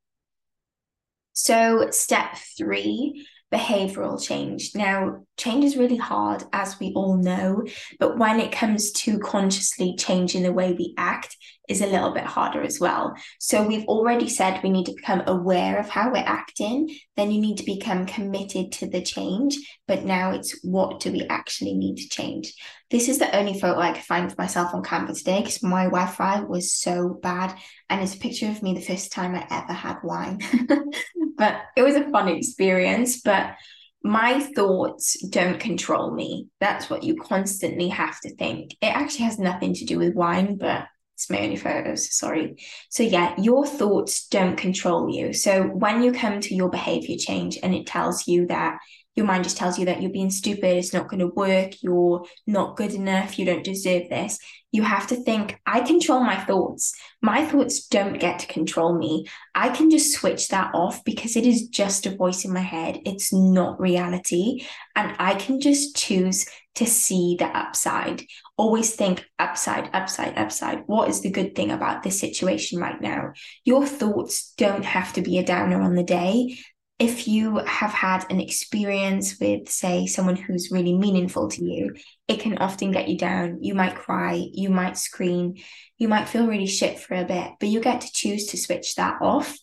So, 1.33 1.91
step 1.91 2.37
three 2.57 3.27
behavioral 3.55 4.21
change. 4.21 4.73
Now, 4.75 5.25
change 5.37 5.65
is 5.65 5.77
really 5.77 5.97
hard, 5.97 6.43
as 6.53 6.81
we 6.81 6.93
all 6.95 7.17
know, 7.17 7.65
but 8.01 8.19
when 8.19 8.41
it 8.41 8.53
comes 8.53 8.91
to 8.93 9.19
consciously 9.19 9.95
changing 9.97 10.43
the 10.43 10.53
way 10.53 10.73
we 10.73 10.95
act, 10.99 11.37
is 11.69 11.81
a 11.81 11.87
little 11.87 12.13
bit 12.13 12.25
harder 12.25 12.63
as 12.63 12.79
well. 12.79 13.15
So 13.39 13.67
we've 13.67 13.87
already 13.87 14.29
said 14.29 14.61
we 14.63 14.71
need 14.71 14.87
to 14.87 14.95
become 14.95 15.23
aware 15.27 15.79
of 15.79 15.89
how 15.89 16.13
we're 16.13 16.19
acting, 16.19 16.95
then 17.17 17.31
you 17.31 17.41
need 17.41 17.57
to 17.57 17.65
become 17.65 18.05
committed 18.05 18.73
to 18.73 18.91
the 18.91 19.01
change, 19.01 19.57
but 19.89 20.05
now 20.05 20.33
it's 20.33 20.63
what 20.63 21.01
do 21.01 21.11
we 21.11 21.27
actually 21.31 21.75
need 21.75 21.97
to 21.97 22.09
change? 22.09 22.53
This 22.95 23.09
is 23.09 23.19
the 23.19 23.37
only 23.37 23.59
photo 23.59 23.81
I 23.81 23.91
could 23.91 24.05
find 24.05 24.31
of 24.31 24.39
myself 24.39 24.73
on 24.73 24.85
Canva 24.85 25.19
today 25.19 25.41
because 25.41 25.65
my 25.65 25.87
Wi-Fi 25.87 26.43
was 26.43 26.73
so 26.73 27.19
bad. 27.21 27.53
And 27.91 28.01
it's 28.01 28.15
a 28.15 28.19
picture 28.19 28.49
of 28.49 28.63
me 28.63 28.73
the 28.73 28.81
first 28.81 29.11
time 29.11 29.35
I 29.35 29.45
ever 29.51 29.73
had 29.73 29.97
wine. 30.05 30.39
but 31.37 31.57
it 31.77 31.83
was 31.83 31.97
a 31.97 32.09
fun 32.11 32.29
experience. 32.29 33.21
But 33.21 33.57
my 34.05 34.39
thoughts 34.39 35.21
don't 35.27 35.59
control 35.59 36.15
me. 36.15 36.47
That's 36.61 36.89
what 36.89 37.03
you 37.03 37.17
constantly 37.17 37.89
have 37.89 38.21
to 38.21 38.37
think. 38.37 38.77
It 38.81 38.95
actually 38.95 39.25
has 39.25 39.41
nothing 39.41 39.75
to 39.75 39.85
do 39.85 39.99
with 39.99 40.15
wine, 40.15 40.57
but 40.57 40.87
it's 41.15 41.29
my 41.29 41.41
only 41.41 41.57
photos, 41.57 42.17
sorry. 42.17 42.65
So, 42.91 43.03
yeah, 43.03 43.35
your 43.39 43.67
thoughts 43.67 44.29
don't 44.29 44.57
control 44.57 45.11
you. 45.11 45.33
So, 45.33 45.65
when 45.65 46.05
you 46.05 46.13
come 46.13 46.41
to 46.41 46.55
your 46.55 46.71
behavior 46.71 47.17
change 47.19 47.59
and 47.61 47.75
it 47.75 47.87
tells 47.87 48.29
you 48.29 48.47
that 48.47 48.79
your 49.15 49.27
mind 49.27 49.45
just 49.45 49.57
tells 49.57 49.79
you 49.79 49.87
that 49.87 50.03
you're 50.03 50.11
being 50.11 50.31
stupid, 50.31 50.77
it's 50.77 50.93
not 50.93 51.09
going 51.09 51.21
to 51.21 51.29
work, 51.29 51.83
you're 51.83 52.25
not 52.47 52.77
good 52.77 52.93
enough, 52.93 53.39
you 53.39 53.45
don't 53.45 53.65
deserve 53.65 54.09
this. 54.09 54.39
You 54.73 54.83
have 54.83 55.07
to 55.09 55.17
think, 55.17 55.61
I 55.65 55.81
control 55.83 56.25
my 56.25 56.37
thoughts. 56.37 56.95
My 57.23 57.45
thoughts 57.45 57.87
don't 57.87 58.19
get 58.19 58.41
to 58.41 58.49
control 58.49 58.99
me. 58.99 59.27
I 59.55 59.69
can 59.69 59.89
just 59.89 60.13
switch 60.13 60.49
that 60.49 60.75
off 60.75 61.05
because 61.05 61.37
it 61.37 61.47
is 61.47 61.69
just 61.69 62.07
a 62.07 62.17
voice 62.17 62.45
in 62.45 62.53
my 62.53 62.61
head. 62.61 62.99
It's 63.07 63.33
not 63.33 63.81
reality. 63.81 64.67
And 64.97 65.15
I 65.21 65.37
can 65.37 65.61
just 65.61 65.95
choose 65.97 66.47
to 66.75 66.87
see 66.87 67.37
the 67.39 67.47
upside. 67.47 68.25
Always 68.57 68.97
think 68.97 69.25
upside, 69.39 69.91
upside, 69.93 70.37
upside. 70.37 70.83
What 70.87 71.09
is 71.09 71.21
the 71.21 71.31
good 71.31 71.55
thing 71.55 71.71
about 71.71 72.03
this 72.03 72.19
situation 72.19 72.81
right 72.81 73.01
now? 73.01 73.33
Your 73.65 73.87
thoughts 73.87 74.55
don't 74.57 74.85
have 74.85 75.13
to 75.13 75.23
be 75.23 75.39
a 75.39 75.45
downer 75.45 75.81
on 75.81 75.95
the 75.95 76.03
day 76.03 76.59
if 76.99 77.27
you 77.27 77.59
have 77.59 77.91
had 77.91 78.25
an 78.31 78.41
experience 78.41 79.39
with, 79.41 79.69
say, 79.69 80.07
someone 80.07 80.37
who's 80.37 80.71
really 80.71 80.97
meaningful 80.97 81.49
to 81.51 81.65
you, 81.65 81.95
it 82.29 82.41
can 82.41 82.59
often 82.59 82.93
get 82.93 83.09
you 83.09 83.19
down. 83.19 83.59
You 83.63 83.75
might 83.75 83.97
cry, 83.97 84.47
you 84.53 84.71
might 84.71 84.97
scream, 84.97 85.55
you 85.99 86.07
might 86.07 86.29
feel 86.29 86.47
really 86.47 86.67
shit 86.67 87.01
for 87.01 87.15
a 87.15 87.25
bit, 87.25 87.53
but 87.59 87.69
you 87.69 87.81
get 87.81 88.03
to 88.03 88.13
choose 88.13 88.47
to 88.47 88.57
switch 88.57 88.95
that 88.95 89.17
off 89.21 89.57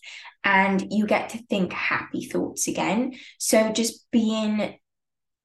and 0.44 0.92
you 0.92 1.06
get 1.06 1.30
to 1.30 1.38
think 1.46 1.72
happy 1.72 2.26
thoughts 2.26 2.68
again. 2.68 3.14
So 3.38 3.72
just 3.72 4.10
being 4.10 4.76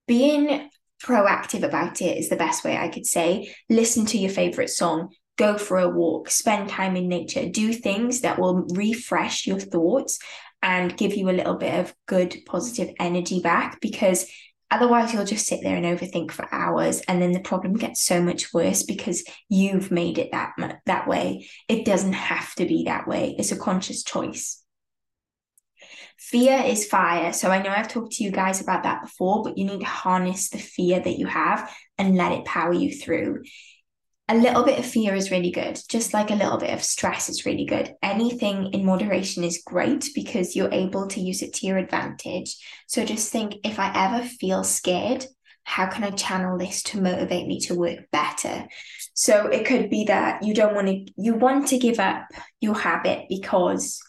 being 0.08 0.69
proactive 1.04 1.63
about 1.63 2.02
it 2.02 2.17
is 2.17 2.30
the 2.30 2.36
best 2.36 2.63
way 2.63 2.78
I 2.78 2.89
could 2.89 3.06
say. 3.06 3.54
Listen 3.69 4.06
to 4.08 4.17
your 4.17 4.32
favorite 4.32 4.69
song, 4.69 5.10
go 5.38 5.58
for 5.58 5.78
a 5.78 5.89
walk, 5.89 6.30
spend 6.30 6.69
time 6.69 6.95
in 6.95 7.08
nature, 7.08 7.47
do 7.47 7.73
things 7.73 8.21
that 8.21 8.39
will 8.39 8.65
refresh 8.73 9.45
your 9.45 9.60
thoughts 9.60 10.19
and 10.62 10.98
give 10.98 11.15
you 11.15 11.30
a 11.30 11.32
little 11.32 11.56
bit 11.56 11.80
of 11.80 11.93
good 12.08 12.36
positive 12.46 12.93
energy 13.00 13.39
back 13.39 13.80
because 13.82 14.30
otherwise 14.70 15.13
you'll 15.13 15.26
just 15.26 15.48
sit 15.48 15.62
there 15.63 15.76
and 15.76 15.86
overthink 15.86 16.32
for 16.32 16.48
hours 16.54 17.02
and 17.08 17.22
then 17.22 17.32
the 17.32 17.39
problem 17.39 17.74
gets 17.74 18.02
so 18.02 18.22
much 18.22 18.54
worse 18.54 18.84
because 18.84 19.24
you've 19.50 19.91
made 19.91 20.17
it 20.17 20.32
that 20.32 20.54
that 20.86 21.08
way 21.08 21.48
it 21.70 21.86
doesn't 21.86 22.13
have 22.13 22.54
to 22.56 22.65
be 22.65 22.84
that 22.86 23.08
way 23.08 23.36
it's 23.38 23.52
a 23.52 23.58
conscious 23.58 24.04
choice 24.04 24.63
Fear 26.17 26.63
is 26.65 26.88
fire. 26.88 27.32
So 27.32 27.52
I 27.52 27.62
know 27.62 27.70
I've 27.70 27.88
talked 27.88 28.13
to 28.13 28.24
you 28.24 28.32
guys 28.32 28.60
about 28.60 28.84
that 28.84 29.04
before, 29.04 29.43
but 29.43 29.58
you 29.58 29.65
need 29.65 29.82
to 29.82 29.86
harness 29.86 30.50
the 30.50 30.58
fear 30.58 31.00
that 31.00 31.20
you 31.20 31.28
have 31.28 31.72
and 31.98 32.17
let 32.17 32.32
it 32.32 32.43
power 32.43 32.74
you 32.74 32.91
through. 32.91 33.43
A 34.30 34.36
little 34.36 34.63
bit 34.63 34.78
of 34.78 34.86
fear 34.86 35.16
is 35.16 35.32
really 35.32 35.52
good, 35.52 35.80
just 35.88 36.13
like 36.13 36.32
a 36.32 36.36
little 36.36 36.58
bit 36.58 36.74
of 36.74 36.84
stress 36.84 37.30
is 37.30 37.46
really 37.46 37.66
good. 37.66 37.94
Anything 38.04 38.74
in 38.74 38.86
moderation 38.86 39.44
is 39.44 39.63
great 39.66 40.10
because 40.13 40.56
you're 40.56 40.74
able 40.74 41.08
to 41.08 41.22
use 41.22 41.42
it 41.42 41.54
to 41.56 41.66
your 41.66 41.78
advantage. 41.78 42.58
So 42.88 43.06
just 43.06 43.32
think 43.32 43.56
if 43.63 43.80
I 43.80 43.92
ever 43.96 44.28
feel 44.28 44.66
scared, 44.66 45.26
how 45.63 45.88
can 45.88 46.04
I 46.04 46.12
channel 46.12 46.58
this 46.58 46.84
to 46.84 47.02
motivate 47.02 47.48
me 47.48 47.60
to 47.62 47.76
work 47.76 48.00
better? 48.12 48.68
So 49.13 49.48
it 49.48 49.66
could 49.66 49.90
be 49.90 50.06
that 50.06 50.44
you 50.44 50.54
don't 50.54 50.76
want 50.76 50.88
to, 50.88 51.06
you 51.18 51.36
want 51.36 51.68
to 51.70 51.78
give 51.78 52.00
up 52.00 52.28
your 52.60 52.76
habit 52.76 53.28
because 53.30 54.02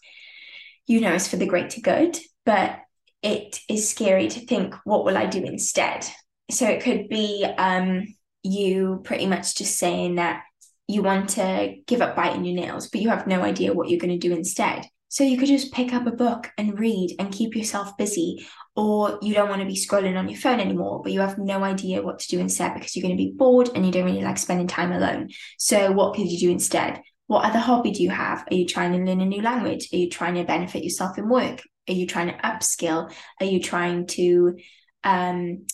you 0.86 1.00
know 1.00 1.12
it's 1.12 1.28
for 1.28 1.36
the 1.36 1.46
greater 1.46 1.80
good, 1.80 2.18
but 2.44 2.80
it 3.22 3.60
is 3.68 3.88
scary 3.88 4.28
to 4.28 4.40
think, 4.46 4.74
what 4.84 5.04
will 5.04 5.16
I 5.16 5.26
do 5.26 5.44
instead? 5.44 6.06
So 6.50 6.66
it 6.66 6.82
could 6.82 7.08
be 7.08 7.44
um, 7.44 8.14
you 8.42 9.00
pretty 9.04 9.26
much 9.26 9.56
just 9.56 9.76
saying 9.76 10.16
that 10.16 10.42
you 10.86 11.02
want 11.02 11.30
to 11.30 11.76
give 11.86 12.00
up 12.00 12.16
biting 12.16 12.44
your 12.44 12.60
nails, 12.60 12.88
but 12.88 13.00
you 13.00 13.10
have 13.10 13.26
no 13.26 13.42
idea 13.42 13.74
what 13.74 13.88
you're 13.88 14.00
going 14.00 14.18
to 14.18 14.28
do 14.28 14.34
instead. 14.34 14.86
So 15.08 15.24
you 15.24 15.38
could 15.38 15.48
just 15.48 15.72
pick 15.72 15.92
up 15.92 16.06
a 16.06 16.12
book 16.12 16.50
and 16.58 16.78
read 16.78 17.16
and 17.18 17.32
keep 17.32 17.56
yourself 17.56 17.96
busy. 17.96 18.46
Or 18.76 19.18
you 19.22 19.34
don't 19.34 19.48
want 19.48 19.60
to 19.60 19.66
be 19.66 19.74
scrolling 19.74 20.16
on 20.16 20.28
your 20.28 20.38
phone 20.38 20.60
anymore, 20.60 21.02
but 21.02 21.12
you 21.12 21.20
have 21.20 21.38
no 21.38 21.64
idea 21.64 22.02
what 22.02 22.20
to 22.20 22.28
do 22.28 22.38
instead 22.38 22.74
because 22.74 22.94
you're 22.94 23.02
going 23.02 23.16
to 23.16 23.22
be 23.22 23.34
bored 23.34 23.70
and 23.74 23.84
you 23.84 23.90
don't 23.90 24.04
really 24.04 24.22
like 24.22 24.38
spending 24.38 24.68
time 24.68 24.92
alone. 24.92 25.30
So 25.58 25.90
what 25.92 26.14
could 26.14 26.30
you 26.30 26.38
do 26.38 26.50
instead? 26.50 27.00
What 27.26 27.44
other 27.44 27.58
hobby 27.58 27.90
do 27.90 28.02
you 28.02 28.10
have? 28.10 28.46
Are 28.50 28.54
you 28.54 28.66
trying 28.66 28.92
to 28.92 28.98
learn 28.98 29.20
a 29.20 29.26
new 29.26 29.42
language? 29.42 29.88
Are 29.92 29.96
you 29.96 30.08
trying 30.08 30.34
to 30.34 30.44
benefit 30.44 30.84
yourself 30.84 31.18
in 31.18 31.28
work? 31.28 31.62
Are 31.88 31.92
you 31.92 32.06
trying 32.06 32.28
to 32.28 32.34
upskill? 32.34 33.12
Are 33.40 33.46
you 33.46 33.60
trying 33.60 34.06
to, 34.08 34.56
um, 35.02 35.66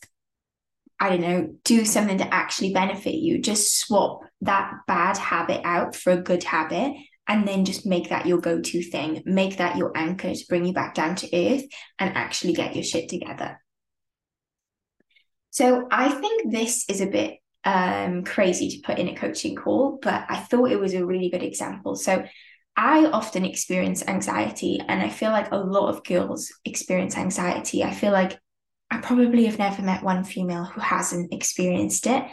I 1.00 1.08
don't 1.08 1.20
know, 1.20 1.54
do 1.64 1.84
something 1.84 2.18
to 2.18 2.34
actually 2.34 2.72
benefit 2.72 3.14
you? 3.14 3.40
Just 3.40 3.78
swap 3.78 4.20
that 4.42 4.72
bad 4.86 5.18
habit 5.18 5.60
out 5.64 5.94
for 5.96 6.12
a 6.12 6.22
good 6.22 6.44
habit 6.44 6.94
and 7.26 7.48
then 7.48 7.64
just 7.64 7.86
make 7.86 8.10
that 8.10 8.26
your 8.26 8.38
go 8.38 8.60
to 8.60 8.82
thing. 8.82 9.22
Make 9.24 9.56
that 9.56 9.76
your 9.76 9.92
anchor 9.96 10.32
to 10.34 10.46
bring 10.48 10.64
you 10.64 10.72
back 10.72 10.94
down 10.94 11.16
to 11.16 11.26
earth 11.34 11.64
and 11.98 12.16
actually 12.16 12.52
get 12.52 12.74
your 12.74 12.84
shit 12.84 13.08
together. 13.08 13.58
So 15.50 15.86
I 15.90 16.08
think 16.08 16.52
this 16.52 16.84
is 16.88 17.00
a 17.00 17.06
bit 17.06 17.38
um, 17.64 18.24
crazy 18.24 18.68
to 18.70 18.82
put 18.84 18.98
in 18.98 19.08
a 19.08 19.14
coaching 19.14 19.56
call, 19.56 19.98
but 20.02 20.26
I 20.28 20.36
thought 20.36 20.70
it 20.70 20.80
was 20.80 20.94
a 20.94 21.06
really 21.06 21.30
good 21.30 21.42
example. 21.42 21.96
So 21.96 22.24
I 22.76 23.06
often 23.06 23.44
experience 23.44 24.06
anxiety, 24.06 24.80
and 24.86 25.00
I 25.00 25.08
feel 25.08 25.30
like 25.30 25.52
a 25.52 25.56
lot 25.56 25.90
of 25.90 26.04
girls 26.04 26.52
experience 26.64 27.16
anxiety. 27.16 27.84
I 27.84 27.94
feel 27.94 28.10
like 28.10 28.38
I 28.94 29.00
probably 29.00 29.46
have 29.46 29.58
never 29.58 29.82
met 29.82 30.02
one 30.02 30.24
female 30.24 30.64
who 30.64 30.80
hasn't 30.80 31.32
experienced 31.32 32.06
it. 32.06 32.24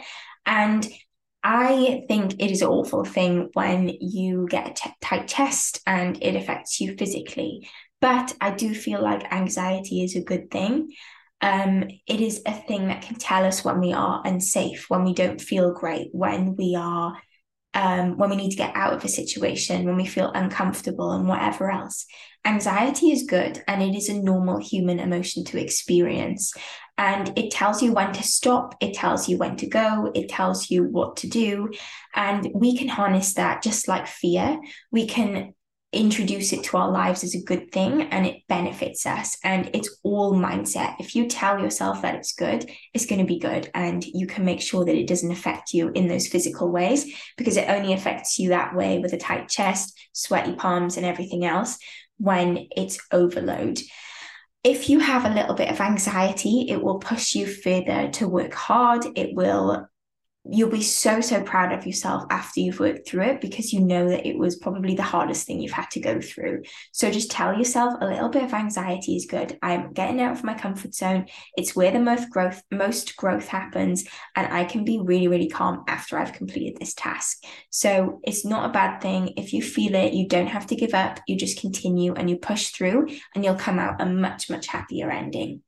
And 0.46 0.88
I 1.42 2.04
think 2.08 2.34
it 2.34 2.50
is 2.50 2.62
an 2.62 2.68
awful 2.68 3.04
thing 3.04 3.50
when 3.54 3.88
you 4.00 4.46
get 4.48 4.70
a 4.70 4.74
t- 4.74 4.94
tight 5.00 5.28
chest 5.28 5.80
and 5.86 6.22
it 6.22 6.36
affects 6.36 6.80
you 6.80 6.96
physically. 6.96 7.68
But 8.00 8.34
I 8.40 8.50
do 8.50 8.74
feel 8.74 9.02
like 9.02 9.32
anxiety 9.32 10.02
is 10.02 10.16
a 10.16 10.22
good 10.22 10.50
thing 10.50 10.92
um, 11.42 11.88
it 12.06 12.20
is 12.20 12.40
a 12.46 12.52
thing 12.52 12.86
that 12.86 13.02
can 13.02 13.16
tell 13.16 13.44
us 13.44 13.64
when 13.64 13.80
we 13.80 13.92
are 13.92 14.22
unsafe, 14.24 14.88
when 14.88 15.02
we 15.02 15.12
don't 15.12 15.40
feel 15.40 15.72
great, 15.72 16.08
when 16.12 16.54
we 16.54 16.76
are, 16.78 17.18
um, 17.74 18.18
when 18.18 18.30
we 18.30 18.36
need 18.36 18.50
to 18.50 18.56
get 18.56 18.74
out 18.74 18.92
of 18.92 19.04
a 19.04 19.08
situation, 19.08 19.84
when 19.84 19.96
we 19.96 20.06
feel 20.06 20.30
uncomfortable, 20.34 21.12
and 21.12 21.26
whatever 21.26 21.70
else. 21.70 22.06
Anxiety 22.44 23.12
is 23.12 23.22
good 23.22 23.62
and 23.68 23.82
it 23.82 23.94
is 23.94 24.08
a 24.08 24.20
normal 24.20 24.58
human 24.58 24.98
emotion 24.98 25.44
to 25.44 25.60
experience. 25.60 26.52
And 26.98 27.36
it 27.38 27.52
tells 27.52 27.82
you 27.82 27.92
when 27.92 28.12
to 28.12 28.22
stop, 28.22 28.74
it 28.80 28.94
tells 28.94 29.28
you 29.28 29.38
when 29.38 29.56
to 29.56 29.66
go, 29.66 30.10
it 30.14 30.28
tells 30.28 30.70
you 30.70 30.84
what 30.84 31.16
to 31.18 31.28
do. 31.28 31.70
And 32.14 32.48
we 32.54 32.76
can 32.76 32.88
harness 32.88 33.34
that 33.34 33.62
just 33.62 33.88
like 33.88 34.06
fear. 34.06 34.60
We 34.90 35.06
can 35.06 35.54
introduce 35.92 36.52
it 36.52 36.64
to 36.64 36.76
our 36.78 36.90
lives 36.90 37.22
as 37.22 37.34
a 37.34 37.42
good 37.42 37.70
thing 37.70 38.02
and 38.02 38.26
it 38.26 38.42
benefits 38.48 39.04
us. 39.04 39.36
And 39.44 39.70
it's 39.74 39.98
all 40.02 40.34
mindset. 40.34 40.96
If 40.98 41.14
you 41.14 41.28
tell 41.28 41.58
yourself 41.58 42.02
that 42.02 42.14
it's 42.14 42.32
good, 42.32 42.70
it's 42.94 43.06
going 43.06 43.20
to 43.20 43.26
be 43.26 43.38
good. 43.38 43.70
And 43.74 44.02
you 44.04 44.26
can 44.26 44.44
make 44.44 44.62
sure 44.62 44.84
that 44.84 44.96
it 44.96 45.06
doesn't 45.06 45.30
affect 45.30 45.74
you 45.74 45.90
in 45.94 46.08
those 46.08 46.28
physical 46.28 46.70
ways 46.70 47.12
because 47.36 47.56
it 47.56 47.68
only 47.68 47.92
affects 47.92 48.38
you 48.38 48.50
that 48.50 48.74
way 48.74 48.98
with 48.98 49.12
a 49.12 49.18
tight 49.18 49.48
chest, 49.48 49.98
sweaty 50.12 50.54
palms, 50.54 50.96
and 50.96 51.04
everything 51.04 51.44
else 51.44 51.78
when 52.16 52.68
it's 52.74 52.98
overload. 53.10 53.80
If 54.64 54.88
you 54.88 55.00
have 55.00 55.24
a 55.24 55.34
little 55.34 55.54
bit 55.54 55.70
of 55.70 55.80
anxiety, 55.80 56.66
it 56.68 56.80
will 56.80 56.98
push 57.00 57.34
you 57.34 57.46
further 57.46 58.08
to 58.12 58.28
work 58.28 58.54
hard. 58.54 59.04
It 59.16 59.34
will 59.34 59.88
you'll 60.44 60.68
be 60.68 60.82
so 60.82 61.20
so 61.20 61.40
proud 61.42 61.72
of 61.72 61.86
yourself 61.86 62.24
after 62.30 62.60
you've 62.60 62.80
worked 62.80 63.06
through 63.06 63.22
it 63.22 63.40
because 63.40 63.72
you 63.72 63.80
know 63.80 64.08
that 64.08 64.26
it 64.26 64.36
was 64.36 64.56
probably 64.56 64.94
the 64.94 65.02
hardest 65.02 65.46
thing 65.46 65.60
you've 65.60 65.70
had 65.70 65.90
to 65.90 66.00
go 66.00 66.20
through. 66.20 66.62
So 66.90 67.10
just 67.10 67.30
tell 67.30 67.56
yourself 67.56 67.94
a 68.00 68.06
little 68.06 68.28
bit 68.28 68.42
of 68.42 68.52
anxiety 68.52 69.14
is 69.14 69.26
good. 69.26 69.56
I'm 69.62 69.92
getting 69.92 70.20
out 70.20 70.32
of 70.32 70.42
my 70.42 70.54
comfort 70.54 70.94
zone. 70.94 71.26
It's 71.56 71.76
where 71.76 71.92
the 71.92 72.00
most 72.00 72.28
growth 72.30 72.62
most 72.72 73.16
growth 73.16 73.46
happens 73.46 74.04
and 74.34 74.52
i 74.52 74.64
can 74.64 74.84
be 74.84 74.98
really 75.00 75.28
really 75.28 75.48
calm 75.48 75.84
after 75.88 76.18
i've 76.18 76.32
completed 76.32 76.78
this 76.78 76.94
task. 76.94 77.44
So 77.70 78.20
it's 78.24 78.44
not 78.44 78.68
a 78.68 78.72
bad 78.72 79.00
thing. 79.00 79.34
If 79.36 79.52
you 79.52 79.62
feel 79.62 79.94
it 79.94 80.12
you 80.12 80.26
don't 80.26 80.48
have 80.48 80.66
to 80.68 80.76
give 80.76 80.94
up. 80.94 81.20
You 81.28 81.36
just 81.36 81.60
continue 81.60 82.14
and 82.14 82.28
you 82.28 82.36
push 82.36 82.68
through 82.68 83.08
and 83.34 83.44
you'll 83.44 83.54
come 83.54 83.78
out 83.78 84.00
a 84.00 84.06
much 84.06 84.50
much 84.50 84.66
happier 84.66 85.10
ending 85.10 85.62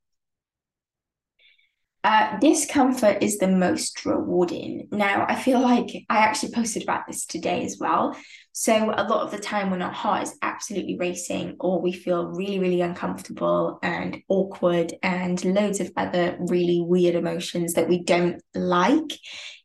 uh, 2.05 2.39
discomfort 2.39 3.23
is 3.23 3.39
the 3.39 3.49
most 3.49 4.05
rewarding. 4.05 4.87
Now, 4.93 5.25
I 5.27 5.35
feel 5.35 5.59
like 5.59 5.87
I 6.11 6.19
actually 6.19 6.53
posted 6.53 6.83
about 6.83 7.07
this 7.07 7.25
today 7.25 7.65
as 7.65 7.79
well. 7.81 8.15
So, 8.53 8.93
a 8.95 9.09
lot 9.09 9.23
of 9.25 9.31
the 9.31 9.39
time 9.39 9.71
when 9.71 9.81
our 9.81 9.91
heart 9.91 10.25
is 10.25 10.37
absolutely 10.43 10.99
racing, 10.99 11.57
or 11.61 11.81
we 11.81 11.93
feel 11.93 12.27
really, 12.27 12.59
really 12.59 12.83
uncomfortable 12.83 13.79
and 13.83 14.19
awkward, 14.29 14.93
and 15.03 15.43
loads 15.47 15.81
of 15.81 15.91
other 15.97 16.37
really 16.39 16.85
weird 16.87 17.15
emotions 17.15 17.73
that 17.73 17.89
we 17.89 18.05
don't 18.05 18.43
like, 18.55 19.13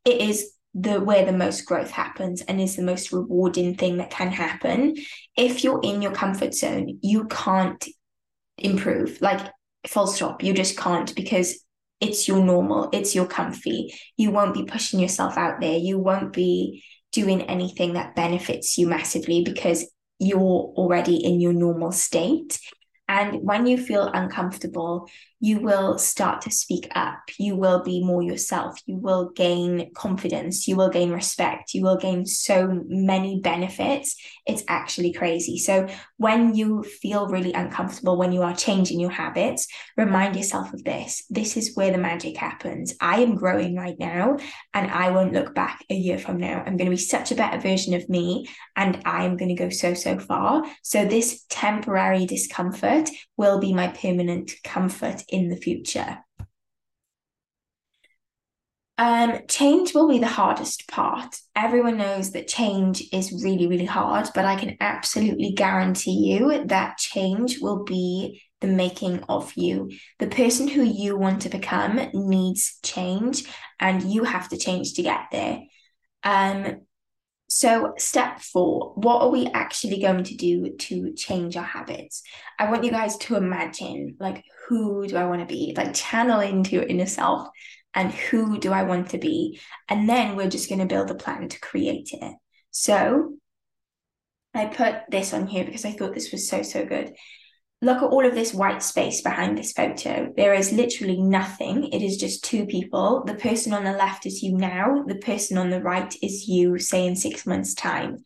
it 0.06 0.22
is 0.22 0.54
the 0.74 1.02
where 1.02 1.26
the 1.26 1.34
most 1.34 1.66
growth 1.66 1.92
happens 1.92 2.42
and 2.44 2.62
is 2.62 2.78
the 2.78 2.84
most 2.84 3.12
rewarding 3.12 3.76
thing 3.76 3.98
that 3.98 4.12
can 4.12 4.32
happen. 4.32 4.96
If 5.36 5.64
you're 5.64 5.82
in 5.84 6.02
your 6.02 6.14
comfort 6.14 6.54
zone, 6.54 7.00
you 7.02 7.26
can't 7.26 7.86
improve. 8.58 9.20
Like 9.20 9.52
full 9.88 10.08
stop, 10.08 10.42
you 10.42 10.54
just 10.54 10.78
can't 10.78 11.14
because 11.16 11.60
it's 12.00 12.28
your 12.28 12.44
normal, 12.44 12.90
it's 12.94 13.14
your 13.14 13.28
comfy. 13.28 13.94
You 14.18 14.32
won't 14.32 14.54
be 14.54 14.64
pushing 14.64 15.00
yourself 15.00 15.38
out 15.38 15.60
there. 15.60 15.78
You 15.78 16.00
won't 16.00 16.34
be 16.34 16.84
doing 17.12 17.42
anything 17.44 17.94
that 17.94 18.16
benefits 18.16 18.78
you 18.78 18.88
massively 18.88 19.44
because 19.44 19.86
you're 20.20 20.40
already 20.40 21.18
in 21.18 21.40
your 21.40 21.54
normal 21.54 21.92
state. 21.92 22.60
And 23.08 23.42
when 23.44 23.66
you 23.66 23.78
feel 23.78 24.08
uncomfortable, 24.14 25.10
you 25.40 25.60
will 25.60 25.98
start 25.98 26.42
to 26.42 26.52
speak 26.52 26.90
up. 26.96 27.20
You 27.38 27.56
will 27.56 27.82
be 27.82 28.04
more 28.04 28.22
yourself. 28.22 28.80
You 28.86 28.98
will 28.98 29.30
gain 29.30 29.94
confidence. 29.94 30.68
You 30.68 30.76
will 30.76 30.90
gain 30.90 31.12
respect. 31.12 31.74
You 31.74 31.84
will 31.84 31.98
gain 31.98 32.26
so 32.26 32.84
many 32.88 33.40
benefits. 33.40 34.18
It's 34.46 34.64
actually 34.68 35.14
crazy. 35.14 35.58
So, 35.58 35.88
when 36.18 36.56
you 36.56 36.84
feel 36.84 37.28
really 37.28 37.54
uncomfortable, 37.54 38.18
when 38.18 38.34
you 38.34 38.42
are 38.42 38.56
changing 38.56 39.00
your 39.00 39.12
habits, 39.12 39.68
remind 39.96 40.36
yourself 40.36 40.74
of 40.74 40.84
this. 40.84 41.24
This 41.30 41.56
is 41.56 41.76
where 41.76 41.92
the 41.92 41.98
magic 41.98 42.36
happens. 42.36 42.94
I 43.00 43.22
am 43.22 43.36
growing 43.36 43.76
right 43.76 43.98
now, 43.98 44.38
and 44.74 44.92
I 44.92 45.12
won't 45.12 45.34
look 45.34 45.56
back 45.56 45.86
a 45.90 45.96
year 45.96 46.18
from 46.18 46.38
now. 46.38 46.64
I'm 46.66 46.76
going 46.76 46.90
to 46.90 46.98
be 46.98 46.98
such 46.98 47.32
a 47.32 47.36
better 47.36 47.60
version 47.60 47.94
of 47.94 48.10
me, 48.10 48.48
and 48.76 49.02
I 49.06 49.24
am 49.24 49.38
going 49.38 49.56
to 49.56 49.56
go 49.56 49.70
so, 49.70 49.94
so 49.94 50.20
far. 50.20 50.64
So, 50.84 51.06
this 51.06 51.46
temporary 51.50 52.26
discomfort 52.26 53.10
will 53.38 53.60
be 53.60 53.74
my 53.74 53.88
permanent 53.88 54.52
comfort 54.66 55.24
in 55.32 55.50
the 55.50 55.58
future. 55.58 56.20
Um, 59.00 59.40
change 59.48 59.94
will 59.94 60.10
be 60.10 60.20
the 60.20 60.28
hardest 60.28 60.90
part. 60.90 61.38
Everyone 61.56 61.98
knows 61.98 62.32
that 62.32 62.50
change 62.50 63.02
is 63.14 63.44
really, 63.44 63.66
really 63.66 63.86
hard, 63.86 64.28
but 64.36 64.44
I 64.44 64.58
can 64.58 64.76
absolutely 64.82 65.54
guarantee 65.54 66.34
you 66.34 66.66
that 66.66 66.98
change 66.98 67.60
will 67.62 67.86
be 67.86 68.42
the 68.60 68.68
making 68.68 69.24
of 69.30 69.54
you. 69.56 69.90
The 70.20 70.28
person 70.28 70.68
who 70.68 70.84
you 70.84 71.16
want 71.16 71.44
to 71.44 71.50
become 71.50 72.10
needs 72.14 72.78
change, 72.84 73.44
and 73.80 74.04
you 74.04 74.26
have 74.26 74.50
to 74.50 74.58
change 74.58 74.96
to 74.96 75.02
get 75.02 75.28
there. 75.32 75.62
Um, 76.24 76.82
so, 77.48 77.94
step 77.98 78.42
four, 78.42 78.94
what 78.96 79.22
are 79.22 79.30
we 79.30 79.48
actually 79.48 80.02
going 80.02 80.26
to 80.26 80.36
do 80.36 80.76
to 80.76 81.14
change 81.14 81.56
our 81.56 81.64
habits? 81.64 82.22
I 82.60 82.70
want 82.70 82.84
you 82.84 82.92
guys 82.92 83.18
to 83.20 83.38
imagine 83.38 84.18
like, 84.20 84.44
who 84.70 85.06
do 85.08 85.18
I 85.18 85.26
want 85.26 85.42
to 85.42 85.46
be? 85.46 85.74
Like, 85.76 85.94
channel 85.94 86.40
into 86.40 86.72
your 86.72 86.84
inner 86.84 87.06
self 87.06 87.50
and 87.94 88.12
who 88.14 88.58
do 88.58 88.72
I 88.72 88.84
want 88.84 89.10
to 89.10 89.18
be? 89.18 89.60
And 89.90 90.08
then 90.08 90.38
we're 90.38 90.50
just 90.50 90.70
going 90.70 90.80
to 90.80 90.86
build 90.86 91.12
a 91.12 91.16
plan 91.16 91.50
to 91.50 91.60
create 91.60 92.10
it. 92.14 92.36
So, 92.72 93.34
I 94.54 94.68
put 94.68 95.02
this 95.10 95.34
on 95.34 95.48
here 95.48 95.66
because 95.66 95.86
I 95.86 95.92
thought 95.92 96.14
this 96.14 96.32
was 96.32 96.48
so, 96.48 96.62
so 96.62 96.86
good 96.86 97.14
look 97.82 97.98
at 97.98 98.10
all 98.10 98.26
of 98.26 98.36
this 98.36 98.54
white 98.54 98.84
space 98.84 99.22
behind 99.22 99.58
this 99.58 99.72
photo. 99.72 100.34
There 100.36 100.54
is 100.54 100.72
literally 100.72 101.22
nothing. 101.22 101.86
It 101.94 102.02
is 102.02 102.18
just 102.18 102.44
two 102.44 102.66
people. 102.66 103.24
The 103.26 103.36
person 103.36 103.74
on 103.74 103.86
the 103.86 103.94
left 103.94 104.26
is 104.26 104.44
you 104.44 104.58
now, 104.58 105.04
the 105.08 105.16
person 105.16 105.58
on 105.58 105.70
the 105.70 105.82
right 105.82 106.14
is 106.22 106.48
you, 106.48 106.78
say, 106.78 107.08
in 107.08 107.16
six 107.16 107.46
months' 107.46 107.74
time. 107.74 108.18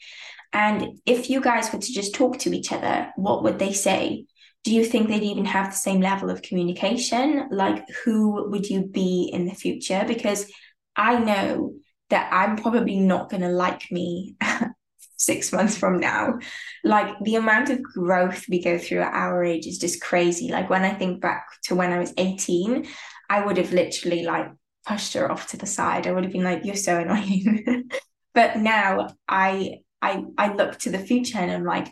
And 0.52 1.00
if 1.06 1.30
you 1.30 1.42
guys 1.42 1.72
were 1.72 1.80
to 1.80 1.94
just 1.94 2.16
talk 2.16 2.40
to 2.40 2.54
each 2.54 2.72
other, 2.72 3.12
what 3.16 3.44
would 3.44 3.60
they 3.60 3.74
say? 3.74 4.26
Do 4.64 4.74
you 4.74 4.86
think 4.86 5.08
they'd 5.08 5.24
even 5.24 5.46
have 5.46 5.72
the 5.72 5.78
same 5.78 6.00
level 6.00 6.30
of 6.30 6.42
communication? 6.42 7.50
Like, 7.52 7.86
who 8.04 8.50
would 8.50 8.70
you 8.70 8.86
be 8.86 9.30
in 9.32 9.46
the 9.46 9.54
future? 9.54 10.06
Because 10.08 10.50
I 10.96 11.18
know 11.18 11.74
that 12.10 12.30
I'm 12.32 12.56
probably 12.58 13.00
not 13.00 13.30
going 13.30 13.42
to 13.42 13.50
like 13.50 13.92
me 13.92 14.36
six 15.18 15.52
months 15.52 15.78
from 15.78 16.00
now. 16.00 16.40
Like 16.84 17.16
the 17.24 17.36
amount 17.36 17.70
of 17.70 17.82
growth 17.82 18.46
we 18.50 18.62
go 18.62 18.78
through 18.78 19.02
at 19.02 19.14
our 19.14 19.44
age 19.44 19.66
is 19.66 19.78
just 19.78 20.02
crazy. 20.02 20.50
Like 20.50 20.70
when 20.70 20.84
I 20.84 20.94
think 20.94 21.22
back 21.22 21.48
to 21.66 21.76
when 21.76 21.92
I 21.92 22.00
was 22.00 22.14
18, 22.18 22.86
I 23.30 23.46
would 23.46 23.58
have 23.58 23.74
literally 23.74 24.24
like 24.24 24.48
pushed 24.86 25.14
her 25.14 25.32
off 25.32 25.48
to 25.48 25.58
the 25.58 25.66
side. 25.66 26.08
I 26.08 26.12
would 26.12 26.24
have 26.24 26.34
been 26.34 26.44
like, 26.44 26.66
you're 26.66 26.76
so 26.76 27.00
annoying. 27.00 27.90
but 28.34 28.58
now 28.58 29.10
I 29.28 29.80
I 30.02 30.24
I 30.38 30.54
look 30.54 30.78
to 30.80 30.92
the 30.92 31.00
future 31.00 31.38
and 31.38 31.52
I'm 31.52 31.66
like, 31.66 31.88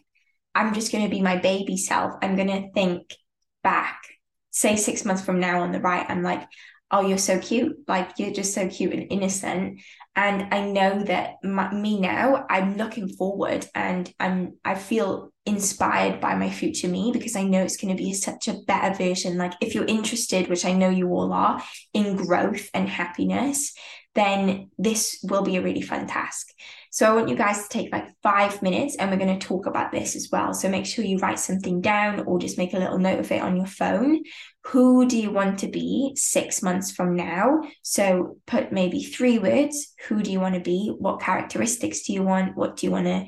I'm 0.55 0.73
just 0.73 0.91
gonna 0.91 1.09
be 1.09 1.21
my 1.21 1.37
baby 1.37 1.77
self. 1.77 2.13
I'm 2.21 2.35
gonna 2.35 2.69
think 2.73 3.13
back, 3.63 4.01
say 4.51 4.75
six 4.75 5.05
months 5.05 5.23
from 5.23 5.39
now 5.39 5.61
on 5.61 5.71
the 5.71 5.79
right, 5.79 6.05
I'm 6.07 6.23
like, 6.23 6.47
oh, 6.89 7.07
you're 7.07 7.17
so 7.17 7.39
cute. 7.39 7.77
Like 7.87 8.19
you're 8.19 8.33
just 8.33 8.53
so 8.53 8.67
cute 8.67 8.93
and 8.93 9.11
innocent 9.11 9.79
and 10.15 10.53
i 10.53 10.65
know 10.65 11.03
that 11.03 11.35
my, 11.43 11.73
me 11.73 11.99
now 11.99 12.45
i'm 12.49 12.77
looking 12.77 13.07
forward 13.07 13.65
and 13.73 14.13
i'm 14.19 14.57
i 14.65 14.75
feel 14.75 15.31
inspired 15.45 16.19
by 16.19 16.35
my 16.35 16.49
future 16.49 16.87
me 16.87 17.11
because 17.13 17.35
i 17.35 17.43
know 17.43 17.63
it's 17.63 17.77
going 17.77 17.95
to 17.95 18.01
be 18.01 18.13
such 18.13 18.47
a 18.47 18.59
better 18.67 18.93
version 18.95 19.37
like 19.37 19.53
if 19.61 19.73
you're 19.73 19.85
interested 19.85 20.49
which 20.49 20.65
i 20.65 20.73
know 20.73 20.89
you 20.89 21.07
all 21.09 21.31
are 21.31 21.61
in 21.93 22.15
growth 22.15 22.69
and 22.73 22.89
happiness 22.89 23.73
then 24.13 24.69
this 24.77 25.19
will 25.23 25.41
be 25.41 25.55
a 25.55 25.61
really 25.61 25.81
fun 25.81 26.05
task 26.05 26.49
so 26.93 27.05
I 27.05 27.15
want 27.15 27.29
you 27.29 27.37
guys 27.37 27.63
to 27.63 27.69
take 27.69 27.89
like 27.93 28.09
five 28.21 28.61
minutes 28.61 28.97
and 28.97 29.09
we're 29.09 29.17
going 29.17 29.39
to 29.39 29.47
talk 29.47 29.65
about 29.65 29.93
this 29.93 30.13
as 30.17 30.27
well. 30.29 30.53
So 30.53 30.67
make 30.67 30.85
sure 30.85 31.05
you 31.05 31.19
write 31.19 31.39
something 31.39 31.79
down 31.79 32.19
or 32.25 32.37
just 32.37 32.57
make 32.57 32.73
a 32.73 32.79
little 32.79 32.99
note 32.99 33.21
of 33.21 33.31
it 33.31 33.41
on 33.41 33.55
your 33.55 33.65
phone. 33.65 34.23
Who 34.65 35.07
do 35.07 35.17
you 35.17 35.31
want 35.31 35.59
to 35.59 35.69
be 35.69 36.11
six 36.17 36.61
months 36.61 36.91
from 36.91 37.15
now? 37.15 37.61
So 37.81 38.35
put 38.45 38.73
maybe 38.73 39.03
three 39.03 39.39
words. 39.39 39.93
Who 40.09 40.21
do 40.21 40.33
you 40.33 40.41
want 40.41 40.55
to 40.55 40.61
be? 40.61 40.93
What 40.99 41.21
characteristics 41.21 42.01
do 42.03 42.11
you 42.11 42.23
want? 42.23 42.57
What 42.57 42.75
do 42.75 42.87
you 42.87 42.91
want 42.91 43.07
to 43.07 43.25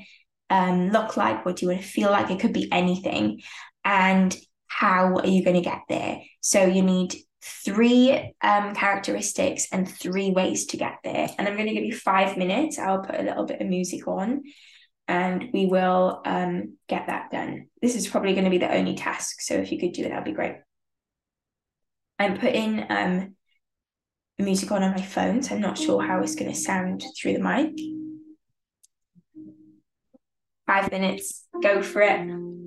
um, 0.50 0.90
look 0.90 1.16
like? 1.16 1.46
What 1.46 1.56
do 1.56 1.64
you 1.64 1.72
want 1.72 1.80
to 1.80 1.88
feel 1.88 2.10
like? 2.10 2.30
It 2.30 2.40
could 2.40 2.52
be 2.52 2.70
anything. 2.70 3.40
And 3.82 4.36
how 4.66 5.16
are 5.16 5.26
you 5.26 5.42
going 5.42 5.56
to 5.56 5.62
get 5.62 5.80
there? 5.88 6.20
So 6.42 6.66
you 6.66 6.82
need 6.82 7.14
three 7.44 8.34
um, 8.40 8.74
characteristics 8.74 9.68
and 9.70 9.88
three 9.88 10.30
ways 10.30 10.66
to 10.66 10.76
get 10.76 10.94
there. 11.04 11.28
And 11.38 11.46
I'm 11.46 11.54
going 11.54 11.68
to 11.68 11.74
give 11.74 11.84
you 11.84 11.94
five 11.94 12.36
minutes. 12.36 12.78
I'll 12.78 13.02
put 13.02 13.20
a 13.20 13.22
little 13.22 13.44
bit 13.44 13.60
of 13.60 13.68
music 13.68 14.08
on 14.08 14.42
and 15.06 15.50
we 15.52 15.66
will 15.66 16.22
um, 16.24 16.76
get 16.88 17.06
that 17.08 17.30
done. 17.30 17.66
This 17.82 17.96
is 17.96 18.06
probably 18.06 18.32
going 18.32 18.44
to 18.44 18.50
be 18.50 18.58
the 18.58 18.74
only 18.74 18.94
task. 18.94 19.40
So 19.40 19.54
if 19.54 19.70
you 19.70 19.78
could 19.78 19.92
do 19.92 20.04
it, 20.04 20.08
that'd 20.08 20.24
be 20.24 20.32
great. 20.32 20.56
I'm 22.18 22.38
putting 22.38 22.86
um, 22.90 23.34
music 24.38 24.70
on 24.72 24.82
on 24.82 24.92
my 24.92 25.02
phone, 25.02 25.42
so 25.42 25.54
I'm 25.54 25.60
not 25.60 25.78
sure 25.78 26.02
how 26.02 26.20
it's 26.20 26.36
going 26.36 26.50
to 26.50 26.56
sound 26.56 27.04
through 27.20 27.34
the 27.34 27.40
mic. 27.40 27.72
Five 30.66 30.90
minutes, 30.90 31.46
go 31.62 31.82
for 31.82 32.00
it. 32.00 32.63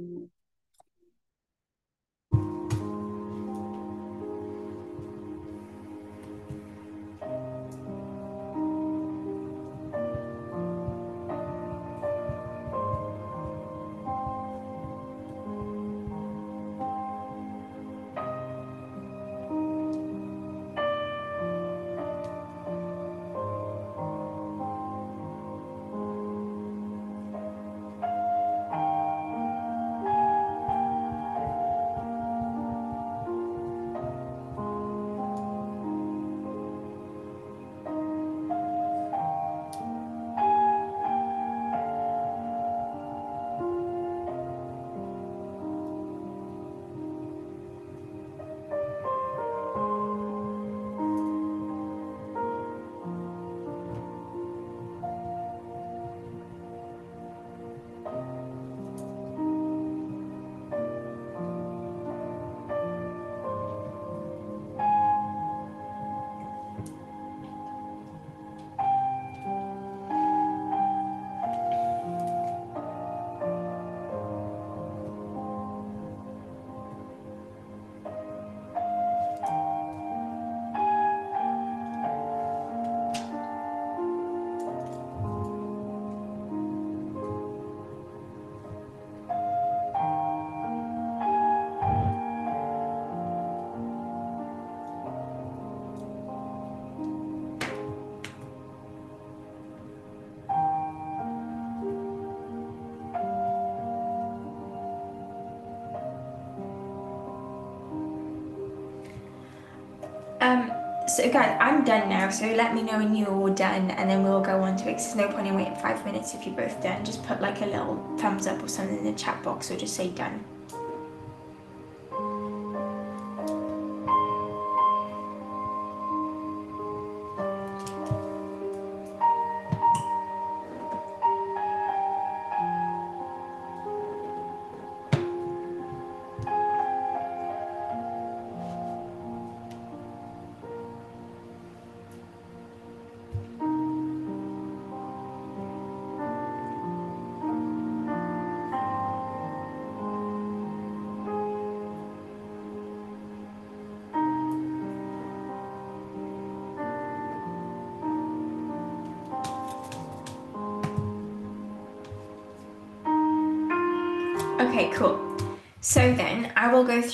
So 111.17 111.27
guys, 111.31 111.57
I'm 111.59 111.83
done 111.83 112.09
now. 112.09 112.29
So 112.29 112.45
let 112.45 112.75
me 112.75 112.83
know 112.83 112.99
when 112.99 113.15
you're 113.15 113.33
all 113.33 113.49
done, 113.49 113.89
and 113.89 114.07
then 114.07 114.23
we'll 114.23 114.39
go 114.39 114.61
on 114.61 114.77
to 114.77 114.83
it. 114.83 114.97
There's 114.97 115.15
no 115.15 115.27
point 115.27 115.47
in 115.47 115.55
waiting 115.55 115.75
five 115.75 116.05
minutes 116.05 116.35
if 116.35 116.45
you're 116.45 116.55
both 116.55 116.79
done. 116.83 117.03
Just 117.03 117.23
put 117.23 117.41
like 117.41 117.59
a 117.61 117.65
little 117.65 117.95
thumbs 118.19 118.45
up 118.45 118.61
or 118.61 118.67
something 118.67 118.99
in 118.99 119.03
the 119.03 119.13
chat 119.13 119.41
box, 119.41 119.71
or 119.71 119.77
just 119.77 119.95
say 119.95 120.09
done. 120.09 120.45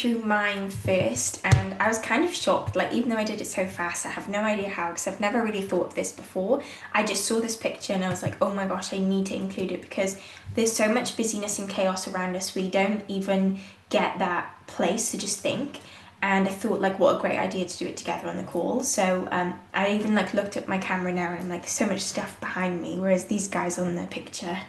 Through 0.03 0.19
mine 0.19 0.69
first, 0.69 1.39
and 1.45 1.81
I 1.81 1.87
was 1.87 1.97
kind 1.97 2.25
of 2.25 2.35
shocked. 2.35 2.75
Like, 2.75 2.91
even 2.91 3.09
though 3.09 3.15
I 3.15 3.23
did 3.23 3.39
it 3.39 3.47
so 3.47 3.65
fast, 3.65 4.05
I 4.05 4.09
have 4.09 4.27
no 4.27 4.39
idea 4.39 4.67
how 4.67 4.89
because 4.89 5.07
I've 5.07 5.21
never 5.21 5.41
really 5.41 5.61
thought 5.61 5.87
of 5.87 5.95
this 5.95 6.11
before. 6.11 6.61
I 6.93 7.03
just 7.03 7.23
saw 7.23 7.39
this 7.39 7.55
picture 7.55 7.93
and 7.93 8.03
I 8.03 8.09
was 8.09 8.21
like, 8.21 8.35
oh 8.41 8.53
my 8.53 8.67
gosh, 8.67 8.91
I 8.91 8.97
need 8.97 9.27
to 9.27 9.35
include 9.37 9.71
it 9.71 9.81
because 9.81 10.17
there's 10.55 10.73
so 10.73 10.93
much 10.93 11.15
busyness 11.15 11.57
and 11.57 11.69
chaos 11.69 12.05
around 12.09 12.35
us. 12.35 12.53
We 12.53 12.69
don't 12.69 13.01
even 13.07 13.61
get 13.89 14.19
that 14.19 14.53
place 14.67 15.11
to 15.11 15.17
just 15.17 15.39
think. 15.39 15.79
And 16.21 16.49
I 16.49 16.51
thought, 16.51 16.81
like, 16.81 16.99
what 16.99 17.15
a 17.15 17.19
great 17.21 17.39
idea 17.39 17.63
to 17.63 17.77
do 17.77 17.87
it 17.87 17.95
together 17.95 18.27
on 18.27 18.35
the 18.35 18.43
call. 18.43 18.83
So 18.83 19.25
um, 19.31 19.57
I 19.73 19.93
even 19.93 20.15
like 20.15 20.33
looked 20.33 20.57
at 20.57 20.67
my 20.67 20.79
camera 20.79 21.13
now 21.13 21.31
and 21.31 21.39
I'm 21.39 21.49
like, 21.49 21.65
so 21.65 21.85
much 21.85 22.01
stuff 22.01 22.37
behind 22.41 22.81
me, 22.81 22.99
whereas 22.99 23.23
these 23.25 23.47
guys 23.47 23.79
on 23.79 23.95
the 23.95 24.05
picture, 24.07 24.59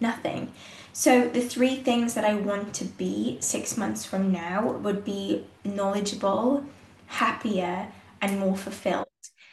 nothing. 0.00 0.52
So, 0.92 1.28
the 1.28 1.40
three 1.40 1.76
things 1.76 2.14
that 2.14 2.24
I 2.24 2.34
want 2.34 2.74
to 2.74 2.84
be 2.84 3.38
six 3.40 3.76
months 3.76 4.04
from 4.04 4.32
now 4.32 4.72
would 4.72 5.04
be 5.04 5.46
knowledgeable, 5.64 6.64
happier, 7.06 7.92
and 8.20 8.40
more 8.40 8.56
fulfilled. 8.56 9.06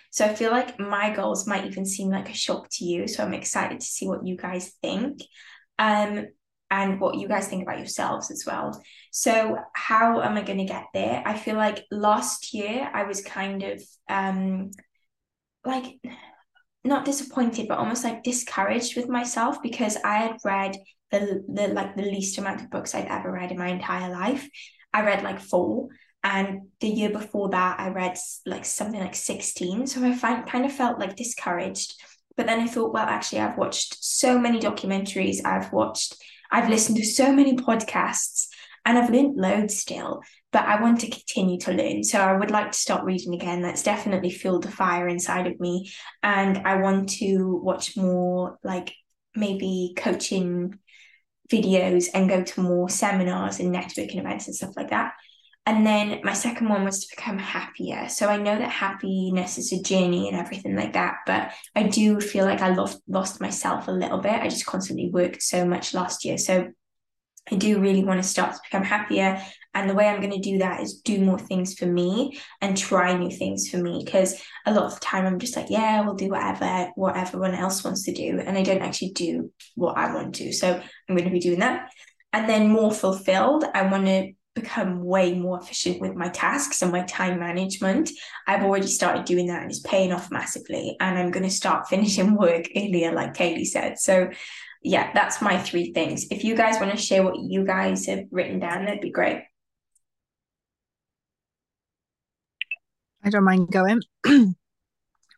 So, 0.09 0.25
I 0.25 0.33
feel 0.33 0.51
like 0.51 0.79
my 0.79 1.13
goals 1.13 1.47
might 1.47 1.65
even 1.65 1.85
seem 1.85 2.09
like 2.09 2.29
a 2.29 2.33
shock 2.33 2.67
to 2.73 2.85
you. 2.85 3.07
So, 3.07 3.23
I'm 3.23 3.33
excited 3.33 3.79
to 3.79 3.85
see 3.85 4.07
what 4.07 4.25
you 4.25 4.37
guys 4.37 4.73
think 4.81 5.21
um, 5.77 6.27
and 6.71 6.99
what 6.99 7.15
you 7.15 7.27
guys 7.27 7.47
think 7.47 7.63
about 7.63 7.77
yourselves 7.77 8.31
as 8.31 8.43
well. 8.45 8.81
So, 9.11 9.57
how 9.73 10.21
am 10.21 10.37
I 10.37 10.41
going 10.41 10.59
to 10.59 10.65
get 10.65 10.85
there? 10.93 11.21
I 11.25 11.37
feel 11.37 11.55
like 11.55 11.85
last 11.91 12.53
year 12.53 12.89
I 12.91 13.03
was 13.03 13.21
kind 13.21 13.61
of 13.63 13.83
um, 14.09 14.71
like 15.63 15.99
not 16.85 17.05
disappointed, 17.05 17.67
but 17.67 17.77
almost 17.77 18.03
like 18.03 18.23
discouraged 18.23 18.95
with 18.95 19.09
myself 19.09 19.61
because 19.61 19.97
I 20.03 20.17
had 20.17 20.37
read 20.43 20.77
the, 21.11 21.43
the 21.47 21.67
like 21.69 21.95
the 21.95 22.03
least 22.03 22.37
amount 22.37 22.61
of 22.61 22.69
books 22.69 22.93
I'd 22.93 23.07
ever 23.07 23.31
read 23.31 23.51
in 23.51 23.57
my 23.57 23.67
entire 23.67 24.11
life. 24.11 24.47
I 24.93 25.03
read 25.03 25.23
like 25.23 25.39
four, 25.39 25.89
and 26.23 26.69
the 26.79 26.87
year 26.87 27.11
before 27.11 27.49
that, 27.49 27.79
I 27.79 27.89
read 27.89 28.17
like 28.45 28.65
something 28.65 28.99
like 28.99 29.15
16. 29.15 29.87
So 29.87 30.03
I 30.03 30.15
find, 30.15 30.47
kind 30.47 30.65
of 30.65 30.73
felt 30.73 30.99
like 30.99 31.15
discouraged. 31.15 32.01
But 32.35 32.47
then 32.47 32.59
I 32.59 32.67
thought, 32.67 32.93
well, 32.93 33.05
actually, 33.05 33.41
I've 33.41 33.57
watched 33.57 34.03
so 34.03 34.39
many 34.39 34.59
documentaries, 34.59 35.45
I've 35.45 35.71
watched, 35.71 36.15
I've 36.51 36.69
listened 36.69 36.97
to 36.97 37.05
so 37.05 37.31
many 37.31 37.55
podcasts, 37.55 38.47
and 38.85 38.97
I've 38.97 39.09
learned 39.09 39.37
loads 39.37 39.77
still. 39.77 40.21
But 40.55 40.67
I 40.67 40.81
want 40.81 41.01
to 41.01 41.09
continue 41.09 41.59
to 41.59 41.73
learn. 41.73 42.01
So 42.05 42.17
I 42.17 42.31
would 42.31 42.49
like 42.49 42.71
to 42.71 42.77
start 42.77 43.03
reading 43.03 43.33
again. 43.33 43.61
That's 43.61 43.83
definitely 43.83 44.29
fueled 44.29 44.63
the 44.63 44.71
fire 44.71 45.05
inside 45.05 45.47
of 45.47 45.59
me. 45.59 45.91
And 46.23 46.59
I 46.59 46.77
want 46.77 47.09
to 47.19 47.59
watch 47.61 47.97
more 47.97 48.57
like 48.63 48.93
maybe 49.35 49.93
coaching 49.97 50.79
videos 51.51 52.05
and 52.13 52.29
go 52.29 52.41
to 52.41 52.61
more 52.61 52.87
seminars 52.87 53.59
and 53.59 53.75
networking 53.75 54.17
events 54.17 54.47
and 54.47 54.55
stuff 54.55 54.77
like 54.77 54.91
that. 54.91 55.11
And 55.65 55.85
then 55.85 56.21
my 56.23 56.31
second 56.31 56.69
one 56.69 56.85
was 56.85 57.01
to 57.01 57.13
become 57.17 57.37
happier. 57.37 58.07
So 58.07 58.29
I 58.29 58.37
know 58.37 58.57
that 58.57 58.69
happiness 58.69 59.57
is 59.57 59.73
a 59.73 59.81
journey 59.81 60.29
and 60.29 60.37
everything 60.37 60.77
like 60.77 60.93
that, 60.93 61.15
but 61.25 61.51
I 61.75 61.83
do 61.83 62.21
feel 62.21 62.45
like 62.45 62.61
I 62.61 62.69
lost 62.69 63.01
lost 63.09 63.41
myself 63.41 63.89
a 63.89 63.91
little 63.91 64.19
bit. 64.19 64.39
I 64.39 64.47
just 64.47 64.65
constantly 64.65 65.09
worked 65.09 65.43
so 65.43 65.65
much 65.65 65.93
last 65.93 66.23
year. 66.23 66.37
So 66.37 66.69
I 67.51 67.55
do 67.55 67.79
really 67.79 68.03
want 68.03 68.21
to 68.21 68.27
start 68.27 68.53
to 68.53 68.59
become 68.63 68.83
happier. 68.83 69.41
And 69.73 69.89
the 69.89 69.93
way 69.93 70.07
I'm 70.07 70.21
going 70.21 70.31
to 70.31 70.39
do 70.39 70.59
that 70.59 70.81
is 70.81 71.01
do 71.01 71.19
more 71.19 71.37
things 71.37 71.77
for 71.77 71.85
me 71.85 72.39
and 72.61 72.77
try 72.77 73.15
new 73.15 73.29
things 73.29 73.69
for 73.69 73.77
me. 73.77 74.03
Because 74.03 74.41
a 74.65 74.73
lot 74.73 74.85
of 74.85 74.95
the 74.95 75.01
time 75.01 75.25
I'm 75.25 75.37
just 75.37 75.55
like, 75.55 75.69
yeah, 75.69 76.01
we'll 76.01 76.15
do 76.15 76.29
whatever, 76.29 76.89
what 76.95 77.17
everyone 77.17 77.53
else 77.53 77.83
wants 77.83 78.03
to 78.03 78.13
do. 78.13 78.39
And 78.39 78.57
I 78.57 78.63
don't 78.63 78.81
actually 78.81 79.11
do 79.11 79.51
what 79.75 79.97
I 79.97 80.13
want 80.13 80.35
to. 80.35 80.53
So 80.53 80.73
I'm 80.73 81.15
going 81.15 81.27
to 81.27 81.33
be 81.33 81.39
doing 81.39 81.59
that. 81.59 81.91
And 82.31 82.49
then 82.49 82.69
more 82.69 82.91
fulfilled, 82.91 83.65
I 83.73 83.83
want 83.87 84.05
to 84.05 84.31
become 84.55 85.03
way 85.03 85.33
more 85.37 85.59
efficient 85.59 85.99
with 85.99 86.15
my 86.15 86.29
tasks 86.29 86.81
and 86.81 86.91
my 86.91 87.01
time 87.03 87.39
management. 87.39 88.09
I've 88.47 88.63
already 88.63 88.87
started 88.87 89.25
doing 89.25 89.47
that 89.47 89.61
and 89.61 89.69
it's 89.69 89.81
paying 89.81 90.13
off 90.13 90.31
massively. 90.31 90.95
And 90.99 91.19
I'm 91.19 91.31
going 91.31 91.43
to 91.43 91.49
start 91.49 91.87
finishing 91.89 92.35
work 92.35 92.65
earlier, 92.75 93.11
like 93.11 93.33
Kaylee 93.33 93.65
said. 93.65 93.99
So, 93.99 94.29
yeah, 94.85 95.11
that's 95.13 95.41
my 95.41 95.57
three 95.57 95.91
things. 95.93 96.27
If 96.29 96.43
you 96.43 96.55
guys 96.55 96.79
want 96.79 96.91
to 96.91 96.97
share 96.97 97.23
what 97.23 97.39
you 97.39 97.65
guys 97.65 98.05
have 98.05 98.25
written 98.29 98.59
down, 98.59 98.85
that'd 98.85 99.01
be 99.01 99.09
great. 99.09 99.41
I 103.23 103.31
don't 103.31 103.43
mind 103.43 103.71
going. 103.71 104.03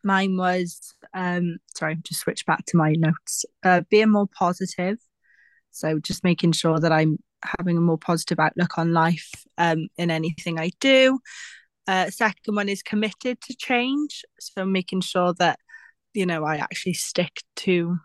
Mine 0.04 0.36
was 0.36 0.94
um 1.14 1.56
sorry, 1.74 1.96
just 2.02 2.20
switch 2.20 2.44
back 2.44 2.66
to 2.66 2.76
my 2.76 2.92
notes. 2.92 3.46
Uh 3.62 3.80
being 3.88 4.10
more 4.10 4.28
positive. 4.28 4.98
So 5.70 5.98
just 5.98 6.24
making 6.24 6.52
sure 6.52 6.78
that 6.78 6.92
I'm 6.92 7.18
having 7.42 7.78
a 7.78 7.80
more 7.80 7.98
positive 7.98 8.38
outlook 8.38 8.76
on 8.76 8.92
life 8.92 9.30
um, 9.56 9.88
in 9.96 10.10
anything 10.10 10.58
I 10.58 10.72
do. 10.80 11.20
Uh, 11.86 12.10
second 12.10 12.54
one 12.54 12.68
is 12.68 12.82
committed 12.82 13.40
to 13.42 13.56
change. 13.56 14.24
So 14.40 14.64
making 14.64 15.02
sure 15.02 15.34
that, 15.38 15.58
you 16.14 16.26
know, 16.26 16.44
I 16.44 16.56
actually 16.56 16.94
stick 16.94 17.42
to 17.56 17.98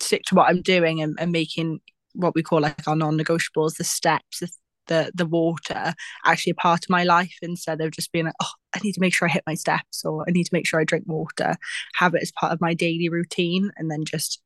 stick 0.00 0.22
to 0.26 0.34
what 0.34 0.48
I'm 0.48 0.62
doing 0.62 1.00
and, 1.00 1.16
and 1.18 1.32
making 1.32 1.80
what 2.14 2.34
we 2.34 2.42
call 2.42 2.60
like 2.60 2.86
our 2.86 2.96
non-negotiables, 2.96 3.76
the 3.76 3.84
steps, 3.84 4.40
the, 4.40 4.48
the 4.88 5.10
the 5.14 5.26
water 5.26 5.94
actually 6.24 6.52
a 6.52 6.54
part 6.54 6.84
of 6.84 6.90
my 6.90 7.02
life 7.02 7.36
instead 7.42 7.80
of 7.80 7.90
just 7.90 8.12
being 8.12 8.26
like, 8.26 8.34
oh, 8.42 8.50
I 8.74 8.80
need 8.84 8.92
to 8.92 9.00
make 9.00 9.14
sure 9.14 9.28
I 9.28 9.32
hit 9.32 9.42
my 9.46 9.54
steps 9.54 10.04
or 10.04 10.24
I 10.28 10.30
need 10.30 10.44
to 10.44 10.54
make 10.54 10.66
sure 10.66 10.80
I 10.80 10.84
drink 10.84 11.04
water. 11.06 11.56
Have 11.96 12.14
it 12.14 12.22
as 12.22 12.32
part 12.38 12.52
of 12.52 12.60
my 12.60 12.72
daily 12.74 13.08
routine 13.08 13.70
and 13.76 13.90
then 13.90 14.04
just 14.04 14.40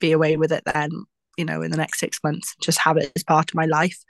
be 0.00 0.12
away 0.12 0.36
with 0.36 0.50
it 0.50 0.62
then 0.64 0.90
you 1.36 1.44
know 1.44 1.62
in 1.62 1.70
the 1.70 1.76
next 1.76 2.00
six 2.00 2.18
months 2.24 2.56
just 2.60 2.78
have 2.78 2.96
it 2.96 3.12
as 3.14 3.22
part 3.22 3.50
of 3.50 3.54
my 3.54 3.66
life 3.66 4.02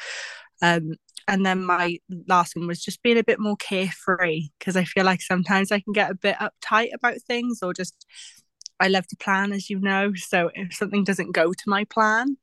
um, 0.62 0.92
and 1.28 1.44
then 1.46 1.64
my 1.64 1.98
last 2.26 2.56
one 2.56 2.66
was 2.66 2.82
just 2.82 3.02
being 3.02 3.18
a 3.18 3.24
bit 3.24 3.38
more 3.38 3.56
carefree 3.56 4.48
because 4.58 4.76
I 4.76 4.84
feel 4.84 5.04
like 5.04 5.22
sometimes 5.22 5.70
I 5.70 5.80
can 5.80 5.92
get 5.92 6.10
a 6.10 6.14
bit 6.14 6.36
uptight 6.36 6.88
about 6.94 7.20
things 7.26 7.60
or 7.62 7.72
just 7.72 8.06
I 8.80 8.88
love 8.88 9.06
to 9.08 9.16
plan 9.16 9.52
as 9.52 9.70
you 9.70 9.78
know 9.78 10.12
so 10.14 10.50
if 10.54 10.74
something 10.74 11.04
doesn't 11.04 11.32
go 11.32 11.52
to 11.52 11.64
my 11.66 11.84
plan 11.84 12.36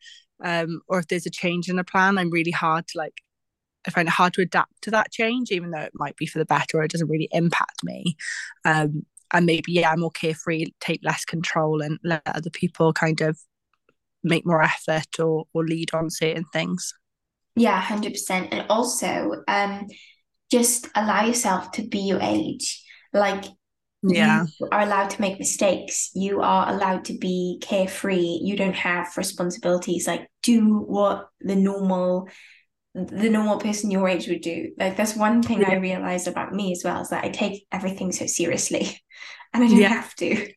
um, 0.43 0.81
or 0.87 0.99
if 0.99 1.07
there's 1.07 1.25
a 1.25 1.31
change 1.31 1.67
in 1.67 1.75
the 1.75 1.83
plan 1.83 2.17
I'm 2.17 2.29
really 2.29 2.51
hard 2.51 2.87
to 2.89 2.97
like 2.97 3.21
I 3.87 3.91
find 3.91 4.07
it 4.07 4.11
hard 4.11 4.33
to 4.33 4.41
adapt 4.41 4.81
to 4.83 4.91
that 4.91 5.11
change 5.11 5.51
even 5.51 5.71
though 5.71 5.79
it 5.79 5.93
might 5.95 6.17
be 6.17 6.25
for 6.25 6.39
the 6.39 6.45
better 6.45 6.77
or 6.77 6.83
it 6.83 6.91
doesn't 6.91 7.09
really 7.09 7.29
impact 7.31 7.83
me. 7.83 8.17
Um, 8.65 9.05
and 9.33 9.45
maybe 9.45 9.73
yeah 9.73 9.91
I'm 9.91 10.01
more 10.01 10.11
carefree 10.11 10.67
take 10.79 11.01
less 11.03 11.25
control 11.25 11.81
and 11.81 11.99
let 12.03 12.21
other 12.25 12.49
people 12.49 12.93
kind 12.93 13.19
of 13.21 13.37
make 14.23 14.45
more 14.45 14.61
effort 14.61 15.19
or 15.19 15.45
or 15.53 15.65
lead 15.65 15.93
on 15.93 16.09
certain 16.09 16.45
things. 16.53 16.93
Yeah 17.55 17.81
100% 17.81 18.49
and 18.51 18.65
also 18.69 19.43
um 19.47 19.87
just 20.51 20.87
allow 20.95 21.25
yourself 21.25 21.71
to 21.71 21.81
be 21.87 21.99
your 21.99 22.19
age. 22.21 22.83
Like 23.13 23.45
yeah. 24.03 24.45
You 24.59 24.67
are 24.71 24.81
allowed 24.81 25.09
to 25.11 25.21
make 25.21 25.39
mistakes. 25.39 26.11
You 26.13 26.41
are 26.41 26.69
allowed 26.69 27.05
to 27.05 27.17
be 27.17 27.59
carefree. 27.61 28.39
You 28.41 28.55
don't 28.55 28.75
have 28.75 29.17
responsibilities. 29.17 30.07
Like 30.07 30.29
do 30.43 30.79
what 30.79 31.29
the 31.41 31.55
normal 31.55 32.29
the 32.93 33.29
normal 33.29 33.59
person 33.59 33.91
your 33.91 34.07
age 34.07 34.27
would 34.27 34.41
do. 34.41 34.71
Like 34.77 34.97
that's 34.97 35.15
one 35.15 35.43
thing 35.43 35.61
yeah. 35.61 35.69
i 35.69 35.75
realized 35.75 36.27
about 36.27 36.53
me 36.53 36.71
as 36.71 36.81
well 36.83 37.01
is 37.01 37.09
that 37.09 37.23
i 37.23 37.29
take 37.29 37.67
everything 37.71 38.11
so 38.11 38.25
seriously 38.25 38.99
and 39.53 39.63
i 39.63 39.67
don't 39.67 39.77
yeah. 39.77 39.89
have 39.89 40.15
to 40.15 40.47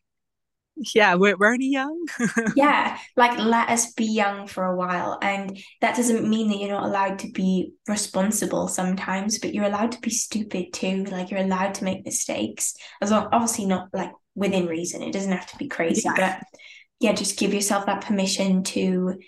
yeah, 0.93 1.15
we're, 1.15 1.35
we're 1.37 1.53
only 1.53 1.67
young. 1.67 2.05
yeah, 2.55 2.97
like 3.15 3.37
let 3.37 3.69
us 3.69 3.93
be 3.93 4.05
young 4.05 4.47
for 4.47 4.65
a 4.65 4.75
while. 4.75 5.17
And 5.21 5.57
that 5.81 5.95
doesn't 5.95 6.27
mean 6.27 6.49
that 6.49 6.57
you're 6.57 6.69
not 6.69 6.85
allowed 6.85 7.19
to 7.19 7.31
be 7.31 7.73
responsible 7.87 8.67
sometimes, 8.67 9.39
but 9.39 9.53
you're 9.53 9.65
allowed 9.65 9.91
to 9.93 9.99
be 10.01 10.09
stupid 10.09 10.73
too. 10.73 11.05
Like 11.05 11.31
you're 11.31 11.39
allowed 11.39 11.75
to 11.75 11.83
make 11.83 12.05
mistakes, 12.05 12.75
as 13.01 13.11
long 13.11 13.29
obviously 13.31 13.65
not 13.65 13.87
like 13.93 14.11
within 14.35 14.67
reason. 14.67 15.01
It 15.01 15.13
doesn't 15.13 15.31
have 15.31 15.47
to 15.47 15.57
be 15.57 15.67
crazy, 15.67 16.03
yeah. 16.05 16.39
but 16.39 16.59
yeah, 16.99 17.13
just 17.13 17.39
give 17.39 17.53
yourself 17.53 17.85
that 17.85 18.05
permission 18.05 18.63
to 18.63 19.19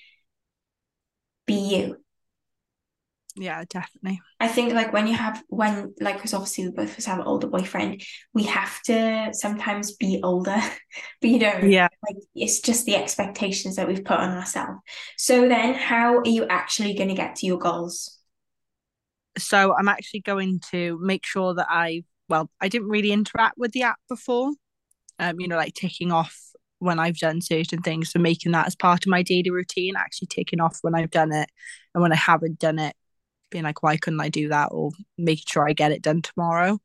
be 1.46 1.54
you 1.54 2.03
yeah 3.36 3.64
definitely. 3.70 4.22
I 4.40 4.48
think 4.48 4.74
like 4.74 4.94
when 4.94 5.08
you 5.08 5.14
have 5.14 5.44
when 5.48 5.94
like 6.00 6.16
because 6.16 6.34
obviously 6.34 6.66
we 6.66 6.72
both 6.72 6.92
of 6.92 6.98
us 6.98 7.06
have 7.06 7.20
an 7.20 7.26
older 7.26 7.48
boyfriend 7.48 8.02
we 8.34 8.44
have 8.44 8.82
to 8.84 9.30
sometimes 9.34 9.96
be 9.96 10.20
older 10.24 10.56
but 11.22 11.30
you 11.30 11.40
know 11.40 11.58
yeah. 11.64 11.88
like 12.08 12.18
it's 12.36 12.60
just 12.60 12.86
the 12.86 12.96
expectations 12.96 13.76
that 13.76 13.88
we've 13.88 14.06
put 14.06 14.18
on 14.18 14.38
ourselves. 14.38 14.80
So 15.18 15.48
then 15.48 15.74
how 15.74 16.18
are 16.18 16.28
you 16.28 16.46
actually 16.48 16.94
going 16.94 17.10
to 17.10 17.16
get 17.16 17.36
to 17.38 17.46
your 17.46 17.58
goals? 17.58 18.20
So 19.38 19.76
i'm 19.76 19.88
actually 19.88 20.20
going 20.20 20.60
to 20.72 21.00
make 21.02 21.26
sure 21.26 21.56
that 21.56 21.66
i 21.68 22.04
well 22.30 22.52
i 22.62 22.68
didn't 22.68 22.90
really 22.90 23.12
interact 23.12 23.58
with 23.58 23.72
the 23.72 23.82
app 23.82 23.98
before 24.08 24.52
um 25.18 25.40
you 25.40 25.48
know 25.48 25.58
like 25.58 25.74
ticking 25.74 26.12
off 26.12 26.54
when 26.84 27.00
I've 27.00 27.18
done 27.18 27.42
certain 27.42 27.82
things, 27.82 28.12
so 28.12 28.20
making 28.20 28.52
that 28.52 28.68
as 28.68 28.76
part 28.76 29.06
of 29.06 29.10
my 29.10 29.24
daily 29.24 29.50
routine, 29.50 29.96
actually 29.96 30.28
taking 30.28 30.60
off 30.60 30.80
when 30.82 30.94
I've 30.94 31.10
done 31.10 31.32
it 31.32 31.50
and 31.94 32.02
when 32.02 32.12
I 32.12 32.18
haven't 32.18 32.60
done 32.60 32.78
it, 32.78 32.96
being 33.54 33.64
like, 33.64 33.82
why 33.82 33.96
couldn't 33.96 34.20
I 34.20 34.28
do 34.30 34.50
that? 34.50 34.70
Or 34.72 34.92
making 35.18 35.46
sure 35.48 35.68
I 35.68 35.74
get 35.74 35.94
it 35.94 36.02
done 36.02 36.22
tomorrow. 36.22 36.80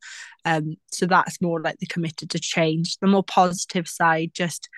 Um, 0.45 0.77
so 0.93 1.07
that's 1.07 1.43
more 1.43 1.61
like 1.61 1.79
the 1.79 1.87
committed 1.87 2.31
to 2.31 2.39
change. 2.39 2.99
The 2.99 3.09
more 3.09 3.25
positive 3.25 3.89
side, 3.89 4.31
just 4.35 4.69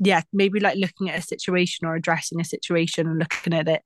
yeah, 0.00 0.22
maybe 0.32 0.58
like 0.58 0.76
looking 0.76 1.08
at 1.10 1.18
a 1.18 1.22
situation 1.22 1.86
or 1.86 1.94
addressing 1.94 2.40
a 2.40 2.44
situation 2.44 3.06
and 3.06 3.18
looking 3.20 3.54
at 3.54 3.68
it 3.68 3.82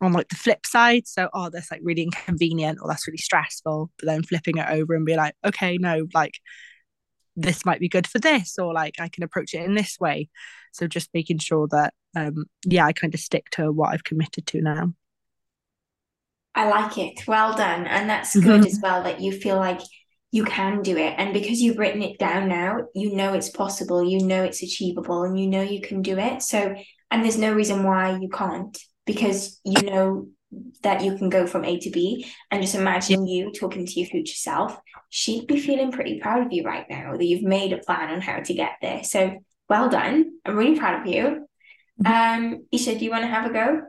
on 0.00 0.12
like 0.12 0.28
the 0.28 0.36
flip 0.36 0.66
side. 0.66 1.06
So, 1.06 1.28
oh, 1.32 1.50
that's 1.50 1.70
like 1.70 1.80
really 1.84 2.02
inconvenient 2.02 2.78
or 2.82 2.88
that's 2.88 3.06
really 3.06 3.18
stressful. 3.18 3.90
But 3.98 4.06
then 4.06 4.22
flipping 4.22 4.58
it 4.58 4.68
over 4.68 4.94
and 4.94 5.06
be 5.06 5.16
like, 5.16 5.34
okay, 5.44 5.78
no, 5.78 6.06
like 6.14 6.40
this 7.36 7.64
might 7.64 7.80
be 7.80 7.88
good 7.88 8.06
for 8.06 8.18
this, 8.18 8.58
or 8.58 8.72
like 8.72 8.96
I 8.98 9.08
can 9.08 9.22
approach 9.22 9.54
it 9.54 9.62
in 9.62 9.74
this 9.74 9.98
way. 10.00 10.28
So 10.72 10.86
just 10.86 11.10
making 11.14 11.38
sure 11.38 11.68
that 11.70 11.94
um 12.16 12.46
yeah, 12.64 12.86
I 12.86 12.92
kind 12.92 13.14
of 13.14 13.20
stick 13.20 13.50
to 13.52 13.70
what 13.72 13.90
I've 13.92 14.04
committed 14.04 14.46
to 14.48 14.62
now. 14.62 14.92
I 16.56 16.68
like 16.68 16.96
it. 16.96 17.28
Well 17.28 17.54
done. 17.54 17.86
And 17.86 18.08
that's 18.08 18.34
good 18.34 18.66
as 18.66 18.80
well 18.82 19.02
that 19.02 19.20
you 19.20 19.30
feel 19.30 19.56
like 19.56 19.80
you 20.32 20.44
can 20.44 20.80
do 20.80 20.96
it. 20.96 21.14
And 21.18 21.34
because 21.34 21.60
you've 21.60 21.78
written 21.78 22.02
it 22.02 22.18
down 22.18 22.48
now, 22.48 22.78
you 22.94 23.14
know 23.14 23.34
it's 23.34 23.50
possible, 23.50 24.02
you 24.02 24.24
know 24.24 24.42
it's 24.42 24.62
achievable, 24.62 25.22
and 25.22 25.38
you 25.38 25.46
know 25.46 25.62
you 25.62 25.82
can 25.82 26.00
do 26.00 26.18
it. 26.18 26.42
So, 26.42 26.74
and 27.10 27.22
there's 27.22 27.38
no 27.38 27.52
reason 27.52 27.84
why 27.84 28.18
you 28.18 28.30
can't 28.30 28.76
because 29.04 29.60
you 29.64 29.82
know 29.82 30.28
that 30.82 31.04
you 31.04 31.16
can 31.16 31.28
go 31.28 31.46
from 31.46 31.64
A 31.64 31.78
to 31.78 31.90
B. 31.90 32.26
And 32.50 32.62
just 32.62 32.74
imagine 32.74 33.26
you 33.26 33.52
talking 33.52 33.84
to 33.84 34.00
your 34.00 34.08
future 34.08 34.34
self. 34.34 34.78
She'd 35.10 35.46
be 35.46 35.60
feeling 35.60 35.92
pretty 35.92 36.20
proud 36.20 36.46
of 36.46 36.52
you 36.52 36.64
right 36.64 36.86
now 36.88 37.16
that 37.16 37.24
you've 37.24 37.42
made 37.42 37.72
a 37.72 37.78
plan 37.78 38.10
on 38.10 38.22
how 38.22 38.40
to 38.40 38.54
get 38.54 38.72
there. 38.80 39.04
So, 39.04 39.38
well 39.68 39.90
done. 39.90 40.32
I'm 40.44 40.56
really 40.56 40.78
proud 40.78 41.02
of 41.02 41.06
you. 41.06 41.46
Mm-hmm. 42.02 42.44
Um, 42.44 42.66
Isha, 42.72 42.98
do 42.98 43.04
you 43.04 43.10
want 43.10 43.24
to 43.24 43.28
have 43.28 43.50
a 43.50 43.52
go? 43.52 43.82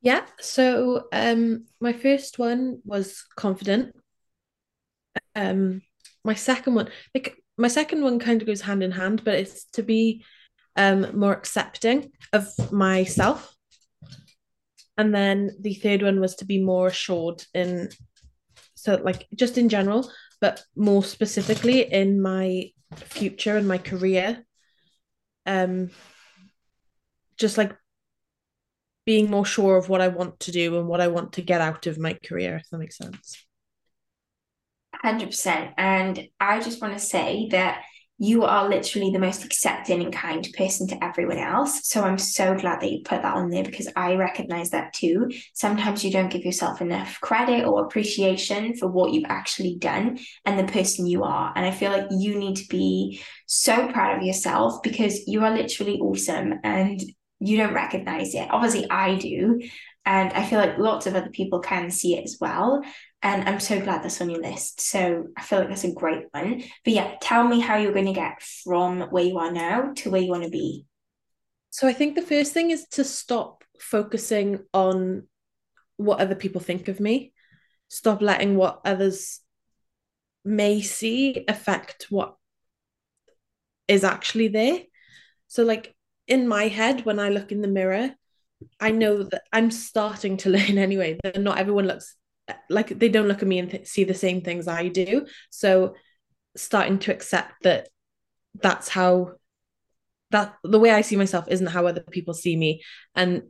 Yeah. 0.00 0.24
So 0.40 1.08
um 1.12 1.66
my 1.80 1.92
first 1.92 2.38
one 2.38 2.80
was 2.84 3.24
confident. 3.36 3.94
Um 5.34 5.82
my 6.24 6.34
second 6.34 6.74
one 6.74 6.88
like 7.14 7.36
my 7.58 7.68
second 7.68 8.02
one 8.02 8.18
kind 8.18 8.40
of 8.40 8.46
goes 8.46 8.62
hand 8.62 8.82
in 8.82 8.92
hand, 8.92 9.22
but 9.24 9.34
it's 9.34 9.64
to 9.72 9.82
be 9.82 10.24
um 10.76 11.18
more 11.18 11.32
accepting 11.32 12.12
of 12.32 12.48
myself. 12.72 13.54
And 14.96 15.14
then 15.14 15.50
the 15.60 15.74
third 15.74 16.02
one 16.02 16.20
was 16.20 16.36
to 16.36 16.44
be 16.44 16.62
more 16.62 16.88
assured 16.88 17.44
in 17.54 17.90
so 18.74 18.94
like 19.02 19.26
just 19.34 19.58
in 19.58 19.68
general, 19.68 20.10
but 20.40 20.62
more 20.74 21.04
specifically 21.04 21.82
in 21.92 22.22
my 22.22 22.70
future 22.96 23.56
and 23.58 23.68
my 23.68 23.78
career. 23.78 24.46
Um 25.44 25.90
just 27.36 27.58
like 27.58 27.74
being 29.10 29.28
more 29.28 29.44
sure 29.44 29.76
of 29.76 29.88
what 29.88 30.00
I 30.00 30.06
want 30.06 30.38
to 30.38 30.52
do 30.52 30.78
and 30.78 30.86
what 30.86 31.00
I 31.00 31.08
want 31.08 31.32
to 31.32 31.42
get 31.42 31.60
out 31.60 31.88
of 31.88 31.98
my 31.98 32.16
career, 32.24 32.58
if 32.58 32.70
that 32.70 32.78
makes 32.78 32.96
sense. 32.96 33.44
100%. 35.04 35.72
And 35.76 36.28
I 36.38 36.60
just 36.60 36.80
want 36.80 36.92
to 36.94 37.00
say 37.00 37.48
that 37.50 37.82
you 38.18 38.44
are 38.44 38.68
literally 38.68 39.10
the 39.10 39.18
most 39.18 39.44
accepting 39.44 40.00
and 40.00 40.12
kind 40.12 40.48
person 40.56 40.86
to 40.86 41.02
everyone 41.02 41.38
else. 41.38 41.88
So 41.88 42.04
I'm 42.04 42.18
so 42.18 42.54
glad 42.54 42.82
that 42.82 42.92
you 42.92 43.00
put 43.02 43.22
that 43.22 43.34
on 43.34 43.50
there 43.50 43.64
because 43.64 43.88
I 43.96 44.14
recognize 44.14 44.70
that 44.70 44.92
too. 44.92 45.28
Sometimes 45.54 46.04
you 46.04 46.12
don't 46.12 46.30
give 46.30 46.44
yourself 46.44 46.80
enough 46.80 47.20
credit 47.20 47.64
or 47.64 47.84
appreciation 47.84 48.76
for 48.76 48.86
what 48.86 49.12
you've 49.12 49.28
actually 49.28 49.74
done 49.80 50.20
and 50.44 50.56
the 50.56 50.72
person 50.72 51.08
you 51.08 51.24
are. 51.24 51.52
And 51.56 51.66
I 51.66 51.72
feel 51.72 51.90
like 51.90 52.06
you 52.12 52.38
need 52.38 52.58
to 52.58 52.68
be 52.68 53.20
so 53.46 53.90
proud 53.90 54.18
of 54.18 54.22
yourself 54.22 54.84
because 54.84 55.26
you 55.26 55.42
are 55.44 55.50
literally 55.50 55.98
awesome. 55.98 56.60
And 56.62 57.00
you 57.40 57.56
don't 57.56 57.74
recognize 57.74 58.34
it. 58.34 58.48
Obviously, 58.50 58.88
I 58.90 59.16
do. 59.16 59.60
And 60.04 60.32
I 60.32 60.44
feel 60.44 60.58
like 60.58 60.78
lots 60.78 61.06
of 61.06 61.14
other 61.14 61.30
people 61.30 61.60
can 61.60 61.90
see 61.90 62.16
it 62.16 62.24
as 62.24 62.38
well. 62.40 62.82
And 63.22 63.48
I'm 63.48 63.60
so 63.60 63.80
glad 63.80 64.02
that's 64.02 64.20
on 64.20 64.30
your 64.30 64.40
list. 64.40 64.80
So 64.80 65.26
I 65.36 65.42
feel 65.42 65.60
like 65.60 65.68
that's 65.68 65.84
a 65.84 65.92
great 65.92 66.24
one. 66.30 66.62
But 66.84 66.94
yeah, 66.94 67.14
tell 67.20 67.46
me 67.46 67.60
how 67.60 67.76
you're 67.76 67.92
going 67.92 68.06
to 68.06 68.12
get 68.12 68.42
from 68.42 69.02
where 69.10 69.24
you 69.24 69.38
are 69.38 69.52
now 69.52 69.92
to 69.96 70.10
where 70.10 70.20
you 70.20 70.30
want 70.30 70.44
to 70.44 70.50
be. 70.50 70.86
So 71.70 71.86
I 71.86 71.92
think 71.92 72.14
the 72.14 72.22
first 72.22 72.52
thing 72.52 72.70
is 72.70 72.86
to 72.92 73.04
stop 73.04 73.62
focusing 73.78 74.60
on 74.72 75.26
what 75.96 76.20
other 76.20 76.34
people 76.34 76.60
think 76.60 76.88
of 76.88 76.98
me. 76.98 77.32
Stop 77.88 78.22
letting 78.22 78.56
what 78.56 78.80
others 78.84 79.40
may 80.44 80.80
see 80.80 81.44
affect 81.46 82.06
what 82.10 82.36
is 83.86 84.04
actually 84.04 84.48
there. 84.48 84.80
So, 85.48 85.64
like, 85.64 85.94
in 86.30 86.46
my 86.48 86.68
head 86.68 87.04
when 87.04 87.18
I 87.18 87.28
look 87.28 87.52
in 87.52 87.60
the 87.60 87.68
mirror, 87.68 88.14
I 88.78 88.92
know 88.92 89.24
that 89.24 89.42
I'm 89.52 89.70
starting 89.70 90.38
to 90.38 90.50
learn 90.56 90.78
anyway 90.78 91.18
that 91.22 91.40
not 91.40 91.58
everyone 91.58 91.86
looks 91.86 92.16
like 92.68 92.98
they 92.98 93.08
don't 93.08 93.28
look 93.28 93.42
at 93.42 93.48
me 93.48 93.58
and 93.58 93.70
th- 93.70 93.86
see 93.86 94.04
the 94.04 94.14
same 94.14 94.40
things 94.40 94.66
I 94.66 94.88
do. 94.88 95.26
So 95.50 95.94
starting 96.56 96.98
to 97.00 97.12
accept 97.12 97.62
that 97.64 97.88
that's 98.54 98.88
how 98.88 99.32
that 100.30 100.54
the 100.62 100.78
way 100.78 100.90
I 100.90 101.00
see 101.00 101.16
myself 101.16 101.46
isn't 101.48 101.66
how 101.66 101.86
other 101.86 102.02
people 102.10 102.34
see 102.34 102.56
me 102.56 102.82
and 103.14 103.42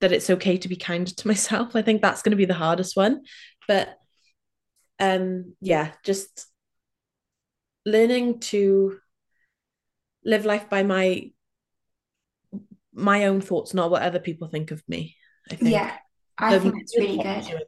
that 0.00 0.12
it's 0.12 0.28
okay 0.28 0.58
to 0.58 0.68
be 0.68 0.76
kind 0.76 1.06
to 1.06 1.26
myself. 1.28 1.74
I 1.74 1.82
think 1.82 2.02
that's 2.02 2.22
going 2.22 2.32
to 2.32 2.36
be 2.36 2.44
the 2.44 2.54
hardest 2.54 2.96
one. 2.96 3.22
But 3.66 3.96
um 4.98 5.54
yeah, 5.60 5.92
just 6.04 6.46
learning 7.84 8.40
to 8.40 8.98
live 10.24 10.44
life 10.44 10.68
by 10.68 10.82
my 10.82 11.30
my 12.96 13.26
own 13.26 13.40
thoughts, 13.40 13.74
not 13.74 13.90
what 13.90 14.02
other 14.02 14.18
people 14.18 14.48
think 14.48 14.70
of 14.70 14.82
me. 14.88 15.16
I 15.50 15.54
think. 15.54 15.70
Yeah, 15.70 15.96
I 16.38 16.58
think 16.58 16.74
it's 16.78 16.96
really 16.96 17.18
good. 17.18 17.64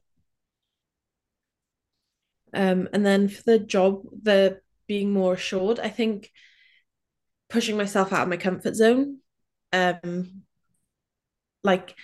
Um, 2.55 2.89
and 2.93 3.05
then 3.05 3.29
for 3.29 3.43
the 3.43 3.59
job, 3.59 4.03
the 4.22 4.61
being 4.87 5.12
more 5.12 5.35
assured, 5.35 5.79
I 5.79 5.91
think 5.91 6.31
pushing 7.51 7.76
myself 7.76 8.12
out 8.12 8.22
of 8.22 8.29
my 8.29 8.37
comfort 8.39 8.74
zone. 8.74 9.18
Um, 9.72 10.43
like 11.62 11.95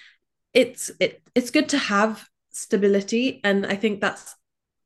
it's 0.53 0.91
it 1.01 1.23
it's 1.35 1.51
good 1.51 1.71
to 1.71 1.79
have 1.79 2.29
stability, 2.51 3.41
and 3.43 3.65
I 3.65 3.77
think 3.77 4.01
that's 4.01 4.35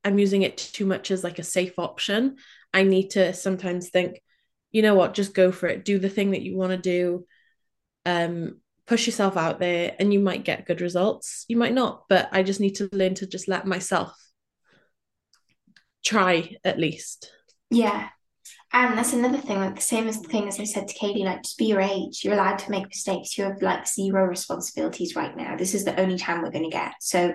I'm 0.05 0.19
using 0.19 0.43
it 0.43 0.57
too 0.57 0.87
much 0.87 1.11
as 1.11 1.25
like 1.25 1.39
a 1.39 1.45
safe 1.45 1.79
option. 1.79 2.37
I 2.73 2.85
need 2.85 3.11
to 3.11 3.35
sometimes 3.35 3.89
think, 3.89 4.23
you 4.71 4.83
know 4.83 4.95
what, 4.95 5.15
just 5.15 5.35
go 5.35 5.51
for 5.51 5.67
it. 5.67 5.85
Do 5.85 5.99
the 5.99 6.09
thing 6.09 6.31
that 6.31 6.43
you 6.43 6.57
want 6.57 6.71
to 6.71 6.79
do 6.79 7.27
um, 8.09 8.61
push 8.87 9.07
yourself 9.07 9.37
out 9.37 9.61
there 9.61 9.95
and 9.99 10.13
you 10.13 10.19
might 10.19 10.45
get 10.45 10.67
good 10.67 10.81
results. 10.81 11.45
You 11.49 11.57
might 11.57 11.75
not 11.75 12.05
but 12.09 12.29
i 12.33 12.43
just 12.43 12.61
need 12.61 12.77
to 12.77 12.89
learn 12.93 13.15
to 13.17 13.27
just 13.27 13.49
let 13.49 13.67
myself 13.67 14.13
try 16.05 16.57
at 16.65 16.79
least. 16.79 17.31
Yeah. 17.71 18.09
And 18.73 18.99
that's 18.99 19.13
another 19.13 19.39
thing 19.39 19.59
like 19.59 19.77
the 19.77 19.81
same 19.81 20.09
as 20.09 20.21
the 20.21 20.29
thing 20.29 20.47
as 20.47 20.61
i 20.61 20.65
said 20.65 20.89
to 20.89 20.95
katie 20.95 21.25
like 21.25 21.43
just 21.43 21.59
be 21.59 21.67
your 21.67 21.81
age. 21.81 22.23
You're 22.25 22.35
allowed 22.35 22.59
to 22.61 22.71
make 22.71 22.87
mistakes. 22.87 23.37
You 23.37 23.45
have 23.45 23.61
like 23.63 23.87
zero 23.87 24.25
responsibilities 24.25 25.15
right 25.15 25.37
now. 25.37 25.57
This 25.57 25.75
is 25.75 25.85
the 25.85 25.99
only 26.01 26.19
time 26.19 26.43
we're 26.43 26.51
going 26.51 26.71
to 26.71 26.77
get. 26.77 26.95
So 27.01 27.35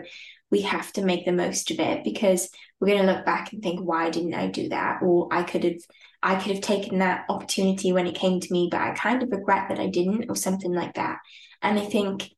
we 0.49 0.61
have 0.61 0.91
to 0.93 1.05
make 1.05 1.25
the 1.25 1.31
most 1.31 1.71
of 1.71 1.79
it 1.79 2.03
because 2.03 2.49
we're 2.79 2.93
going 2.93 3.05
to 3.05 3.11
look 3.11 3.25
back 3.25 3.53
and 3.53 3.61
think 3.61 3.79
why 3.79 4.09
didn't 4.09 4.33
i 4.33 4.47
do 4.47 4.69
that? 4.69 5.03
Or 5.03 5.27
i 5.31 5.43
could 5.43 5.63
have 5.63 5.81
I 6.23 6.35
could 6.35 6.53
have 6.53 6.61
taken 6.61 6.99
that 6.99 7.25
opportunity 7.29 7.91
when 7.91 8.07
it 8.07 8.15
came 8.15 8.39
to 8.39 8.53
me, 8.53 8.69
but 8.71 8.81
I 8.81 8.91
kind 8.91 9.21
of 9.21 9.29
regret 9.29 9.69
that 9.69 9.79
I 9.79 9.87
didn't, 9.87 10.29
or 10.29 10.35
something 10.35 10.73
like 10.73 10.93
that. 10.93 11.17
And 11.61 11.77
I 11.77 11.83
think, 11.83 12.31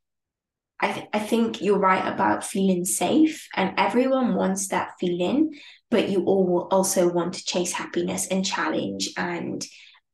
I 0.80 0.92
th- 0.92 1.08
I 1.14 1.20
think 1.20 1.62
you're 1.62 1.80
right 1.80 2.12
about 2.12 2.44
feeling 2.44 2.84
safe, 2.84 3.48
and 3.56 3.74
everyone 3.78 4.36
wants 4.36 4.70
that 4.70 4.94
feeling, 5.00 5.54
but 5.92 6.10
you 6.10 6.26
all 6.26 6.68
also 6.72 7.12
want 7.12 7.36
to 7.36 7.46
chase 7.46 7.72
happiness 7.72 8.28
and 8.28 8.46
challenge 8.46 9.12
and 9.18 9.66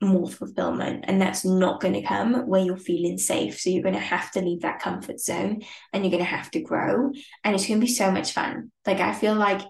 more 0.02 0.28
fulfillment 0.28 1.06
and 1.08 1.22
that's 1.22 1.46
not 1.46 1.80
going 1.80 1.94
to 1.94 2.02
come 2.02 2.48
where 2.48 2.62
you're 2.62 2.76
feeling 2.76 3.20
safe 3.20 3.60
so 3.60 3.70
you're 3.70 3.84
going 3.84 3.94
to 3.94 4.00
have 4.00 4.32
to 4.32 4.42
leave 4.42 4.62
that 4.62 4.80
comfort 4.80 5.20
zone 5.20 5.62
and 5.94 6.04
you're 6.04 6.12
going 6.12 6.24
to 6.24 6.26
have 6.30 6.50
to 6.50 6.60
grow 6.60 7.12
and 7.44 7.56
it's 7.56 7.68
going 7.68 7.80
to 7.80 7.86
be 7.86 7.92
so 7.92 8.10
much 8.10 8.32
fun 8.32 8.72
like 8.88 9.00
i 9.00 9.14
feel 9.14 9.36
like 9.36 9.62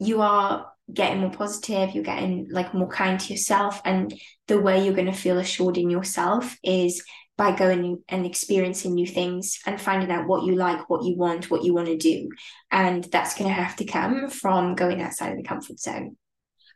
you 0.00 0.20
are 0.22 0.66
getting 0.92 1.20
more 1.20 1.30
positive 1.30 1.94
you're 1.94 2.04
getting 2.04 2.46
like 2.50 2.72
more 2.72 2.88
kind 2.88 3.18
to 3.18 3.32
yourself 3.32 3.80
and 3.84 4.14
the 4.46 4.60
way 4.60 4.84
you're 4.84 4.94
going 4.94 5.06
to 5.06 5.12
feel 5.12 5.38
assured 5.38 5.76
in 5.76 5.90
yourself 5.90 6.56
is 6.62 7.02
by 7.36 7.54
going 7.54 8.02
and 8.08 8.24
experiencing 8.24 8.94
new 8.94 9.06
things 9.06 9.60
and 9.66 9.80
finding 9.80 10.10
out 10.10 10.26
what 10.26 10.44
you 10.44 10.54
like 10.54 10.88
what 10.88 11.04
you 11.04 11.16
want 11.16 11.50
what 11.50 11.64
you 11.64 11.74
want 11.74 11.86
to 11.86 11.96
do. 11.96 12.28
And 12.70 13.04
that's 13.04 13.36
going 13.36 13.48
to 13.48 13.54
have 13.54 13.76
to 13.76 13.84
come 13.84 14.30
from 14.30 14.74
going 14.74 15.02
outside 15.02 15.32
of 15.32 15.36
the 15.36 15.42
comfort 15.42 15.78
zone. 15.78 16.16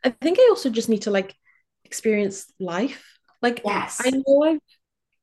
I 0.03 0.09
think 0.09 0.39
i 0.39 0.47
also 0.49 0.69
just 0.69 0.89
need 0.89 1.03
to 1.03 1.11
like 1.11 1.35
experience 1.83 2.51
life. 2.59 3.03
Like 3.41 3.61
yes. 3.65 4.01
I 4.03 4.11
know 4.11 4.43
i've 4.43 4.59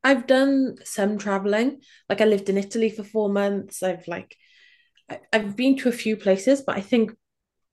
i've 0.03 0.26
done 0.26 0.76
some 0.84 1.18
traveling. 1.18 1.80
Like 2.09 2.20
i 2.20 2.24
lived 2.24 2.49
in 2.49 2.59
italy 2.59 2.91
for 2.91 3.05
four 3.05 3.28
months. 3.28 3.82
I've 3.82 4.07
like 4.09 4.36
i've 5.32 5.57
been 5.57 5.74
to 5.74 5.89
a 5.89 5.93
few 5.93 6.18
places 6.18 6.61
but 6.61 6.76
i 6.76 6.82
think 6.82 7.12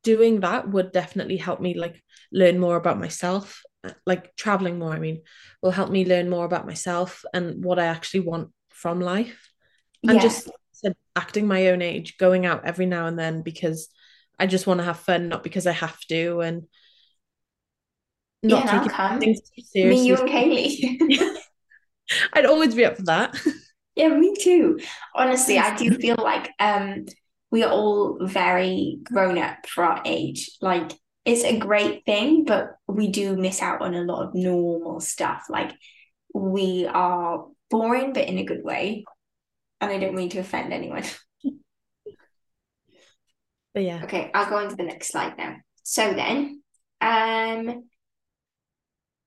doing 0.06 0.40
that 0.42 0.70
would 0.70 0.92
definitely 0.94 1.38
help 1.38 1.60
me 1.60 1.74
like 1.78 2.02
learn 2.32 2.60
more 2.60 2.78
about 2.78 3.00
myself 3.00 3.62
like 4.06 4.36
traveling 4.36 4.80
more 4.80 4.94
i 4.94 5.00
mean 5.00 5.22
will 5.62 5.72
help 5.72 5.90
me 5.90 6.06
learn 6.06 6.30
more 6.30 6.46
about 6.46 6.66
myself 6.66 7.26
and 7.34 7.64
what 7.66 7.80
i 7.80 7.86
actually 7.86 8.22
want 8.22 8.50
from 8.70 9.02
life. 9.02 9.52
And 10.08 10.22
just 10.22 10.50
acting 11.16 11.48
my 11.48 11.70
own 11.70 11.82
age 11.82 12.18
going 12.18 12.46
out 12.46 12.66
every 12.66 12.86
now 12.86 13.08
and 13.08 13.18
then 13.18 13.42
because 13.42 13.88
i 14.38 14.46
just 14.46 14.68
want 14.68 14.80
to 14.80 14.84
have 14.84 15.00
fun 15.00 15.30
not 15.30 15.44
because 15.44 15.66
i 15.66 15.72
have 15.72 16.00
to 16.02 16.42
and 16.42 16.68
not 18.44 18.66
yeah, 18.66 18.80
taking 18.80 19.20
things 19.20 19.40
too 19.42 19.64
seriously 19.64 20.04
me 20.04 20.08
you 20.08 20.16
and 20.18 20.30
kaylee. 20.30 21.38
I'd 22.34 22.46
always 22.46 22.76
be 22.76 22.86
up 22.86 22.98
for 22.98 23.04
that. 23.04 23.36
Yeah 23.96 24.10
me 24.10 24.36
too. 24.36 24.80
Honestly 25.16 25.58
i 25.58 25.76
do 25.76 25.90
feel 26.00 26.18
like 26.20 26.52
um 26.60 27.06
we 27.56 27.64
are 27.64 27.72
all 27.72 28.18
very 28.20 29.00
grown 29.02 29.38
up 29.38 29.66
for 29.66 29.86
our 29.86 30.02
age. 30.04 30.52
Like 30.60 30.92
it's 31.24 31.46
a 31.46 31.58
great 31.58 32.04
thing, 32.04 32.44
but 32.44 32.72
we 32.86 33.08
do 33.08 33.38
miss 33.38 33.62
out 33.62 33.82
on 33.82 33.94
a 33.94 34.02
lot 34.02 34.28
of 34.28 34.36
normal 34.36 35.00
stuff. 35.00 35.46
Like 35.50 35.72
we 36.34 36.86
are 36.86 37.46
boring, 37.70 38.12
but 38.12 38.28
in 38.28 38.40
a 38.40 38.44
good 38.44 38.62
way. 38.62 39.06
And 39.80 39.90
I 39.90 40.00
don't 40.00 40.16
mean 40.16 40.28
to 40.32 40.40
offend 40.40 40.74
anyone. 40.74 41.06
but 43.74 43.84
yeah. 43.84 44.04
Okay, 44.04 44.32
I'll 44.34 44.50
go 44.50 44.58
on 44.58 44.68
to 44.68 44.76
the 44.76 44.84
next 44.84 45.08
slide 45.08 45.38
now. 45.38 45.56
So 45.84 46.12
then, 46.14 46.62
um, 47.00 47.86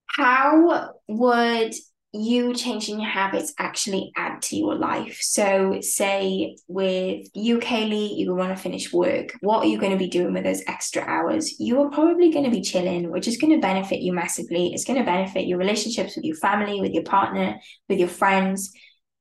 how 0.07 0.91
would 1.09 1.73
you 2.13 2.55
changing 2.55 3.01
your 3.01 3.11
habits 3.11 3.53
actually 3.59 4.13
add 4.17 4.41
to 4.41 4.57
your 4.57 4.75
life. 4.75 5.19
So, 5.21 5.79
say 5.83 6.57
with 6.67 7.27
you, 7.35 7.59
Kaylee, 7.59 8.17
you 8.17 8.35
want 8.35 8.57
to 8.57 8.63
finish 8.63 8.93
work. 8.93 9.35
What 9.41 9.63
are 9.63 9.67
you 9.67 9.79
going 9.79 9.93
to 9.93 9.99
be 9.99 10.09
doing 10.09 10.33
with 10.33 10.45
those 10.45 10.63
extra 10.67 11.03
hours? 11.03 11.61
You 11.61 11.83
are 11.83 11.91
probably 11.91 12.31
going 12.31 12.47
to 12.47 12.51
be 12.51 12.63
chilling, 12.63 13.11
which 13.11 13.29
is 13.29 13.37
going 13.37 13.53
to 13.53 13.61
benefit 13.61 14.01
you 14.01 14.15
massively. 14.15 14.73
It's 14.73 14.85
going 14.85 14.99
to 14.99 15.05
benefit 15.05 15.47
your 15.47 15.59
relationships 15.59 16.17
with 16.17 16.25
your 16.25 16.37
family, 16.37 16.81
with 16.81 16.93
your 16.93 17.05
partner, 17.05 17.57
with 17.91 17.99
your 17.99 18.09
friends. 18.09 18.73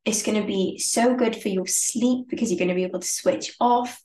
It's 0.06 0.24
going 0.24 0.40
to 0.40 0.48
be 0.48 0.80
so 0.80 1.14
good 1.14 1.36
for 1.36 1.50
your 1.50 1.68
sleep 1.68 2.28
because 2.30 2.50
you're 2.50 2.60
going 2.60 2.70
to 2.70 2.76
be 2.76 2.86
able 2.86 3.02
to 3.02 3.08
switch 3.08 3.54
off. 3.60 4.02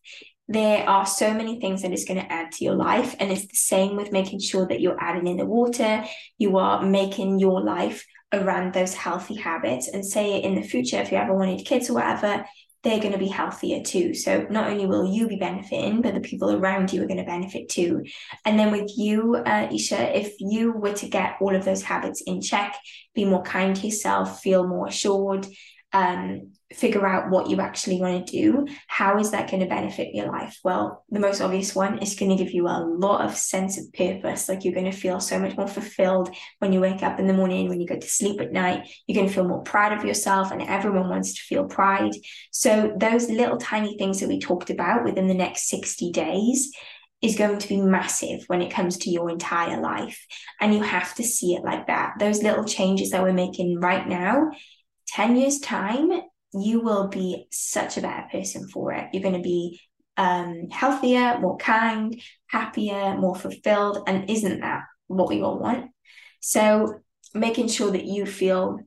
There 0.49 0.89
are 0.89 1.07
so 1.07 1.33
many 1.33 1.61
things 1.61 1.83
that 1.83 1.93
it's 1.93 2.05
going 2.05 2.20
to 2.20 2.33
add 2.33 2.51
to 2.53 2.64
your 2.64 2.74
life. 2.74 3.14
And 3.20 3.30
it's 3.30 3.47
the 3.47 3.55
same 3.55 3.95
with 3.95 4.11
making 4.11 4.41
sure 4.41 4.66
that 4.66 4.80
you're 4.80 5.01
adding 5.01 5.28
in 5.28 5.37
the 5.37 5.47
water. 5.47 6.05
You 6.37 6.59
are 6.59 6.85
making 6.85 7.39
your 7.39 7.62
life 7.62 8.05
around 8.33 8.72
those 8.72 8.95
healthy 8.95 9.35
habits. 9.35 9.89
And 9.89 10.05
say 10.05 10.39
in 10.43 10.55
the 10.55 10.62
future 10.62 11.01
if 11.01 11.12
you 11.12 11.18
ever 11.18 11.35
wanted 11.35 11.64
kids 11.64 11.91
or 11.91 11.95
whatever 11.95 12.45
they're 12.83 12.99
going 12.99 13.12
to 13.12 13.18
be 13.18 13.28
healthier 13.28 13.80
too. 13.83 14.12
So 14.12 14.47
not 14.51 14.68
only 14.68 14.87
will 14.87 15.07
you 15.07 15.28
be 15.28 15.37
benefiting 15.37 16.03
but 16.03 16.14
the 16.14 16.20
people 16.20 16.53
around 16.53 16.93
you 16.93 17.03
are 17.03 17.07
going 17.07 17.18
to 17.18 17.24
benefit 17.24 17.68
too. 17.68 18.05
And 18.45 18.59
then 18.59 18.72
with 18.72 18.91
you 18.97 19.37
uh, 19.37 19.68
isha 19.72 20.18
if 20.18 20.35
you 20.41 20.72
were 20.72 20.95
to 20.95 21.09
get 21.09 21.37
all 21.41 21.55
of 21.55 21.64
those 21.64 21.83
habits 21.83 22.22
in 22.22 22.41
check 22.41 22.76
be 23.14 23.24
more 23.24 23.43
kind 23.43 23.76
to 23.76 23.87
yourself 23.87 24.41
feel 24.41 24.66
more 24.66 24.89
assured 24.89 25.47
um, 25.93 26.51
figure 26.74 27.06
out 27.06 27.30
what 27.30 27.48
you 27.48 27.60
actually 27.60 28.00
want 28.00 28.26
to 28.26 28.32
do, 28.32 28.66
how 28.86 29.18
is 29.18 29.30
that 29.30 29.50
going 29.50 29.62
to 29.62 29.68
benefit 29.68 30.14
your 30.14 30.26
life? 30.26 30.58
Well, 30.64 31.04
the 31.10 31.20
most 31.20 31.40
obvious 31.40 31.74
one 31.74 31.98
is 31.98 32.14
going 32.14 32.36
to 32.36 32.42
give 32.42 32.52
you 32.52 32.66
a 32.66 32.84
lot 32.84 33.22
of 33.22 33.36
sense 33.36 33.78
of 33.78 33.92
purpose. 33.92 34.48
Like 34.48 34.64
you're 34.64 34.74
going 34.74 34.90
to 34.90 34.96
feel 34.96 35.20
so 35.20 35.38
much 35.38 35.56
more 35.56 35.68
fulfilled 35.68 36.34
when 36.58 36.72
you 36.72 36.80
wake 36.80 37.02
up 37.02 37.18
in 37.18 37.26
the 37.26 37.32
morning, 37.32 37.68
when 37.68 37.80
you 37.80 37.86
go 37.86 37.98
to 37.98 38.08
sleep 38.08 38.40
at 38.40 38.52
night. 38.52 38.88
You're 39.06 39.16
going 39.16 39.28
to 39.28 39.34
feel 39.34 39.48
more 39.48 39.62
proud 39.62 39.92
of 39.92 40.04
yourself, 40.04 40.50
and 40.50 40.62
everyone 40.62 41.08
wants 41.08 41.34
to 41.34 41.40
feel 41.42 41.64
pride. 41.64 42.12
So, 42.50 42.92
those 42.96 43.30
little 43.30 43.56
tiny 43.56 43.96
things 43.96 44.20
that 44.20 44.28
we 44.28 44.38
talked 44.38 44.70
about 44.70 45.04
within 45.04 45.28
the 45.28 45.34
next 45.34 45.68
60 45.68 46.12
days 46.12 46.72
is 47.22 47.36
going 47.36 47.58
to 47.58 47.68
be 47.68 47.80
massive 47.80 48.42
when 48.48 48.60
it 48.60 48.72
comes 48.72 48.98
to 48.98 49.10
your 49.10 49.30
entire 49.30 49.80
life. 49.80 50.26
And 50.60 50.74
you 50.74 50.82
have 50.82 51.14
to 51.14 51.22
see 51.22 51.54
it 51.54 51.62
like 51.62 51.86
that. 51.86 52.14
Those 52.18 52.42
little 52.42 52.64
changes 52.64 53.10
that 53.10 53.22
we're 53.22 53.32
making 53.32 53.78
right 53.78 54.06
now 54.06 54.50
10 55.08 55.36
years' 55.36 55.60
time, 55.60 56.10
you 56.53 56.80
will 56.80 57.09
be 57.09 57.46
such 57.50 57.96
a 57.96 58.03
better 58.03 58.26
person 58.30 58.68
for 58.68 58.92
it. 58.92 59.09
You're 59.12 59.22
going 59.22 59.36
to 59.36 59.40
be 59.40 59.80
um, 60.16 60.68
healthier, 60.70 61.38
more 61.40 61.57
kind, 61.57 62.20
happier, 62.46 63.16
more 63.16 63.34
fulfilled. 63.34 64.05
And 64.07 64.28
isn't 64.28 64.61
that 64.61 64.82
what 65.07 65.28
we 65.28 65.40
all 65.42 65.59
want? 65.59 65.90
So, 66.40 67.00
making 67.34 67.68
sure 67.68 67.90
that 67.90 68.05
you 68.05 68.26
feel 68.26 68.80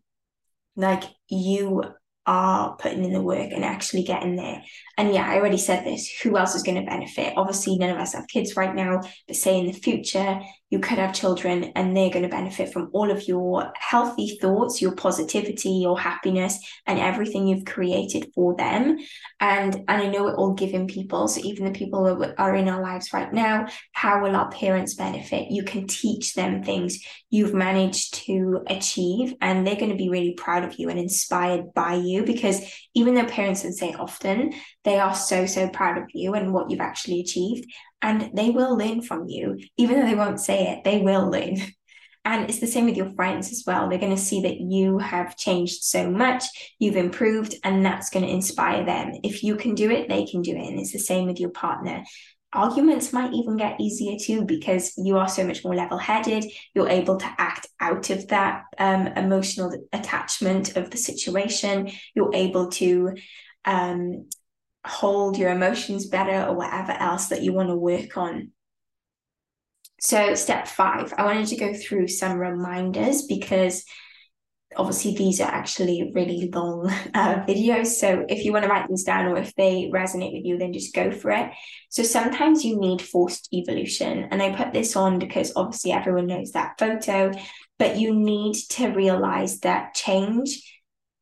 like 0.76 1.04
you 1.28 1.84
are 2.26 2.76
putting 2.78 3.04
in 3.04 3.14
the 3.14 3.22
work 3.22 3.52
and 3.52 3.64
actually 3.64 4.04
getting 4.04 4.36
there. 4.36 4.64
And 4.98 5.14
yeah, 5.14 5.30
I 5.30 5.36
already 5.36 5.58
said 5.58 5.86
this 5.86 6.10
who 6.24 6.38
else 6.38 6.56
is 6.56 6.64
going 6.64 6.84
to 6.84 6.90
benefit? 6.90 7.34
Obviously, 7.36 7.78
none 7.78 7.90
of 7.90 7.98
us 7.98 8.14
have 8.14 8.28
kids 8.28 8.56
right 8.56 8.74
now, 8.74 9.02
but 9.28 9.36
say 9.36 9.60
in 9.60 9.68
the 9.68 9.74
future, 9.74 10.40
you 10.72 10.80
could 10.80 10.98
have 10.98 11.14
children 11.14 11.72
and 11.76 11.96
they're 11.96 12.10
going 12.10 12.24
to 12.24 12.30
benefit 12.30 12.74
from 12.74 12.90
all 12.92 13.12
of 13.12 13.28
your 13.28 13.72
healthy 13.78 14.38
thoughts, 14.42 14.82
your 14.82 14.94
positivity, 14.94 15.70
your 15.70 16.00
happiness, 16.00 16.58
and 16.88 16.98
everything 16.98 17.48
you've 17.48 17.66
created 17.66 18.32
for 18.34 18.56
them. 18.56 18.98
And, 19.40 19.76
and 19.76 20.02
I 20.02 20.08
know 20.08 20.28
it 20.28 20.36
all 20.36 20.54
giving 20.54 20.88
people, 20.88 21.28
so 21.28 21.42
even 21.44 21.66
the 21.66 21.72
people 21.72 22.16
that 22.16 22.36
are 22.40 22.56
in 22.56 22.68
our 22.68 22.82
lives 22.82 23.14
right 23.14 23.32
now, 23.32 23.68
how 23.92 24.24
will 24.24 24.36
our 24.36 24.50
parents 24.50 24.96
benefit? 24.96 25.52
You 25.52 25.64
can 25.64 25.88
teach 25.88 26.34
them 26.34 26.64
things 26.64 27.00
you've 27.30 27.54
managed 27.54 28.16
to 28.26 28.64
achieve, 28.68 29.36
and 29.42 29.66
they're 29.66 29.76
going 29.76 29.92
to 29.92 29.98
be 29.98 30.10
really 30.10 30.34
proud 30.34 30.64
of 30.64 30.80
you 30.80 30.90
and 30.90 31.00
inspired 31.00 31.74
by 31.74 31.96
you 32.16 32.24
because 32.24 32.62
even 32.94 33.14
though 33.14 33.26
parents 33.26 33.64
would 33.64 33.76
say 33.76 33.94
often, 33.94 34.54
they 34.84 35.00
are 35.00 35.14
so, 35.14 35.46
so 35.46 35.70
proud 35.70 35.98
of 35.98 36.06
you 36.14 36.34
and 36.34 36.54
what 36.54 36.70
you've 36.70 36.80
actually 36.80 37.20
achieved. 37.20 37.70
And 38.02 38.32
they 38.34 38.50
will 38.50 38.78
learn 38.78 39.02
from 39.02 39.28
you, 39.28 39.60
even 39.78 40.00
though 40.00 40.06
they 40.06 40.16
won't 40.16 40.40
say 40.40 40.68
it, 40.68 40.84
they 40.84 41.02
will 41.02 41.30
learn. 41.30 41.58
And 42.28 42.50
it's 42.50 42.60
the 42.60 42.66
same 42.66 42.86
with 42.86 42.98
your 42.98 43.14
friends 43.14 43.52
as 43.52 43.66
well. 43.68 43.88
They're 43.88 44.00
going 44.00 44.16
to 44.16 44.20
see 44.20 44.42
that 44.42 44.60
you 44.60 44.98
have 44.98 45.38
changed 45.38 45.84
so 45.84 46.10
much, 46.10 46.44
you've 46.80 46.96
improved, 46.96 47.54
and 47.64 47.86
that's 47.86 48.10
going 48.10 48.26
to 48.26 48.32
inspire 48.32 48.84
them. 48.84 49.12
If 49.22 49.44
you 49.44 49.56
can 49.56 49.76
do 49.76 49.92
it, 49.92 50.10
they 50.10 50.26
can 50.26 50.42
do 50.42 50.56
it. 50.56 50.68
And 50.68 50.80
it's 50.80 50.92
the 50.92 50.98
same 50.98 51.28
with 51.28 51.40
your 51.40 51.52
partner. 51.52 52.04
Arguments 52.56 53.12
might 53.12 53.34
even 53.34 53.58
get 53.58 53.80
easier 53.80 54.18
too 54.18 54.46
because 54.46 54.94
you 54.98 55.18
are 55.18 55.28
so 55.28 55.46
much 55.46 55.64
more 55.64 55.76
level 55.76 55.98
headed. 55.98 56.46
You're 56.74 56.90
able 56.90 57.18
to 57.18 57.36
act 57.38 57.68
out 57.80 58.10
of 58.10 58.28
that 58.30 58.64
um, 58.78 59.08
emotional 59.08 59.78
attachment 59.92 60.78
of 60.78 60.90
the 60.90 60.98
situation. 60.98 61.92
You're 62.16 62.34
able 62.34 62.72
to 62.72 63.16
um, 63.66 64.28
hold 64.86 65.38
your 65.38 65.52
emotions 65.52 66.06
better 66.06 66.48
or 66.48 66.56
whatever 66.56 66.94
else 66.94 67.28
that 67.28 67.42
you 67.42 67.54
want 67.54 67.70
to 67.70 67.76
work 67.76 68.18
on. 68.18 68.52
So, 70.00 70.36
step 70.36 70.68
five, 70.68 71.14
I 71.18 71.26
wanted 71.26 71.48
to 71.48 71.58
go 71.58 71.74
through 71.74 72.08
some 72.08 72.38
reminders 72.38 73.24
because 73.24 73.84
obviously 74.78 75.16
these 75.16 75.40
are 75.42 75.50
actually 75.50 76.12
really 76.14 76.50
long 76.54 76.90
uh, 77.14 77.44
videos. 77.48 77.88
So, 77.88 78.26
if 78.28 78.44
you 78.44 78.54
want 78.54 78.64
to 78.64 78.70
write 78.70 78.88
these 78.88 79.04
down 79.04 79.26
or 79.26 79.38
if 79.38 79.54
they 79.56 79.90
resonate 79.94 80.34
with 80.34 80.46
you, 80.46 80.58
then 80.58 80.74
just 80.74 80.94
go 80.94 81.12
for 81.12 81.32
it. 81.32 81.52
So, 81.90 82.04
sometimes 82.04 82.64
you 82.64 82.80
need 82.80 83.02
forced 83.02 83.50
evolution. 83.54 84.28
And 84.32 84.42
I 84.42 84.56
put 84.56 84.74
this 84.74 84.96
on 84.96 85.20
because 85.20 85.54
obviously 85.56 85.92
everyone 85.92 86.28
knows 86.28 86.52
that 86.52 86.80
photo, 86.80 87.32
but 87.80 87.98
you 87.98 88.14
need 88.14 88.56
to 88.72 88.88
realize 88.90 89.60
that 89.62 89.94
change 89.94 90.62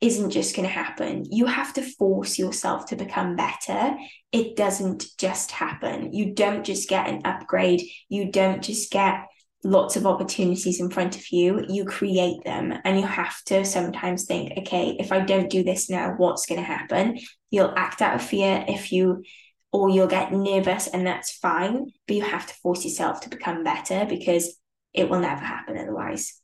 isn't 0.04 0.32
just 0.32 0.54
going 0.54 0.68
to 0.68 0.74
happen. 0.74 1.24
You 1.32 1.45
have 1.45 1.74
to 1.76 1.82
force 1.82 2.38
yourself 2.38 2.88
to 2.88 2.97
become 2.97 3.38
better. 3.38 3.95
It 4.34 4.58
doesn't 4.58 5.06
just 5.18 5.51
happen. 5.51 6.12
You 6.12 6.34
don't 6.34 6.66
just 6.66 6.89
get 6.89 7.08
an 7.08 7.22
upgrade. 7.24 7.82
You 8.10 8.30
don't 8.30 8.62
just 8.62 8.91
get 8.91 9.28
lots 9.64 9.95
of 9.95 10.05
opportunities 10.05 10.80
in 10.80 10.89
front 10.89 11.16
of 11.16 11.32
you. 11.32 11.66
You 11.68 11.86
create 11.86 12.43
them. 12.43 12.74
And 12.84 12.99
you 12.99 13.05
have 13.05 13.41
to 13.45 13.64
sometimes 13.64 14.26
think, 14.26 14.53
okay, 14.59 14.95
if 14.99 15.11
I 15.11 15.22
don't 15.22 15.49
do 15.49 15.64
this 15.64 15.89
now, 15.89 16.14
what's 16.18 16.45
going 16.45 16.59
to 16.59 16.68
happen? 16.68 17.20
You'll 17.49 17.74
act 17.76 18.01
out 18.01 18.16
of 18.16 18.22
fear 18.22 18.66
if 18.68 18.91
you, 18.91 19.24
or 19.72 19.89
you'll 19.89 20.07
get 20.07 20.34
nervous, 20.34 20.88
and 20.88 21.07
that's 21.07 21.38
fine. 21.38 21.88
But 22.07 22.16
you 22.16 22.24
have 22.24 22.45
to 22.47 22.53
force 22.55 22.84
yourself 22.84 23.22
to 23.22 23.30
become 23.30 23.64
better 23.64 24.05
because 24.05 24.57
it 24.93 25.09
will 25.09 25.20
never 25.20 25.41
happen 25.41 25.78
otherwise. 25.78 26.43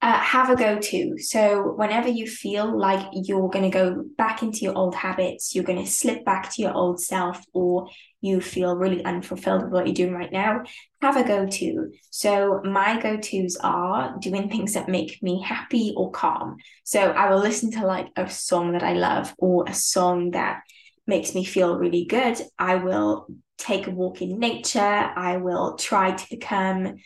Uh, 0.00 0.18
have 0.20 0.48
a 0.48 0.54
go 0.54 0.78
to. 0.78 1.18
So, 1.18 1.72
whenever 1.74 2.08
you 2.08 2.26
feel 2.28 2.78
like 2.78 3.04
you're 3.12 3.48
going 3.48 3.64
to 3.64 3.70
go 3.70 4.04
back 4.16 4.42
into 4.42 4.60
your 4.60 4.76
old 4.76 4.94
habits, 4.94 5.54
you're 5.54 5.64
going 5.64 5.84
to 5.84 5.90
slip 5.90 6.24
back 6.24 6.52
to 6.52 6.62
your 6.62 6.72
old 6.72 7.00
self, 7.00 7.44
or 7.52 7.88
you 8.20 8.40
feel 8.40 8.76
really 8.76 9.04
unfulfilled 9.04 9.64
with 9.64 9.72
what 9.72 9.86
you're 9.86 9.94
doing 9.94 10.14
right 10.14 10.32
now, 10.32 10.62
have 11.02 11.16
a 11.16 11.24
go 11.24 11.46
to. 11.46 11.90
So, 12.10 12.60
my 12.64 13.00
go 13.00 13.16
tos 13.16 13.56
are 13.56 14.16
doing 14.20 14.48
things 14.48 14.74
that 14.74 14.88
make 14.88 15.20
me 15.20 15.42
happy 15.42 15.94
or 15.96 16.12
calm. 16.12 16.58
So, 16.84 17.00
I 17.00 17.30
will 17.30 17.40
listen 17.40 17.72
to 17.72 17.84
like 17.84 18.06
a 18.14 18.30
song 18.30 18.72
that 18.72 18.84
I 18.84 18.92
love 18.92 19.34
or 19.38 19.64
a 19.66 19.74
song 19.74 20.30
that 20.30 20.60
makes 21.08 21.34
me 21.34 21.42
feel 21.44 21.76
really 21.76 22.04
good. 22.04 22.40
I 22.56 22.76
will 22.76 23.26
take 23.56 23.88
a 23.88 23.90
walk 23.90 24.22
in 24.22 24.38
nature. 24.38 24.78
I 24.78 25.38
will 25.38 25.76
try 25.76 26.12
to 26.12 26.30
become 26.30 26.98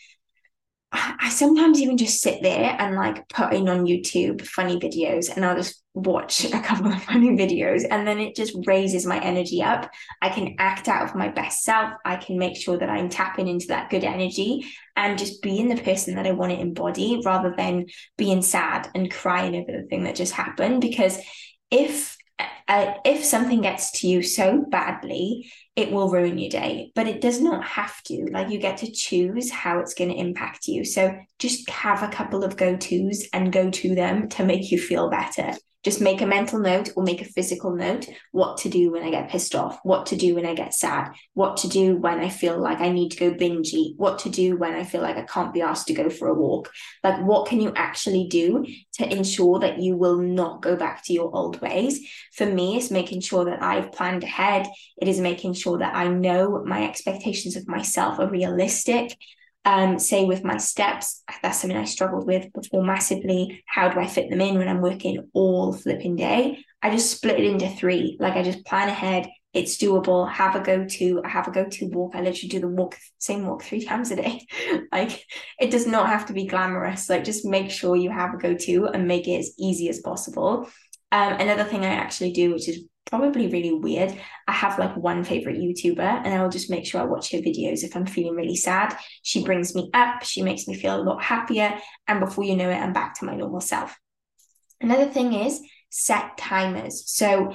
I 0.95 1.31
sometimes 1.31 1.81
even 1.81 1.97
just 1.97 2.21
sit 2.21 2.43
there 2.43 2.77
and 2.79 2.97
like 2.97 3.27
put 3.29 3.55
in 3.55 3.69
on 3.69 3.87
YouTube 3.87 4.43
funny 4.47 4.79
videos 4.79 5.35
and 5.35 5.43
I'll 5.43 5.57
just 5.57 5.83
watch 5.95 6.45
a 6.45 6.61
couple 6.61 6.93
of 6.93 7.03
funny 7.05 7.31
videos 7.31 7.85
and 7.91 8.07
then 8.07 8.19
it 8.19 8.37
just 8.37 8.55
raises 8.67 9.07
my 9.07 9.19
energy 9.21 9.63
up. 9.63 9.91
I 10.21 10.29
can 10.29 10.55
act 10.59 10.89
out 10.89 11.09
of 11.09 11.15
my 11.15 11.29
best 11.29 11.63
self. 11.63 11.93
I 12.05 12.17
can 12.17 12.39
make 12.39 12.57
sure 12.57 12.77
that 12.79 12.91
I'm 12.91 13.09
tapping 13.09 13.49
into 13.49 13.69
that 13.69 13.89
good 13.89 14.05
energy 14.05 14.67
and 14.95 15.19
just 15.19 15.41
being 15.41 15.69
the 15.69 15.83
person 15.83 16.17
that 16.17 16.27
I 16.27 16.33
want 16.33 16.53
to 16.53 16.61
embody 16.61 17.23
rather 17.25 17.55
than 17.57 17.87
being 18.19 18.43
sad 18.43 18.91
and 18.95 19.11
crying 19.11 19.57
over 19.57 19.73
the 19.73 19.87
thing 19.89 20.05
that 20.05 20.15
just 20.15 20.35
happened. 20.35 20.83
Because 20.83 21.19
if 21.71 22.19
uh, 22.39 22.95
if 23.05 23.25
something 23.25 23.61
gets 23.61 24.01
to 24.01 24.09
you 24.09 24.23
so 24.23 24.65
badly, 24.69 25.51
it 25.77 25.91
will 25.91 26.11
ruin 26.11 26.39
your 26.39 26.51
day, 26.51 26.93
but 26.95 27.07
it 27.07 27.21
does 27.21 27.41
not 27.41 27.65
have 27.65 28.03
to. 28.05 28.29
Like 28.31 28.51
you 28.51 28.59
get 28.59 28.79
to 28.79 28.91
choose 28.91 29.51
how 29.51 29.81
it's 29.81 29.95
going 29.95 30.11
to 30.11 30.17
impact 30.17 30.67
you. 30.67 30.85
So 30.85 31.15
just 31.39 31.69
have 31.71 32.03
a 32.03 32.09
couple 32.09 32.45
of 32.45 32.57
go 32.57 32.77
tos 32.77 33.27
and 33.33 33.53
go 33.53 33.71
to 33.71 33.95
them 33.95 34.29
to 34.31 34.45
make 34.45 34.71
you 34.71 34.79
feel 34.79 35.11
better 35.11 35.55
just 35.83 36.01
make 36.01 36.21
a 36.21 36.27
mental 36.27 36.59
note 36.59 36.91
or 36.97 37.03
make 37.03 37.21
a 37.21 37.25
physical 37.27 37.75
note 37.75 38.09
what 38.31 38.59
to 38.59 38.69
do 38.69 38.93
when 38.93 39.03
I 39.03 39.11
get 39.11 39.29
pissed 39.29 39.55
off, 39.55 39.81
what 39.83 40.07
to 40.07 40.17
do 40.17 40.35
when 40.35 40.47
I 40.47 40.55
get 40.55 40.75
sad, 40.75 41.13
what 41.35 41.57
to 41.59 41.69
do 41.69 41.97
when 41.97 42.21
I 42.21 42.29
feel 42.29 42.59
like 42.59 42.81
I 42.81 42.91
need 42.91 43.11
to 43.11 43.19
go 43.19 43.37
binge 43.37 43.73
eat, 43.73 43.95
what 43.99 44.21
to 44.21 44.31
do 44.31 44.57
when 44.57 44.75
I 44.75 44.85
feel 44.85 45.03
like 45.03 45.17
I 45.17 45.23
can't 45.23 45.53
be 45.53 45.63
asked 45.63 45.89
to 45.89 45.95
go 45.95 46.09
for 46.09 46.29
a 46.29 46.35
walk. 46.35 46.71
Like, 47.03 47.21
what 47.23 47.49
can 47.49 47.61
you 47.61 47.73
actually 47.75 48.29
do 48.29 48.65
to 48.95 49.13
ensure 49.13 49.59
that 49.61 49.81
you 49.81 49.97
will 49.97 50.19
not 50.19 50.63
go 50.63 50.77
back 50.77 51.05
to 51.05 51.13
your 51.13 51.35
old 51.35 51.61
ways? 51.61 52.01
For 52.33 52.47
me, 52.47 52.77
it's 52.77 52.91
making 52.91 53.21
sure 53.21 53.45
that 53.47 53.63
I've 53.63 53.93
planned 53.93 54.25
ahead. 54.25 54.69
It 54.97 55.09
is 55.09 55.21
making 55.21 55.55
sure 55.55 55.79
that 55.79 55.95
I 55.95 56.09
know 56.09 56.63
my 56.65 56.89
expectations 56.89 57.57
of 57.57 57.67
myself 57.67 58.19
are 58.19 58.31
realistic 58.31 59.17
um, 59.65 59.99
say 59.99 60.25
with 60.25 60.45
my 60.45 60.57
steps, 60.57 61.23
that's 61.43 61.61
something 61.61 61.77
I 61.77 61.85
struggled 61.85 62.27
with 62.27 62.53
before 62.53 62.85
massively. 62.85 63.63
How 63.67 63.89
do 63.89 64.01
I 64.01 64.07
fit 64.07 64.29
them 64.29 64.41
in 64.41 64.59
when 64.59 64.69
I'm 64.69 64.81
working 64.81 65.29
all 65.33 65.73
flipping 65.73 66.17
day? 66.17 66.65
I 66.83 66.91
just 66.91 67.13
split 67.13 67.39
it 67.39 67.45
into 67.45 67.69
three. 67.69 68.17
Like 68.19 68.35
I 68.35 68.43
just 68.43 68.65
plan 68.65 68.89
ahead. 68.89 69.29
It's 69.53 69.77
doable. 69.77 70.29
Have 70.31 70.57
a 70.57 70.61
go 70.61 70.85
to. 70.85 71.23
I 71.25 71.29
have 71.29 71.47
a 71.47 71.53
go 71.53 71.65
to 71.65 71.87
walk. 71.89 72.15
I 72.15 72.23
literally 72.23 72.49
do 72.49 72.61
the 72.61 72.69
walk, 72.69 72.97
same 73.19 73.47
walk 73.47 73.63
three 73.63 73.85
times 73.85 74.11
a 74.11 74.17
day. 74.17 74.47
like 74.91 75.25
it 75.61 75.71
does 75.71 75.87
not 75.87 76.09
have 76.09 76.27
to 76.27 76.33
be 76.33 76.47
glamorous. 76.47 77.09
Like 77.09 77.25
just 77.25 77.45
make 77.45 77.71
sure 77.71 77.95
you 77.95 78.11
have 78.11 78.35
a 78.35 78.39
go 78.39 78.55
to 78.55 78.87
and 78.87 79.07
make 79.07 79.29
it 79.29 79.39
as 79.39 79.53
easy 79.59 79.89
as 79.89 80.01
possible. 80.01 80.69
Um, 81.13 81.35
another 81.35 81.65
thing 81.65 81.85
I 81.85 81.89
actually 81.89 82.33
do, 82.33 82.53
which 82.53 82.69
is 82.69 82.85
probably 83.07 83.49
really 83.49 83.73
weird. 83.73 84.19
I 84.49 84.53
have 84.53 84.79
like 84.79 84.97
one 84.97 85.25
favorite 85.25 85.59
YouTuber 85.59 86.01
and 86.01 86.35
I'll 86.35 86.49
just 86.49 86.71
make 86.71 86.87
sure 86.87 87.01
I 87.01 87.05
watch 87.05 87.33
her 87.33 87.39
videos 87.39 87.83
if 87.83 87.97
I'm 87.97 88.07
feeling 88.07 88.35
really 88.35 88.57
sad. 88.57 88.97
She 89.23 89.45
brings 89.45 89.75
me 89.75 89.91
up, 89.93 90.23
she 90.23 90.43
makes 90.43 90.67
me 90.67 90.75
feel 90.75 90.97
a 90.97 91.03
lot 91.03 91.23
happier. 91.23 91.75
And 92.09 92.21
before 92.21 92.45
you 92.45 92.57
know 92.57 92.71
it, 92.71 92.77
I'm 92.77 92.93
back 92.93 93.19
to 93.19 93.25
my 93.25 93.35
normal 93.35 93.61
self. 93.61 93.99
Another 94.81 95.07
thing 95.07 95.33
is 95.33 95.61
set 95.91 96.37
timers. 96.39 97.05
So 97.11 97.55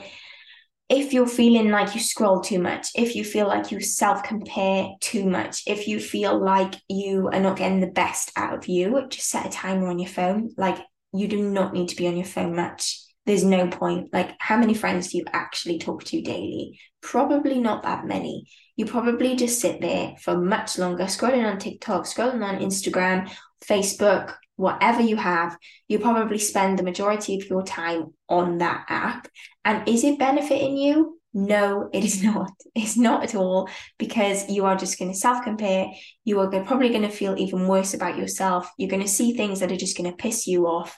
if 0.89 1.11
you're 1.11 1.27
feeling 1.27 1.69
like 1.69 1.95
you 1.95 2.01
scroll 2.01 2.39
too 2.39 2.59
much, 2.59 2.87
if 2.95 3.15
you 3.15 3.25
feel 3.25 3.47
like 3.47 3.71
you 3.71 3.81
self 3.81 4.23
compare 4.23 4.89
too 5.01 5.29
much, 5.29 5.63
if 5.67 5.87
you 5.87 5.99
feel 5.99 6.37
like 6.39 6.75
you 6.87 7.29
are 7.33 7.41
not 7.41 7.57
getting 7.57 7.81
the 7.81 7.87
best 7.87 8.31
out 8.37 8.53
of 8.53 8.67
you, 8.67 9.05
just 9.09 9.29
set 9.29 9.45
a 9.45 9.49
timer 9.49 9.87
on 9.87 9.99
your 9.99 10.09
phone. 10.09 10.51
Like 10.55 10.77
you 11.13 11.27
do 11.27 11.49
not 11.49 11.73
need 11.73 11.89
to 11.89 11.95
be 11.95 12.07
on 12.07 12.15
your 12.15 12.25
phone 12.25 12.55
much 12.55 13.06
there's 13.27 13.43
no 13.43 13.67
point. 13.67 14.13
Like, 14.13 14.31
how 14.39 14.57
many 14.57 14.73
friends 14.73 15.11
do 15.11 15.17
you 15.17 15.25
actually 15.33 15.79
talk 15.79 16.05
to 16.05 16.21
daily? 16.21 16.79
Probably 17.01 17.59
not 17.59 17.83
that 17.83 18.05
many. 18.05 18.45
You 18.77 18.85
probably 18.85 19.35
just 19.35 19.59
sit 19.59 19.81
there 19.81 20.15
for 20.21 20.37
much 20.37 20.77
longer, 20.77 21.03
scrolling 21.03 21.45
on 21.45 21.59
TikTok, 21.59 22.05
scrolling 22.05 22.41
on 22.41 22.59
Instagram, 22.59 23.29
Facebook, 23.65 24.33
whatever 24.55 25.01
you 25.01 25.17
have. 25.17 25.57
You 25.89 25.99
probably 25.99 26.37
spend 26.37 26.79
the 26.79 26.83
majority 26.83 27.35
of 27.35 27.49
your 27.49 27.63
time 27.63 28.13
on 28.29 28.59
that 28.59 28.85
app. 28.87 29.27
And 29.65 29.87
is 29.89 30.05
it 30.05 30.17
benefiting 30.17 30.77
you? 30.77 31.19
No, 31.33 31.89
it 31.91 32.05
is 32.05 32.23
not. 32.23 32.51
It's 32.75 32.95
not 32.95 33.25
at 33.25 33.35
all 33.35 33.67
because 33.97 34.49
you 34.49 34.63
are 34.63 34.77
just 34.77 34.97
going 34.97 35.11
to 35.11 35.17
self 35.17 35.43
compare. 35.43 35.87
You 36.23 36.39
are 36.39 36.63
probably 36.63 36.89
going 36.89 37.01
to 37.01 37.09
feel 37.09 37.37
even 37.37 37.67
worse 37.67 37.93
about 37.93 38.17
yourself. 38.17 38.71
You're 38.77 38.89
going 38.89 39.03
to 39.03 39.07
see 39.09 39.33
things 39.33 39.59
that 39.59 39.71
are 39.71 39.75
just 39.75 39.97
going 39.97 40.09
to 40.09 40.15
piss 40.15 40.47
you 40.47 40.65
off 40.65 40.97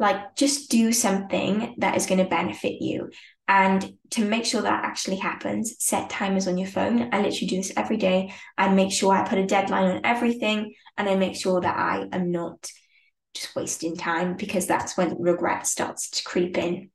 like 0.00 0.34
just 0.34 0.70
do 0.70 0.92
something 0.92 1.74
that 1.78 1.96
is 1.96 2.06
going 2.06 2.18
to 2.18 2.24
benefit 2.24 2.82
you 2.82 3.10
and 3.46 3.92
to 4.10 4.24
make 4.24 4.44
sure 4.44 4.62
that 4.62 4.84
actually 4.84 5.16
happens 5.16 5.76
set 5.78 6.10
timers 6.10 6.48
on 6.48 6.58
your 6.58 6.66
phone 6.66 7.10
i 7.12 7.20
literally 7.20 7.46
do 7.46 7.56
this 7.56 7.72
every 7.76 7.98
day 7.98 8.32
i 8.58 8.72
make 8.72 8.90
sure 8.90 9.12
i 9.12 9.28
put 9.28 9.38
a 9.38 9.46
deadline 9.46 9.90
on 9.90 10.00
everything 10.04 10.74
and 10.96 11.08
i 11.08 11.14
make 11.14 11.36
sure 11.36 11.60
that 11.60 11.76
i 11.76 12.08
am 12.12 12.32
not 12.32 12.68
just 13.34 13.54
wasting 13.54 13.96
time 13.96 14.36
because 14.36 14.66
that's 14.66 14.96
when 14.96 15.20
regret 15.20 15.66
starts 15.66 16.10
to 16.10 16.24
creep 16.24 16.58
in 16.58 16.90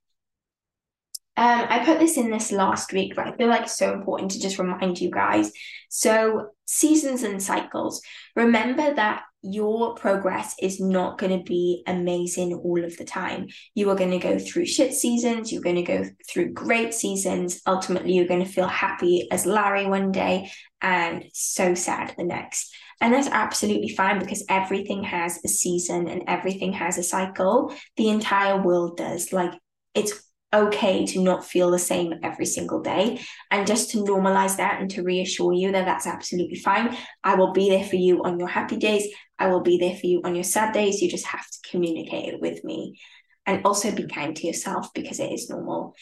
um, 1.38 1.66
I 1.70 1.84
put 1.84 2.00
this 2.00 2.16
in 2.16 2.30
this 2.30 2.54
last 2.54 2.94
week, 2.94 3.14
but 3.14 3.28
I 3.28 3.36
feel 3.36 3.50
like 3.50 3.64
it's 3.64 3.78
so 3.78 3.92
important 3.92 4.32
to 4.32 4.40
just 4.40 4.58
remind 4.58 5.02
you 5.02 5.12
guys. 5.12 5.52
So, 5.90 6.52
seasons 6.64 7.24
and 7.24 7.44
cycles. 7.44 8.02
Remember 8.38 8.94
that 8.94 9.24
your 9.46 9.94
progress 9.96 10.56
is 10.60 10.80
not 10.80 11.18
going 11.18 11.38
to 11.38 11.44
be 11.44 11.84
amazing 11.88 12.54
all 12.54 12.84
of 12.84 12.98
the 12.98 13.06
time. 13.06 13.48
You 13.76 13.90
are 13.92 13.96
going 13.96 14.12
to 14.12 14.18
go 14.18 14.40
through 14.40 14.66
shit 14.66 14.94
seasons, 14.94 15.52
you're 15.52 15.62
going 15.62 15.76
to 15.76 15.84
go 15.84 16.06
through 16.30 16.54
great 16.54 16.94
seasons. 16.94 17.62
Ultimately, 17.68 18.14
you're 18.14 18.28
going 18.28 18.44
to 18.44 18.52
feel 18.52 18.68
happy 18.68 19.28
as 19.32 19.46
Larry 19.46 19.86
one 19.86 20.12
day 20.12 20.52
and 20.82 21.26
so 21.34 21.76
sad 21.76 22.14
the 22.18 22.24
next. 22.24 22.76
And 23.02 23.14
that's 23.14 23.28
absolutely 23.28 23.90
fine 23.90 24.20
because 24.20 24.44
everything 24.50 25.04
has 25.04 25.40
a 25.44 25.48
season 25.48 26.08
and 26.08 26.24
everything 26.28 26.74
has 26.74 26.98
a 26.98 27.04
cycle. 27.04 27.74
The 27.98 28.10
entire 28.10 28.62
world 28.62 28.98
does. 28.98 29.32
Like, 29.34 29.54
it's 29.94 30.14
okay 30.54 31.06
to 31.06 31.22
not 31.22 31.46
feel 31.46 31.72
the 31.72 31.80
same 31.80 32.14
every 32.24 32.46
single 32.46 32.82
day. 32.82 33.20
And 33.52 33.68
just 33.68 33.92
to 33.92 33.98
normalize 33.98 34.58
that 34.58 34.80
and 34.80 34.90
to 34.92 35.04
reassure 35.04 35.54
you 35.54 35.72
that 35.72 35.86
that's 35.86 36.08
absolutely 36.08 36.60
fine. 36.60 36.96
I 37.24 37.36
will 37.36 37.52
be 37.52 37.70
there 37.70 37.84
for 37.84 37.98
you 37.98 38.24
on 38.24 38.40
your 38.40 38.48
happy 38.48 38.78
days. 38.78 39.08
I 39.38 39.48
will 39.48 39.62
be 39.62 39.78
there 39.78 39.96
for 39.96 40.06
you 40.06 40.22
on 40.24 40.36
your 40.36 40.44
sad 40.44 40.74
days. 40.74 41.02
You 41.02 41.10
just 41.10 41.26
have 41.26 41.46
to 41.46 41.70
communicate 41.70 42.34
it 42.34 42.42
with 42.42 42.64
me. 42.64 43.00
And 43.46 43.66
also 43.66 43.92
be 43.92 44.08
kind 44.08 44.36
to 44.36 44.48
yourself 44.48 44.94
because 44.94 45.20
it 45.20 45.32
is 45.32 45.50
normal. 45.50 45.96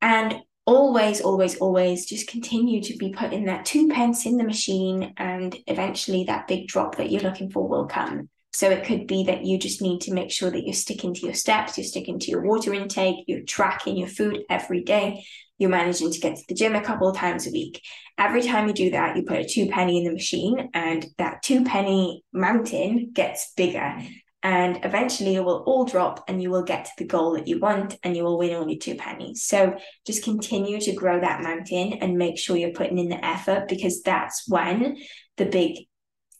And 0.00 0.42
always 0.64 1.20
always 1.20 1.56
always 1.56 2.06
just 2.06 2.28
continue 2.28 2.80
to 2.80 2.96
be 2.96 3.12
putting 3.12 3.46
that 3.46 3.64
two 3.64 3.88
pence 3.88 4.26
in 4.26 4.36
the 4.36 4.44
machine 4.44 5.12
and 5.16 5.56
eventually 5.66 6.22
that 6.24 6.46
big 6.46 6.68
drop 6.68 6.96
that 6.96 7.10
you're 7.10 7.20
looking 7.20 7.50
for 7.50 7.66
will 7.66 7.86
come 7.86 8.28
so 8.54 8.70
it 8.70 8.84
could 8.84 9.06
be 9.06 9.24
that 9.24 9.44
you 9.44 9.58
just 9.58 9.80
need 9.80 10.02
to 10.02 10.12
make 10.12 10.30
sure 10.30 10.50
that 10.50 10.64
you're 10.64 10.74
sticking 10.74 11.14
to 11.14 11.20
your 11.22 11.34
steps, 11.34 11.78
you're 11.78 11.84
sticking 11.84 12.18
to 12.18 12.30
your 12.30 12.42
water 12.42 12.74
intake, 12.74 13.24
you're 13.26 13.42
tracking 13.42 13.96
your 13.96 14.08
food 14.08 14.40
every 14.50 14.82
day, 14.82 15.24
you're 15.58 15.70
managing 15.70 16.12
to 16.12 16.20
get 16.20 16.36
to 16.36 16.42
the 16.48 16.54
gym 16.54 16.74
a 16.74 16.82
couple 16.82 17.08
of 17.08 17.16
times 17.16 17.46
a 17.46 17.50
week. 17.50 17.80
Every 18.18 18.42
time 18.42 18.68
you 18.68 18.74
do 18.74 18.90
that, 18.90 19.16
you 19.16 19.22
put 19.22 19.38
a 19.38 19.48
two 19.48 19.68
penny 19.68 19.98
in 19.98 20.04
the 20.04 20.12
machine, 20.12 20.70
and 20.74 21.06
that 21.18 21.42
two 21.42 21.64
penny 21.64 22.24
mountain 22.32 23.10
gets 23.12 23.52
bigger. 23.56 23.96
And 24.42 24.84
eventually 24.84 25.36
it 25.36 25.44
will 25.44 25.62
all 25.66 25.84
drop 25.84 26.24
and 26.26 26.42
you 26.42 26.50
will 26.50 26.64
get 26.64 26.86
to 26.86 26.90
the 26.98 27.06
goal 27.06 27.34
that 27.34 27.46
you 27.46 27.60
want 27.60 27.96
and 28.02 28.16
you 28.16 28.24
will 28.24 28.38
win 28.38 28.56
all 28.56 28.68
your 28.68 28.78
two 28.78 28.96
pennies. 28.96 29.44
So 29.44 29.76
just 30.04 30.24
continue 30.24 30.80
to 30.80 30.92
grow 30.94 31.20
that 31.20 31.44
mountain 31.44 31.92
and 32.00 32.18
make 32.18 32.38
sure 32.38 32.56
you're 32.56 32.72
putting 32.72 32.98
in 32.98 33.08
the 33.08 33.24
effort 33.24 33.68
because 33.68 34.02
that's 34.02 34.48
when 34.48 34.96
the 35.36 35.46
big 35.46 35.86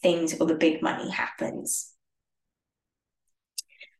things 0.02 0.34
or 0.40 0.48
the 0.48 0.56
big 0.56 0.82
money 0.82 1.08
happens. 1.10 1.91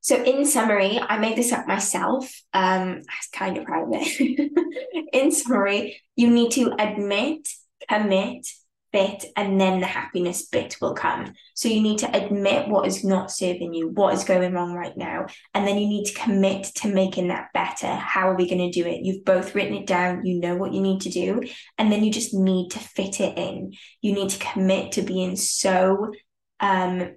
So, 0.03 0.21
in 0.21 0.45
summary, 0.45 0.99
I 0.99 1.19
made 1.19 1.39
this 1.39 1.53
up 1.53 1.69
myself. 1.69 2.25
Um, 2.53 3.03
I 3.09 3.15
was 3.21 3.29
kind 3.33 3.57
of 3.57 3.65
proud 3.65 3.87
of 3.87 4.01
it. 4.03 4.53
in 5.13 5.31
summary, 5.31 6.03
you 6.17 6.29
need 6.29 6.51
to 6.53 6.75
admit, 6.77 7.47
commit, 7.89 8.49
fit, 8.91 9.27
and 9.37 9.61
then 9.61 9.79
the 9.79 9.87
happiness 9.87 10.49
bit 10.49 10.77
will 10.81 10.95
come. 10.95 11.35
So, 11.55 11.69
you 11.69 11.81
need 11.81 12.01
to 12.01 12.17
admit 12.17 12.67
what 12.67 12.89
is 12.89 13.05
not 13.05 13.31
serving 13.31 13.75
you, 13.75 13.91
what 13.91 14.15
is 14.15 14.25
going 14.25 14.53
wrong 14.53 14.75
right 14.75 14.97
now, 14.97 15.27
and 15.55 15.69
then 15.69 15.79
you 15.79 15.87
need 15.87 16.07
to 16.07 16.21
commit 16.21 16.65
to 16.79 16.89
making 16.89 17.29
that 17.29 17.53
better. 17.55 17.87
How 17.87 18.29
are 18.29 18.37
we 18.37 18.49
going 18.49 18.73
to 18.73 18.83
do 18.83 18.89
it? 18.89 19.05
You've 19.05 19.25
both 19.25 19.55
written 19.55 19.77
it 19.77 19.87
down, 19.87 20.27
you 20.27 20.41
know 20.41 20.57
what 20.57 20.73
you 20.73 20.81
need 20.81 21.03
to 21.03 21.11
do, 21.11 21.43
and 21.79 21.93
then 21.93 22.03
you 22.03 22.11
just 22.11 22.35
need 22.35 22.73
to 22.73 22.81
fit 22.81 23.21
it 23.21 23.39
in. 23.39 23.75
You 24.01 24.15
need 24.15 24.31
to 24.31 24.45
commit 24.45 24.93
to 24.93 25.03
being 25.03 25.37
so 25.37 26.13
um 26.59 27.17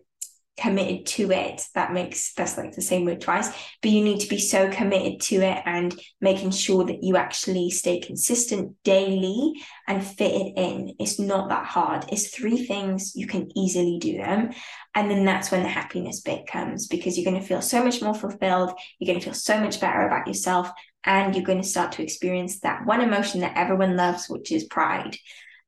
committed 0.58 1.06
to 1.06 1.32
it. 1.32 1.62
That 1.76 1.94
makes 1.94 2.34
that's 2.34 2.58
like 2.58 2.74
the 2.74 2.82
same 2.82 3.06
word 3.06 3.22
twice. 3.22 3.50
But 3.82 3.92
you 3.92 4.04
need 4.04 4.22
to 4.22 4.30
be 4.30 4.40
so 4.40 4.70
committed 4.70 5.22
to 5.22 5.36
it 5.36 5.62
and 5.66 5.98
making 6.22 6.52
sure 6.52 6.86
that 6.86 7.04
you 7.04 7.18
actually 7.18 7.70
stay 7.72 8.00
consistent 8.00 8.76
daily 8.84 9.54
and 9.88 10.06
fit 10.06 10.32
it 10.32 10.54
in. 10.58 10.96
It's 11.00 11.20
not 11.20 11.50
that 11.50 11.66
hard. 11.66 12.06
It's 12.10 12.30
three 12.30 12.66
things 12.66 13.16
you 13.16 13.28
can 13.28 13.50
easily 13.58 13.98
do 14.00 14.18
them. 14.18 14.52
And 14.94 15.12
then 15.12 15.26
that's 15.26 15.52
when 15.52 15.64
the 15.64 15.70
happiness 15.70 16.22
bit 16.22 16.48
comes 16.48 16.88
because 16.88 17.18
you're 17.18 17.30
going 17.30 17.42
to 17.42 17.48
feel 17.48 17.62
so 17.62 17.84
much 17.84 18.02
more 18.02 18.16
fulfilled. 18.16 18.72
You're 18.98 19.14
going 19.14 19.20
to 19.20 19.26
feel 19.26 19.34
so 19.34 19.60
much 19.60 19.82
better 19.82 20.08
about 20.08 20.28
yourself 20.28 20.72
and 21.04 21.36
you're 21.36 21.44
going 21.44 21.62
to 21.62 21.68
start 21.68 21.92
to 21.94 22.04
experience 22.04 22.62
that 22.62 22.86
one 22.86 23.02
emotion 23.02 23.42
that 23.42 23.58
everyone 23.58 23.98
loves 23.98 24.30
which 24.30 24.52
is 24.52 24.64
pride. 24.64 25.18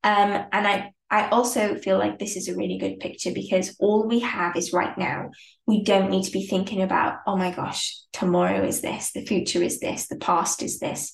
Um, 0.04 0.46
and 0.52 0.68
I 0.68 0.94
I 1.10 1.30
also 1.30 1.76
feel 1.76 1.98
like 1.98 2.20
this 2.20 2.36
is 2.36 2.48
a 2.48 2.56
really 2.56 2.78
good 2.78 3.00
picture 3.00 3.32
because 3.32 3.76
all 3.80 4.08
we 4.08 4.20
have 4.20 4.56
is 4.56 4.74
right 4.74 4.98
now. 4.98 5.32
We 5.66 5.84
don't 5.84 6.10
need 6.10 6.24
to 6.24 6.32
be 6.32 6.46
thinking 6.46 6.82
about, 6.82 7.20
oh 7.26 7.38
my 7.38 7.52
gosh, 7.52 7.98
tomorrow 8.12 8.66
is 8.66 8.82
this, 8.82 9.12
the 9.12 9.26
future 9.26 9.64
is 9.64 9.80
this, 9.80 10.08
the 10.08 10.18
past 10.18 10.62
is 10.62 10.80
this. 10.80 11.14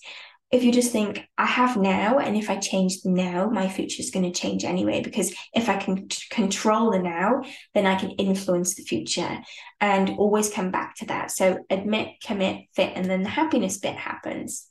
If 0.52 0.64
you 0.64 0.72
just 0.72 0.92
think, 0.92 1.20
I 1.36 1.48
have 1.48 1.78
now, 1.78 2.20
and 2.20 2.38
if 2.38 2.48
I 2.48 2.58
change 2.58 2.98
now, 3.06 3.50
my 3.50 3.68
future 3.68 4.02
is 4.02 4.12
going 4.12 4.32
to 4.32 4.40
change 4.40 4.64
anyway. 4.64 5.02
Because 5.02 5.34
if 5.52 5.68
I 5.68 5.78
can 5.78 6.08
t- 6.08 6.18
control 6.30 6.92
the 6.92 7.00
now, 7.00 7.42
then 7.74 7.88
I 7.88 7.96
can 7.96 8.12
influence 8.12 8.76
the 8.76 8.84
future 8.84 9.40
and 9.82 10.12
always 10.12 10.54
come 10.54 10.70
back 10.70 10.96
to 10.98 11.08
that. 11.08 11.32
So 11.32 11.66
admit, 11.72 12.10
commit, 12.24 12.66
fit, 12.76 12.94
and 12.96 13.06
then 13.06 13.24
the 13.24 13.30
happiness 13.30 13.80
bit 13.80 13.96
happens. 13.96 14.68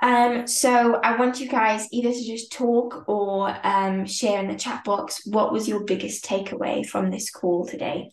Um, 0.00 0.46
so 0.46 1.00
I 1.02 1.16
want 1.16 1.40
you 1.40 1.48
guys 1.48 1.88
either 1.92 2.12
to 2.12 2.24
just 2.24 2.52
talk 2.52 3.08
or 3.08 3.54
um, 3.66 4.06
share 4.06 4.40
in 4.40 4.48
the 4.48 4.54
chat 4.54 4.84
box 4.84 5.22
what 5.26 5.52
was 5.52 5.66
your 5.66 5.84
biggest 5.84 6.24
takeaway 6.24 6.86
from 6.86 7.10
this 7.10 7.30
call 7.30 7.66
today. 7.66 8.10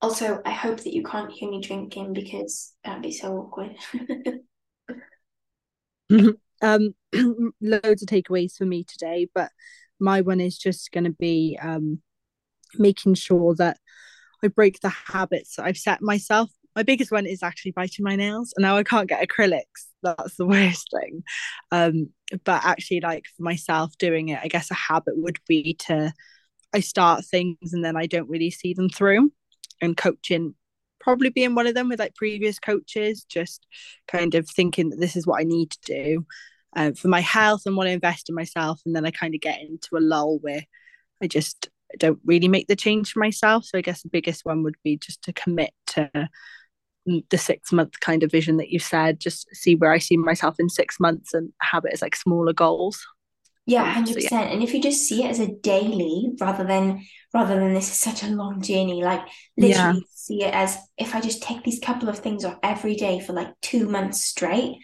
Also, 0.00 0.40
I 0.44 0.52
hope 0.52 0.78
that 0.78 0.94
you 0.94 1.02
can't 1.02 1.30
hear 1.30 1.50
me 1.50 1.60
drinking 1.60 2.12
because 2.12 2.72
that'd 2.84 3.02
be 3.02 3.12
so 3.12 3.36
awkward. 3.36 3.76
um, 6.62 6.94
loads 7.60 8.02
of 8.02 8.08
takeaways 8.08 8.56
for 8.56 8.64
me 8.64 8.84
today, 8.84 9.28
but 9.34 9.50
my 9.98 10.20
one 10.20 10.40
is 10.40 10.56
just 10.56 10.92
going 10.92 11.04
to 11.04 11.10
be 11.10 11.58
um, 11.60 12.00
making 12.74 13.14
sure 13.14 13.54
that 13.56 13.78
I 14.42 14.48
break 14.48 14.80
the 14.80 14.88
habits 14.88 15.56
that 15.56 15.64
I've 15.64 15.76
set 15.76 16.00
myself. 16.02 16.50
My 16.76 16.82
biggest 16.82 17.10
one 17.10 17.26
is 17.26 17.42
actually 17.42 17.72
biting 17.72 18.04
my 18.04 18.14
nails, 18.14 18.52
and 18.56 18.62
now 18.62 18.76
I 18.76 18.84
can't 18.84 19.08
get 19.08 19.26
acrylics. 19.26 19.86
That's 20.02 20.36
the 20.36 20.46
worst 20.46 20.88
thing. 20.92 21.22
Um, 21.72 22.10
but 22.44 22.64
actually, 22.64 23.00
like 23.00 23.24
for 23.36 23.42
myself 23.42 23.96
doing 23.98 24.28
it, 24.28 24.40
I 24.42 24.48
guess 24.48 24.70
a 24.70 24.74
habit 24.74 25.14
would 25.16 25.38
be 25.48 25.74
to 25.86 26.12
I 26.74 26.80
start 26.80 27.24
things 27.24 27.72
and 27.72 27.84
then 27.84 27.96
I 27.96 28.06
don't 28.06 28.28
really 28.28 28.50
see 28.50 28.74
them 28.74 28.90
through. 28.90 29.32
And 29.80 29.96
coaching 29.96 30.54
probably 31.00 31.30
being 31.30 31.54
one 31.54 31.66
of 31.66 31.74
them 31.74 31.88
with 31.88 31.98
like 31.98 32.14
previous 32.14 32.58
coaches, 32.58 33.24
just 33.24 33.66
kind 34.06 34.34
of 34.34 34.48
thinking 34.48 34.90
that 34.90 35.00
this 35.00 35.16
is 35.16 35.26
what 35.26 35.40
I 35.40 35.44
need 35.44 35.70
to 35.70 35.78
do 35.82 36.26
uh, 36.76 36.92
for 36.92 37.08
my 37.08 37.20
health 37.20 37.62
and 37.64 37.76
want 37.76 37.86
to 37.86 37.92
invest 37.92 38.28
in 38.28 38.34
myself. 38.34 38.80
And 38.84 38.94
then 38.94 39.06
I 39.06 39.10
kind 39.10 39.34
of 39.34 39.40
get 39.40 39.60
into 39.60 39.96
a 39.96 40.00
lull 40.00 40.38
where 40.40 40.64
I 41.22 41.26
just 41.26 41.68
don't 41.98 42.18
really 42.24 42.48
make 42.48 42.66
the 42.66 42.76
change 42.76 43.12
for 43.12 43.20
myself. 43.20 43.64
So 43.64 43.78
I 43.78 43.82
guess 43.82 44.02
the 44.02 44.08
biggest 44.08 44.44
one 44.44 44.62
would 44.62 44.76
be 44.84 44.96
just 44.96 45.22
to 45.22 45.32
commit 45.32 45.72
to 45.88 46.28
the 47.30 47.38
six 47.38 47.72
month 47.72 48.00
kind 48.00 48.22
of 48.22 48.30
vision 48.30 48.58
that 48.58 48.70
you 48.70 48.78
said, 48.78 49.20
just 49.20 49.48
see 49.54 49.74
where 49.74 49.92
I 49.92 49.98
see 49.98 50.16
myself 50.16 50.56
in 50.58 50.68
six 50.68 51.00
months 51.00 51.34
and 51.34 51.52
have 51.60 51.84
it 51.84 51.92
as 51.92 52.02
like 52.02 52.16
smaller 52.16 52.52
goals. 52.52 53.06
Yeah, 53.66 53.82
um, 53.82 53.88
hundred 53.88 54.14
so, 54.14 54.20
percent. 54.20 54.52
And 54.52 54.62
if 54.62 54.72
you 54.74 54.82
just 54.82 55.02
see 55.02 55.24
it 55.24 55.30
as 55.30 55.40
a 55.40 55.54
daily 55.54 56.30
rather 56.40 56.64
than 56.64 57.04
rather 57.34 57.58
than 57.58 57.74
this 57.74 57.90
is 57.90 58.00
such 58.00 58.22
a 58.22 58.28
long 58.28 58.62
journey, 58.62 59.02
like 59.02 59.20
literally 59.56 59.98
yeah. 59.98 60.04
see 60.14 60.44
it 60.44 60.54
as 60.54 60.78
if 60.96 61.14
I 61.14 61.20
just 61.20 61.42
take 61.42 61.62
these 61.64 61.80
couple 61.80 62.08
of 62.08 62.18
things 62.18 62.44
off 62.44 62.58
every 62.62 62.96
day 62.96 63.20
for 63.20 63.32
like 63.32 63.52
two 63.60 63.88
months 63.88 64.24
straight, 64.24 64.78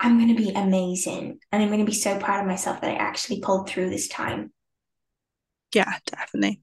I'm 0.00 0.18
gonna 0.18 0.34
be 0.34 0.50
amazing. 0.50 1.38
And 1.52 1.62
I'm 1.62 1.70
gonna 1.70 1.84
be 1.84 1.92
so 1.92 2.18
proud 2.18 2.40
of 2.40 2.46
myself 2.46 2.80
that 2.80 2.90
I 2.90 2.94
actually 2.94 3.40
pulled 3.40 3.68
through 3.68 3.90
this 3.90 4.08
time 4.08 4.52
yeah, 5.74 5.98
definitely. 6.06 6.62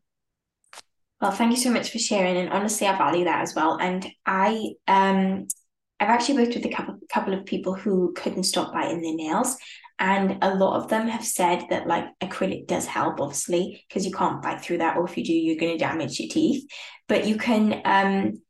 Well, 1.22 1.32
thank 1.32 1.52
you 1.52 1.58
so 1.58 1.72
much 1.72 1.92
for 1.92 2.00
sharing, 2.00 2.38
and 2.38 2.50
honestly, 2.50 2.88
I 2.88 2.98
value 2.98 3.26
that 3.26 3.42
as 3.42 3.56
well. 3.56 3.78
And 3.80 4.06
I, 4.26 4.74
um, 4.88 5.48
I've 6.00 6.10
actually 6.10 6.44
worked 6.44 6.56
with 6.56 6.66
a 6.66 6.70
couple 6.70 7.00
couple 7.10 7.34
of 7.34 7.46
people 7.46 7.74
who 7.74 8.14
couldn't 8.14 8.44
stop 8.44 8.74
biting 8.74 9.02
their 9.02 9.16
nails, 9.16 9.58
and 9.98 10.38
a 10.44 10.54
lot 10.56 10.82
of 10.82 10.90
them 10.90 11.08
have 11.08 11.26
said 11.26 11.66
that 11.70 11.88
like 11.88 12.06
acrylic 12.22 12.68
does 12.68 12.86
help, 12.86 13.22
obviously, 13.22 13.84
because 13.88 14.06
you 14.06 14.12
can't 14.12 14.42
bite 14.42 14.62
through 14.62 14.80
that, 14.80 14.98
or 14.98 15.06
if 15.06 15.18
you 15.18 15.24
do, 15.24 15.34
you're 15.34 15.60
going 15.60 15.72
to 15.72 15.84
damage 15.84 16.20
your 16.20 16.30
teeth. 16.30 16.66
But 17.08 17.26
you 17.26 17.38
can 17.38 17.82
um 17.86 18.42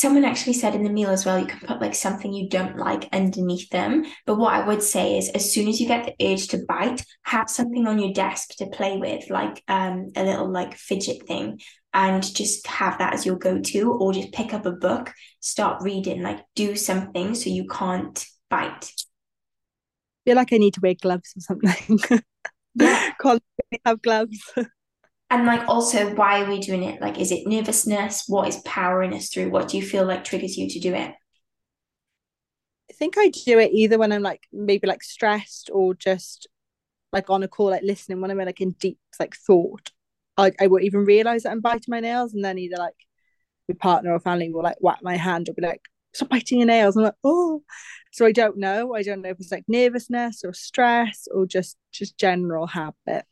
someone 0.00 0.24
actually 0.24 0.54
said 0.54 0.74
in 0.74 0.82
the 0.82 0.88
meal 0.88 1.10
as 1.10 1.26
well 1.26 1.38
you 1.38 1.44
can 1.44 1.60
put 1.60 1.78
like 1.78 1.94
something 1.94 2.32
you 2.32 2.48
don't 2.48 2.78
like 2.78 3.06
underneath 3.12 3.68
them. 3.68 4.06
But 4.24 4.36
what 4.36 4.54
i 4.54 4.66
would 4.66 4.82
say 4.82 5.18
is 5.18 5.28
as 5.30 5.52
soon 5.52 5.68
as 5.68 5.78
you 5.78 5.86
get 5.86 6.06
the 6.06 6.32
urge 6.32 6.48
to 6.48 6.64
bite 6.66 7.04
have 7.22 7.50
something 7.50 7.86
on 7.86 7.98
your 7.98 8.14
desk 8.14 8.56
to 8.56 8.66
play 8.66 8.96
with 8.96 9.28
like 9.28 9.62
um 9.68 10.10
a 10.16 10.24
little 10.24 10.50
like 10.50 10.74
fidget 10.74 11.26
thing 11.26 11.60
and 11.92 12.22
just 12.34 12.66
have 12.66 12.96
that 12.98 13.12
as 13.12 13.26
your 13.26 13.36
go-to 13.36 13.92
or 13.92 14.12
just 14.14 14.32
pick 14.32 14.54
up 14.54 14.64
a 14.64 14.72
book 14.72 15.12
start 15.40 15.82
reading 15.82 16.22
like 16.22 16.40
do 16.54 16.76
something 16.76 17.34
so 17.34 17.50
you 17.50 17.66
can't 17.66 18.24
bite. 18.48 18.92
I 20.16 20.30
feel 20.30 20.36
like 20.36 20.52
i 20.52 20.58
need 20.58 20.74
to 20.74 20.80
wear 20.80 20.94
gloves 20.94 21.34
or 21.36 21.40
something. 21.40 22.20
Yeah. 22.74 23.10
Can't 23.20 23.42
have 23.84 24.00
gloves 24.00 24.38
and 25.30 25.46
like 25.46 25.66
also 25.68 26.12
why 26.14 26.42
are 26.42 26.48
we 26.48 26.58
doing 26.58 26.82
it? 26.82 27.00
Like 27.00 27.18
is 27.18 27.30
it 27.30 27.46
nervousness? 27.46 28.24
What 28.26 28.48
is 28.48 28.56
powering 28.64 29.14
us 29.14 29.28
through? 29.28 29.50
What 29.50 29.68
do 29.68 29.76
you 29.76 29.84
feel 29.84 30.04
like 30.04 30.24
triggers 30.24 30.56
you 30.56 30.68
to 30.68 30.80
do 30.80 30.94
it? 30.94 31.14
I 32.90 32.92
think 32.92 33.16
i 33.16 33.28
do 33.28 33.58
it 33.58 33.70
either 33.72 33.98
when 33.98 34.12
i'm 34.12 34.20
like 34.20 34.42
maybe 34.52 34.86
like 34.86 35.02
stressed 35.02 35.70
or 35.72 35.94
just 35.94 36.48
like 37.12 37.30
on 37.30 37.42
a 37.42 37.48
call 37.48 37.70
like 37.70 37.82
listening 37.82 38.20
when 38.20 38.30
i'm 38.30 38.36
like 38.36 38.60
in 38.60 38.72
deep 38.72 38.98
like 39.18 39.34
thought. 39.34 39.90
I, 40.36 40.52
I 40.60 40.66
won't 40.66 40.84
even 40.84 41.04
realize 41.04 41.44
that 41.44 41.52
i'm 41.52 41.60
biting 41.60 41.84
my 41.88 42.00
nails 42.00 42.34
and 42.34 42.44
then 42.44 42.58
either 42.58 42.76
like 42.76 42.94
my 43.68 43.74
partner 43.78 44.12
or 44.12 44.20
family 44.20 44.50
will 44.50 44.62
like 44.62 44.76
whack 44.80 44.98
my 45.02 45.16
hand 45.16 45.48
or 45.48 45.54
be 45.54 45.62
like 45.62 45.82
stop 46.12 46.28
biting 46.28 46.58
your 46.58 46.66
nails. 46.66 46.96
I'm 46.96 47.04
like 47.04 47.14
oh. 47.24 47.62
So 48.12 48.26
i 48.26 48.32
don't 48.32 48.58
know. 48.58 48.94
I 48.94 49.02
don't 49.02 49.22
know 49.22 49.30
if 49.30 49.38
it's 49.38 49.52
like 49.52 49.64
nervousness 49.68 50.42
or 50.44 50.52
stress 50.52 51.28
or 51.32 51.46
just 51.46 51.76
just 51.92 52.18
general 52.18 52.66
habit 52.66 53.24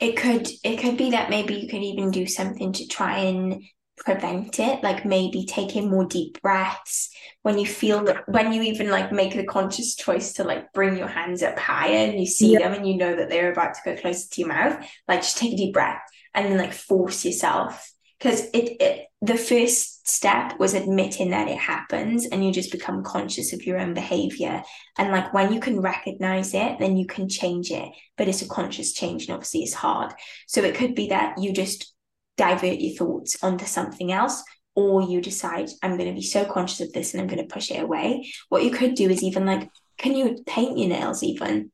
it 0.00 0.16
could 0.16 0.48
it 0.62 0.78
could 0.78 0.96
be 0.96 1.10
that 1.10 1.30
maybe 1.30 1.54
you 1.54 1.68
could 1.68 1.82
even 1.82 2.10
do 2.10 2.26
something 2.26 2.72
to 2.72 2.86
try 2.86 3.18
and 3.18 3.62
prevent 3.96 4.58
it 4.58 4.82
like 4.82 5.04
maybe 5.04 5.46
taking 5.46 5.88
more 5.88 6.04
deep 6.04 6.40
breaths 6.42 7.10
when 7.42 7.58
you 7.58 7.64
feel 7.64 8.02
that 8.02 8.28
when 8.28 8.52
you 8.52 8.62
even 8.62 8.90
like 8.90 9.12
make 9.12 9.34
the 9.34 9.44
conscious 9.44 9.94
choice 9.94 10.32
to 10.32 10.42
like 10.42 10.72
bring 10.72 10.96
your 10.96 11.06
hands 11.06 11.44
up 11.44 11.56
higher 11.56 12.08
and 12.08 12.18
you 12.18 12.26
see 12.26 12.52
yeah. 12.52 12.58
them 12.58 12.72
and 12.72 12.88
you 12.88 12.96
know 12.96 13.14
that 13.14 13.28
they're 13.28 13.52
about 13.52 13.72
to 13.74 13.80
go 13.84 13.96
closer 13.96 14.28
to 14.28 14.40
your 14.40 14.48
mouth 14.48 14.84
like 15.06 15.20
just 15.20 15.38
take 15.38 15.52
a 15.52 15.56
deep 15.56 15.72
breath 15.72 16.02
and 16.34 16.46
then 16.46 16.58
like 16.58 16.72
force 16.72 17.24
yourself 17.24 17.93
because 18.18 18.42
it, 18.52 18.80
it 18.80 19.06
the 19.20 19.36
first 19.36 20.06
step 20.06 20.58
was 20.58 20.74
admitting 20.74 21.30
that 21.30 21.48
it 21.48 21.56
happens 21.56 22.26
and 22.26 22.44
you 22.44 22.52
just 22.52 22.70
become 22.70 23.02
conscious 23.02 23.52
of 23.52 23.64
your 23.64 23.78
own 23.78 23.94
behavior. 23.94 24.62
And 24.98 25.10
like 25.10 25.32
when 25.32 25.52
you 25.52 25.60
can 25.60 25.80
recognize 25.80 26.52
it 26.52 26.78
then 26.78 26.96
you 26.96 27.06
can 27.06 27.28
change 27.28 27.70
it. 27.70 27.88
But 28.18 28.28
it's 28.28 28.42
a 28.42 28.48
conscious 28.48 28.92
change 28.92 29.26
and 29.26 29.34
obviously 29.34 29.62
it's 29.62 29.74
hard. 29.74 30.12
So 30.46 30.62
it 30.62 30.74
could 30.74 30.94
be 30.94 31.08
that 31.08 31.38
you 31.38 31.52
just 31.52 31.94
divert 32.36 32.80
your 32.80 32.96
thoughts 32.96 33.42
onto 33.42 33.64
something 33.64 34.12
else 34.12 34.42
or 34.74 35.02
you 35.02 35.20
decide 35.20 35.70
i'm 35.84 35.96
going 35.96 36.08
to 36.08 36.20
be 36.20 36.20
so 36.20 36.44
conscious 36.44 36.80
of 36.80 36.92
this 36.92 37.14
and 37.14 37.20
i'm 37.20 37.28
going 37.28 37.40
to 37.46 37.54
push 37.54 37.70
it 37.70 37.80
away. 37.80 38.28
What 38.48 38.64
you 38.64 38.70
could 38.70 38.94
do 38.94 39.08
is 39.08 39.22
even 39.22 39.46
like 39.46 39.70
can 39.96 40.16
you 40.16 40.42
paint 40.46 40.76
your 40.76 40.88
nails 40.88 41.22
even? 41.22 41.70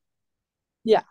Yeah 0.85 1.03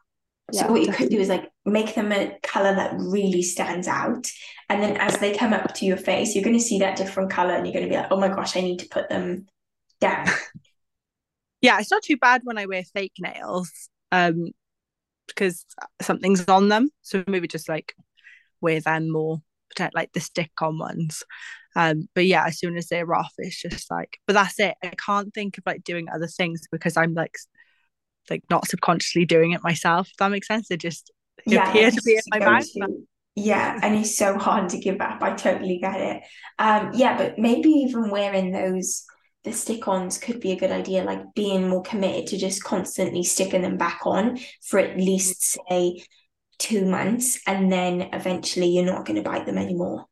so 0.51 0.61
yeah, 0.61 0.71
what 0.71 0.79
you 0.79 0.85
definitely. 0.87 1.07
could 1.07 1.15
do 1.15 1.21
is 1.21 1.29
like 1.29 1.51
make 1.65 1.95
them 1.95 2.11
a 2.11 2.37
color 2.43 2.75
that 2.75 2.93
really 2.97 3.41
stands 3.41 3.87
out. 3.87 4.27
And 4.69 4.81
then 4.81 4.97
as 4.97 5.17
they 5.17 5.35
come 5.35 5.53
up 5.53 5.73
to 5.75 5.85
your 5.85 5.97
face, 5.97 6.35
you're 6.35 6.43
going 6.43 6.57
to 6.57 6.63
see 6.63 6.79
that 6.79 6.97
different 6.97 7.31
color 7.31 7.53
and 7.53 7.65
you're 7.65 7.73
going 7.73 7.85
to 7.85 7.89
be 7.89 7.95
like, 7.95 8.11
oh 8.11 8.19
my 8.19 8.27
gosh, 8.27 8.55
I 8.55 8.61
need 8.61 8.79
to 8.79 8.87
put 8.89 9.09
them 9.09 9.47
down. 9.99 10.27
yeah, 11.61 11.79
it's 11.79 11.91
not 11.91 12.03
too 12.03 12.17
bad 12.17 12.41
when 12.43 12.57
I 12.57 12.65
wear 12.65 12.83
fake 12.83 13.13
nails 13.19 13.89
um, 14.11 14.51
because 15.27 15.65
something's 16.01 16.47
on 16.47 16.69
them. 16.69 16.89
So 17.01 17.23
maybe 17.27 17.47
just 17.47 17.69
like 17.69 17.93
wear 18.61 18.79
them 18.79 19.11
more, 19.11 19.41
protect 19.69 19.95
like 19.95 20.11
the 20.13 20.19
stick 20.19 20.51
on 20.61 20.77
ones. 20.77 21.23
Um, 21.75 22.09
but 22.15 22.25
yeah, 22.25 22.45
as 22.47 22.59
soon 22.59 22.77
as 22.77 22.87
they're 22.87 23.13
off, 23.13 23.33
it's 23.37 23.61
just 23.61 23.89
like, 23.91 24.19
but 24.27 24.33
that's 24.33 24.59
it. 24.59 24.75
I 24.83 24.93
can't 25.03 25.33
think 25.33 25.57
of 25.57 25.63
like 25.65 25.83
doing 25.83 26.07
other 26.09 26.27
things 26.27 26.61
because 26.71 26.97
I'm 26.97 27.13
like, 27.13 27.35
like 28.29 28.43
not 28.49 28.67
subconsciously 28.67 29.25
doing 29.25 29.51
it 29.51 29.63
myself. 29.63 30.09
If 30.09 30.17
that 30.17 30.31
makes 30.31 30.47
sense. 30.47 30.69
It 30.71 30.79
just 30.79 31.11
yeah, 31.45 31.69
appear 31.69 31.91
to 31.91 32.01
be 32.03 32.13
in 32.13 32.39
my 32.39 32.45
mind. 32.45 32.65
Yeah, 33.35 33.79
and 33.81 33.95
it's 33.95 34.17
so 34.17 34.37
hard 34.37 34.69
to 34.69 34.79
give 34.79 34.99
up. 34.99 35.21
I 35.21 35.33
totally 35.33 35.79
get 35.79 35.99
it. 35.99 36.23
Um, 36.57 36.91
yeah, 36.93 37.17
but 37.17 37.39
maybe 37.39 37.69
even 37.69 38.09
wearing 38.09 38.51
those 38.51 39.05
the 39.45 39.53
stick-ons 39.53 40.17
could 40.17 40.41
be 40.41 40.51
a 40.51 40.59
good 40.59 40.71
idea, 40.71 41.03
like 41.03 41.33
being 41.33 41.69
more 41.69 41.81
committed 41.81 42.27
to 42.27 42.37
just 42.37 42.63
constantly 42.63 43.23
sticking 43.23 43.61
them 43.61 43.77
back 43.77 44.01
on 44.05 44.37
for 44.61 44.79
at 44.79 44.97
least 44.97 45.57
say 45.69 46.03
two 46.57 46.85
months, 46.85 47.39
and 47.47 47.71
then 47.71 48.09
eventually 48.13 48.67
you're 48.67 48.85
not 48.85 49.05
going 49.05 49.15
to 49.15 49.29
bite 49.29 49.45
them 49.45 49.57
anymore. 49.57 50.05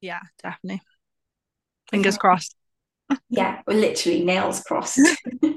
Yeah, 0.00 0.20
definitely. 0.42 0.82
Fingers 1.90 2.16
crossed. 2.16 2.54
yeah, 3.28 3.62
well, 3.66 3.76
literally 3.76 4.24
nails 4.24 4.62
crossed. 4.62 5.00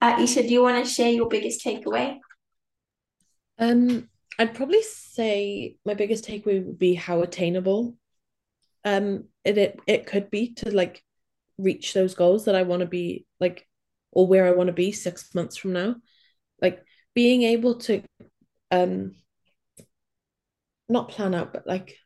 uh, 0.00 0.16
Isha, 0.20 0.42
do 0.42 0.48
you 0.48 0.62
want 0.62 0.84
to 0.84 0.90
share 0.90 1.10
your 1.10 1.28
biggest 1.28 1.64
takeaway? 1.64 2.18
Um, 3.58 4.08
I'd 4.38 4.54
probably 4.54 4.82
say 4.82 5.76
my 5.84 5.94
biggest 5.94 6.24
takeaway 6.24 6.64
would 6.64 6.78
be 6.78 6.94
how 6.94 7.22
attainable 7.22 7.96
um 8.84 9.24
it 9.44 9.58
it, 9.58 9.80
it 9.86 10.06
could 10.06 10.30
be 10.30 10.54
to 10.54 10.70
like 10.70 11.02
reach 11.58 11.92
those 11.92 12.14
goals 12.14 12.44
that 12.44 12.54
I 12.54 12.62
want 12.62 12.80
to 12.80 12.86
be 12.86 13.26
like 13.40 13.66
or 14.12 14.26
where 14.26 14.46
I 14.46 14.52
want 14.52 14.68
to 14.68 14.72
be 14.72 14.92
six 14.92 15.34
months 15.34 15.56
from 15.56 15.72
now. 15.72 15.96
Like 16.62 16.82
being 17.14 17.42
able 17.42 17.76
to 17.80 18.02
um 18.70 19.16
not 20.88 21.08
plan 21.08 21.34
out, 21.34 21.52
but 21.52 21.66
like 21.66 21.96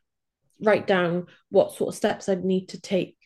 write 0.61 0.87
down 0.87 1.27
what 1.49 1.73
sort 1.73 1.89
of 1.89 1.95
steps 1.95 2.27
I'd 2.27 2.43
need 2.43 2.69
to 2.69 2.81
take 2.81 3.17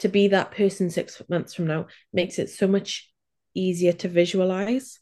to 0.00 0.08
be 0.08 0.28
that 0.28 0.50
person 0.50 0.90
six 0.90 1.22
months 1.28 1.54
from 1.54 1.66
now 1.66 1.86
makes 2.12 2.38
it 2.38 2.50
so 2.50 2.66
much 2.66 3.09
easier 3.54 3.92
to 3.92 4.08
visualize. 4.08 5.00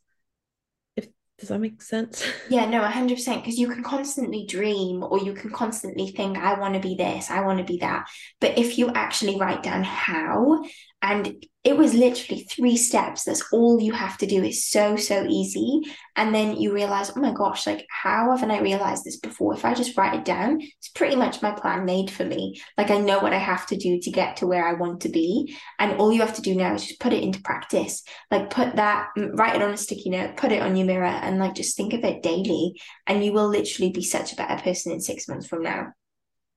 If 0.96 1.08
does 1.38 1.48
that 1.48 1.58
make 1.58 1.82
sense? 1.82 2.24
Yeah, 2.50 2.64
no, 2.66 2.80
100%. 2.82 3.42
Because 3.42 3.58
you 3.58 3.68
can 3.68 3.82
constantly 3.82 4.46
dream 4.46 5.02
or 5.02 5.18
you 5.18 5.34
can 5.34 5.50
constantly 5.50 6.08
think, 6.08 6.38
I 6.38 6.58
want 6.58 6.74
to 6.74 6.80
be 6.80 6.94
this, 6.94 7.30
I 7.30 7.42
want 7.42 7.58
to 7.58 7.64
be 7.64 7.78
that. 7.78 8.08
But 8.40 8.58
if 8.58 8.78
you 8.78 8.88
actually 8.90 9.38
write 9.38 9.62
down 9.62 9.84
how 9.84 10.64
and 11.00 11.44
it 11.62 11.76
was 11.76 11.94
literally 11.94 12.42
three 12.44 12.76
steps. 12.76 13.24
That's 13.24 13.44
all 13.52 13.80
you 13.80 13.92
have 13.92 14.18
to 14.18 14.26
do. 14.26 14.42
It's 14.42 14.68
so, 14.68 14.96
so 14.96 15.24
easy. 15.28 15.82
And 16.16 16.34
then 16.34 16.56
you 16.56 16.72
realize, 16.72 17.12
oh 17.14 17.20
my 17.20 17.32
gosh, 17.32 17.66
like, 17.66 17.86
how 17.90 18.30
haven't 18.30 18.50
I 18.50 18.60
realized 18.60 19.04
this 19.04 19.18
before? 19.18 19.54
If 19.54 19.64
I 19.64 19.74
just 19.74 19.96
write 19.96 20.14
it 20.14 20.24
down, 20.24 20.60
it's 20.60 20.88
pretty 20.88 21.14
much 21.14 21.42
my 21.42 21.52
plan 21.52 21.84
made 21.84 22.10
for 22.10 22.24
me. 22.24 22.60
Like, 22.76 22.90
I 22.90 22.98
know 22.98 23.20
what 23.20 23.32
I 23.32 23.38
have 23.38 23.66
to 23.66 23.76
do 23.76 24.00
to 24.00 24.10
get 24.10 24.38
to 24.38 24.46
where 24.46 24.66
I 24.66 24.72
want 24.72 25.02
to 25.02 25.08
be. 25.08 25.56
And 25.78 26.00
all 26.00 26.12
you 26.12 26.20
have 26.20 26.34
to 26.36 26.42
do 26.42 26.54
now 26.54 26.74
is 26.74 26.86
just 26.86 27.00
put 27.00 27.12
it 27.12 27.22
into 27.22 27.42
practice. 27.42 28.02
Like, 28.30 28.50
put 28.50 28.76
that, 28.76 29.08
write 29.16 29.56
it 29.56 29.62
on 29.62 29.74
a 29.74 29.76
sticky 29.76 30.10
note, 30.10 30.36
put 30.36 30.52
it 30.52 30.62
on 30.62 30.74
your 30.74 30.86
mirror, 30.86 31.04
and 31.04 31.38
like, 31.38 31.54
just 31.54 31.76
think 31.76 31.92
of 31.92 32.02
it 32.02 32.22
daily. 32.22 32.80
And 33.06 33.24
you 33.24 33.32
will 33.32 33.48
literally 33.48 33.92
be 33.92 34.02
such 34.02 34.32
a 34.32 34.36
better 34.36 34.60
person 34.62 34.92
in 34.92 35.00
six 35.00 35.28
months 35.28 35.46
from 35.46 35.62
now. 35.62 35.88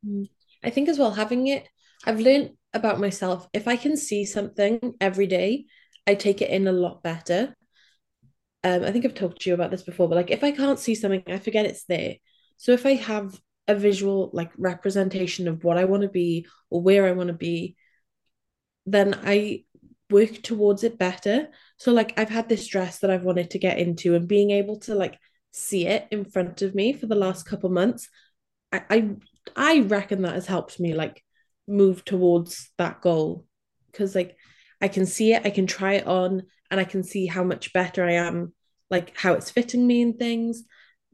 Mm. 0.08 0.30
I 0.64 0.70
think 0.70 0.90
as 0.90 0.98
well, 0.98 1.12
having 1.12 1.48
it, 1.48 1.68
I've 2.06 2.20
learned 2.20 2.52
about 2.74 3.00
myself 3.00 3.48
if 3.54 3.68
i 3.68 3.76
can 3.76 3.98
see 3.98 4.26
something 4.26 4.94
every 5.02 5.28
day 5.28 5.66
i 6.08 6.16
take 6.16 6.42
it 6.42 6.50
in 6.50 6.68
a 6.68 6.72
lot 6.72 7.04
better. 7.04 7.56
Um 8.64 8.84
i 8.84 8.92
think 8.92 9.06
i've 9.06 9.16
talked 9.16 9.42
to 9.42 9.50
you 9.50 9.54
about 9.54 9.72
this 9.72 9.84
before 9.84 10.08
but 10.08 10.16
like 10.16 10.32
if 10.32 10.44
i 10.44 10.52
can't 10.52 10.80
see 10.80 10.96
something 10.96 11.24
i 11.28 11.38
forget 11.40 11.66
it's 11.66 11.86
there. 11.86 12.16
So 12.58 12.72
if 12.72 12.86
i 12.86 12.94
have 12.94 13.40
a 13.68 13.76
visual 13.76 14.32
like 14.34 14.52
representation 14.58 15.48
of 15.48 15.64
what 15.64 15.78
i 15.78 15.86
want 15.86 16.04
to 16.04 16.10
be 16.10 16.48
or 16.70 16.82
where 16.82 17.08
i 17.08 17.12
want 17.12 17.28
to 17.28 17.34
be 17.34 17.76
then 18.86 19.20
i 19.24 19.64
work 20.10 20.42
towards 20.42 20.84
it 20.84 20.98
better. 20.98 21.48
So 21.78 21.94
like 21.94 22.20
i've 22.20 22.30
had 22.30 22.50
this 22.50 22.68
dress 22.68 23.00
that 23.00 23.12
i've 23.12 23.24
wanted 23.24 23.52
to 23.52 23.60
get 23.60 23.80
into 23.80 24.16
and 24.16 24.28
being 24.28 24.52
able 24.52 24.80
to 24.82 24.96
like 24.96 25.18
see 25.52 25.86
it 25.86 26.08
in 26.12 26.26
front 26.26 26.62
of 26.62 26.74
me 26.74 26.94
for 26.94 27.08
the 27.08 27.16
last 27.16 27.46
couple 27.46 27.70
months 27.70 28.10
i 28.72 28.82
i, 28.90 29.10
I 29.56 29.80
reckon 29.82 30.22
that 30.22 30.34
has 30.34 30.48
helped 30.48 30.80
me 30.80 30.94
like 30.94 31.24
move 31.68 32.04
towards 32.04 32.70
that 32.78 33.02
goal 33.02 33.46
because 33.92 34.16
like 34.16 34.38
I 34.82 34.88
can 34.88 35.06
see 35.06 35.34
it, 35.34 35.46
I 35.46 35.52
can 35.52 35.68
try 35.68 35.94
it 35.94 36.08
on, 36.08 36.44
and 36.70 36.80
I 36.80 36.84
can 36.84 37.04
see 37.04 37.28
how 37.28 37.44
much 37.44 37.74
better 37.74 38.04
I 38.04 38.14
am, 38.14 38.54
like 38.90 39.16
how 39.16 39.34
it's 39.34 39.52
fitting 39.52 39.86
me 39.86 40.02
and 40.02 40.18
things. 40.18 40.64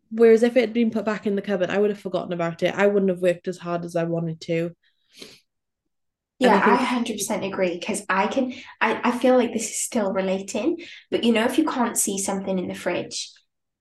Whereas 0.10 0.44
if 0.44 0.56
it 0.56 0.62
had 0.62 0.74
been 0.74 0.92
put 0.92 1.04
back 1.04 1.28
in 1.28 1.36
the 1.36 1.42
cupboard, 1.42 1.70
I 1.70 1.78
would 1.78 1.90
have 1.90 2.00
forgotten 2.00 2.32
about 2.32 2.64
it. 2.64 2.74
I 2.74 2.88
wouldn't 2.88 3.10
have 3.10 3.22
worked 3.22 3.48
as 3.50 3.58
hard 3.58 3.84
as 3.84 3.96
I 3.98 4.06
wanted 4.06 4.40
to. 4.42 4.72
Yeah, 6.40 6.56
I, 6.56 7.04
think- 7.04 7.10
I 7.10 7.44
100% 7.44 7.48
agree 7.48 7.78
because 7.78 8.06
I 8.08 8.28
can, 8.28 8.54
I, 8.80 9.02
I 9.04 9.18
feel 9.18 9.36
like 9.36 9.52
this 9.54 9.70
is 9.70 9.82
still 9.82 10.14
relating, 10.14 10.78
but 11.10 11.24
you 11.24 11.34
know, 11.34 11.46
if 11.46 11.58
you 11.58 11.66
can't 11.66 11.98
see 11.98 12.20
something 12.20 12.58
in 12.60 12.68
the 12.68 12.76
fridge, 12.76 13.32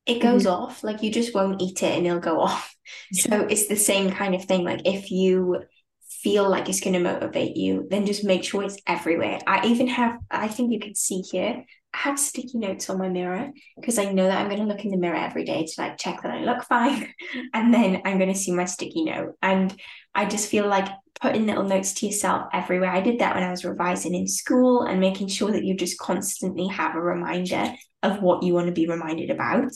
it 0.06 0.22
goes 0.22 0.46
mm-hmm. 0.46 0.62
off, 0.62 0.82
like 0.82 1.02
you 1.02 1.12
just 1.12 1.34
won't 1.34 1.60
eat 1.60 1.82
it 1.82 1.96
and 1.96 2.06
it'll 2.06 2.18
go 2.18 2.40
off. 2.40 2.72
Yeah. 3.10 3.24
So 3.24 3.40
it's 3.46 3.66
the 3.66 3.74
same 3.74 4.12
kind 4.12 4.32
of 4.36 4.44
thing. 4.44 4.62
Like 4.62 4.82
if 4.84 5.10
you 5.10 5.64
feel 6.26 6.50
like 6.50 6.68
it's 6.68 6.80
going 6.80 6.92
to 6.92 6.98
motivate 6.98 7.56
you, 7.56 7.86
then 7.88 8.04
just 8.04 8.24
make 8.24 8.42
sure 8.42 8.64
it's 8.64 8.78
everywhere. 8.84 9.38
I 9.46 9.64
even 9.64 9.86
have, 9.86 10.18
I 10.28 10.48
think 10.48 10.72
you 10.72 10.80
can 10.80 10.96
see 10.96 11.20
here, 11.20 11.64
I 11.94 11.98
have 11.98 12.18
sticky 12.18 12.58
notes 12.58 12.90
on 12.90 12.98
my 12.98 13.08
mirror 13.08 13.52
because 13.76 13.96
I 13.96 14.10
know 14.10 14.26
that 14.26 14.36
I'm 14.36 14.48
going 14.48 14.60
to 14.60 14.66
look 14.66 14.84
in 14.84 14.90
the 14.90 14.96
mirror 14.96 15.14
every 15.14 15.44
day 15.44 15.64
to 15.64 15.72
like 15.80 15.98
check 15.98 16.22
that 16.22 16.32
I 16.32 16.40
look 16.40 16.64
fine. 16.68 17.14
and 17.54 17.72
then 17.72 18.02
I'm 18.04 18.18
going 18.18 18.32
to 18.32 18.38
see 18.38 18.50
my 18.50 18.64
sticky 18.64 19.04
note. 19.04 19.34
And 19.40 19.72
I 20.16 20.24
just 20.24 20.50
feel 20.50 20.66
like 20.66 20.88
putting 21.20 21.46
little 21.46 21.62
notes 21.62 21.92
to 21.94 22.06
yourself 22.06 22.48
everywhere. 22.52 22.90
I 22.90 23.02
did 23.02 23.20
that 23.20 23.36
when 23.36 23.44
I 23.44 23.52
was 23.52 23.64
revising 23.64 24.16
in 24.16 24.26
school 24.26 24.82
and 24.82 24.98
making 24.98 25.28
sure 25.28 25.52
that 25.52 25.64
you 25.64 25.76
just 25.76 25.96
constantly 25.96 26.66
have 26.66 26.96
a 26.96 27.00
reminder 27.00 27.72
of 28.02 28.20
what 28.20 28.42
you 28.42 28.52
want 28.52 28.66
to 28.66 28.72
be 28.72 28.88
reminded 28.88 29.30
about. 29.30 29.70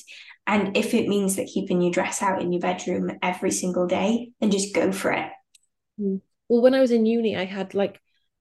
And 0.48 0.76
if 0.76 0.94
it 0.94 1.06
means 1.06 1.36
that 1.36 1.46
keeping 1.46 1.80
your 1.80 1.92
dress 1.92 2.22
out 2.22 2.42
in 2.42 2.52
your 2.52 2.60
bedroom 2.60 3.12
every 3.22 3.52
single 3.52 3.86
day, 3.86 4.32
then 4.40 4.50
just 4.50 4.74
go 4.74 4.90
for 4.90 5.12
it. 5.12 5.30
Mm 6.00 6.22
well 6.50 6.60
when 6.60 6.74
i 6.74 6.80
was 6.80 6.90
in 6.90 7.06
uni 7.06 7.34
i 7.34 7.46
had 7.46 7.72
like 7.72 7.98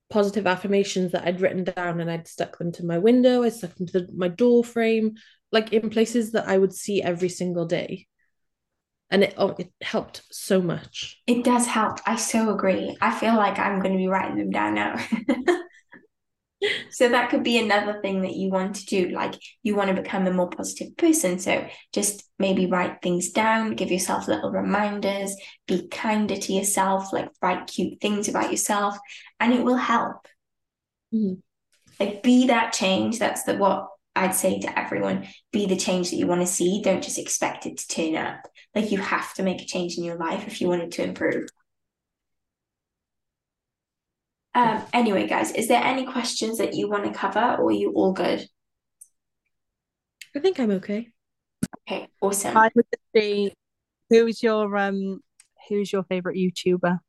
positive 0.10 0.46
affirmations 0.46 1.14
that 1.14 1.26
i'd 1.26 1.40
written 1.40 1.64
down 1.64 2.02
and 2.02 2.12
i'd 2.12 2.28
stuck 2.28 2.58
them 2.58 2.74
to 2.74 2.86
my 2.86 2.98
window 2.98 3.44
i 3.44 3.50
stuck 3.50 3.74
them 3.76 3.88
to 3.88 4.02
the, 4.02 4.08
my 4.14 4.28
door 4.28 4.64
frame 4.64 5.16
like 5.52 5.72
in 5.72 5.90
places 5.90 6.34
that 6.34 6.48
i 6.48 6.58
would 6.58 6.74
see 6.74 7.02
every 7.02 7.30
single 7.30 7.66
day. 7.66 8.08
And 9.12 9.24
it 9.24 9.34
oh, 9.38 9.56
it 9.58 9.72
helped 9.82 10.22
so 10.30 10.62
much. 10.62 11.20
It 11.26 11.44
does 11.44 11.66
help. 11.66 11.98
I 12.06 12.16
so 12.16 12.54
agree. 12.54 12.96
I 13.02 13.10
feel 13.18 13.36
like 13.36 13.58
i'm 13.58 13.80
going 13.80 13.94
to 13.94 13.98
be 13.98 14.08
writing 14.08 14.38
them 14.38 14.52
down 14.52 14.76
now 14.76 15.04
so 16.92 17.10
that 17.10 17.30
could 17.30 17.44
be 17.44 17.58
another 17.58 18.02
thing 18.02 18.22
that 18.22 18.36
you 18.36 18.50
want 18.50 18.76
to 18.76 18.86
do 18.86 19.10
like 19.10 19.36
you 19.64 19.76
want 19.76 19.90
to 19.96 20.02
become 20.02 20.28
a 20.28 20.34
more 20.34 20.50
positive 20.50 20.96
person. 20.98 21.40
So 21.40 21.68
just 21.94 22.24
maybe 22.38 22.66
write 22.66 23.02
things 23.02 23.32
down 23.32 23.76
give 23.76 23.92
yourself 23.92 24.28
little 24.28 24.52
reminders 24.52 25.36
be 25.68 25.88
kinder 25.88 26.36
to 26.36 26.54
yourself 26.54 27.14
like 27.14 27.30
write 27.42 27.68
cute 27.68 28.02
things 28.02 28.28
about 28.28 28.52
yourself 28.52 28.98
and 29.40 29.54
it 29.54 29.64
will 29.64 29.78
help. 29.78 30.28
Mm-hmm. 31.14 31.40
like 32.00 32.22
be 32.24 32.48
that 32.48 32.74
change. 32.74 33.20
That's 33.20 33.44
the 33.44 33.56
what 33.56 33.88
I'd 34.16 34.36
say 34.36 34.60
to 34.60 34.80
everyone. 34.80 35.28
Be 35.52 35.66
the 35.66 35.78
change 35.78 36.10
that 36.10 36.18
you 36.18 36.28
want 36.28 36.42
to 36.42 36.48
see. 36.48 36.82
Don't 36.84 37.04
just 37.04 37.18
expect 37.18 37.66
it 37.66 37.78
to 37.78 37.88
turn 37.88 38.16
up. 38.16 38.48
Like 38.76 38.92
you 38.92 39.00
have 39.00 39.34
to 39.36 39.44
make 39.44 39.62
a 39.62 39.66
change 39.66 39.98
in 39.98 40.04
your 40.04 40.18
life 40.18 40.46
if 40.46 40.62
you 40.62 40.68
want 40.68 40.84
it 40.84 40.92
to 40.94 41.04
improve 41.04 41.48
um, 44.56 44.82
anyway, 44.94 45.28
guys, 45.28 45.52
is 45.52 45.68
there 45.68 45.84
any 45.84 46.06
questions 46.06 46.58
that 46.58 46.74
you 46.74 46.90
want 46.90 47.06
to 47.06 47.12
cover 47.12 47.58
or 47.60 47.70
are 47.70 47.72
you 47.72 47.92
all 47.94 48.14
good? 48.14 48.48
I 50.36 50.40
think 50.40 50.60
I'm 50.60 50.72
okay. 50.72 51.10
Okay, 51.88 52.08
awesome. 52.22 52.58
I 52.58 52.70
would 52.76 52.86
say, 53.16 53.52
who's 54.10 54.42
your 54.42 54.76
um 54.78 55.22
who's 55.68 55.92
your 55.92 56.04
favorite 56.04 56.38
YouTuber? 56.38 57.00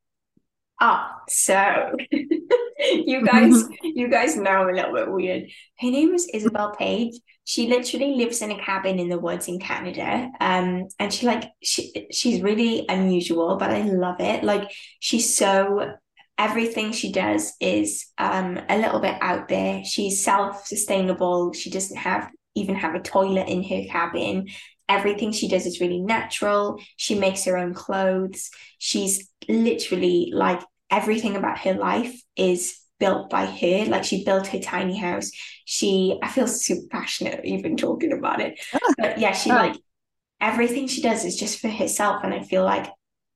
Ah, 0.82 1.20
so 1.28 1.94
you 2.10 3.24
guys, 3.24 3.64
you 3.82 4.08
guys 4.08 4.36
know 4.36 4.50
I'm 4.50 4.68
a 4.70 4.72
little 4.72 4.94
bit 4.94 5.10
weird. 5.10 5.44
Her 5.78 5.90
name 5.90 6.14
is 6.14 6.28
Isabel 6.32 6.74
Paige. 6.78 7.20
She 7.44 7.68
literally 7.68 8.14
lives 8.14 8.40
in 8.40 8.50
a 8.50 8.58
cabin 8.58 8.98
in 8.98 9.08
the 9.08 9.18
woods 9.18 9.48
in 9.48 9.58
Canada. 9.58 10.30
Um, 10.40 10.88
and 10.98 11.12
she 11.12 11.26
like 11.26 11.50
she 11.62 12.06
she's 12.10 12.42
really 12.42 12.86
unusual, 12.88 13.56
but 13.56 13.70
I 13.70 13.82
love 13.82 14.20
it. 14.20 14.44
Like 14.44 14.70
she's 15.00 15.36
so 15.36 15.94
everything 16.40 16.90
she 16.90 17.12
does 17.12 17.52
is 17.60 18.06
um, 18.16 18.58
a 18.70 18.78
little 18.78 18.98
bit 18.98 19.14
out 19.20 19.46
there. 19.48 19.84
She's 19.84 20.24
self-sustainable. 20.24 21.52
She 21.52 21.68
doesn't 21.68 21.98
have 21.98 22.30
even 22.54 22.74
have 22.76 22.94
a 22.94 23.00
toilet 23.00 23.46
in 23.46 23.62
her 23.62 23.84
cabin. 23.90 24.48
Everything 24.88 25.32
she 25.32 25.48
does 25.48 25.66
is 25.66 25.80
really 25.82 26.00
natural. 26.00 26.80
She 26.96 27.14
makes 27.14 27.44
her 27.44 27.58
own 27.58 27.74
clothes. 27.74 28.50
She's 28.78 29.28
literally 29.48 30.32
like 30.34 30.62
everything 30.90 31.36
about 31.36 31.58
her 31.58 31.74
life 31.74 32.18
is 32.36 32.74
built 32.98 33.28
by 33.28 33.44
her. 33.44 33.84
Like 33.84 34.04
she 34.04 34.24
built 34.24 34.46
her 34.46 34.60
tiny 34.60 34.98
house. 34.98 35.30
She, 35.66 36.18
I 36.22 36.28
feel 36.28 36.46
super 36.46 36.88
passionate 36.90 37.44
even 37.44 37.76
talking 37.76 38.12
about 38.12 38.40
it. 38.40 38.58
But 38.96 39.18
yeah, 39.18 39.32
she 39.32 39.50
like 39.50 39.76
everything 40.40 40.88
she 40.88 41.02
does 41.02 41.26
is 41.26 41.36
just 41.36 41.60
for 41.60 41.68
herself. 41.68 42.24
And 42.24 42.32
I 42.32 42.42
feel 42.42 42.64
like 42.64 42.86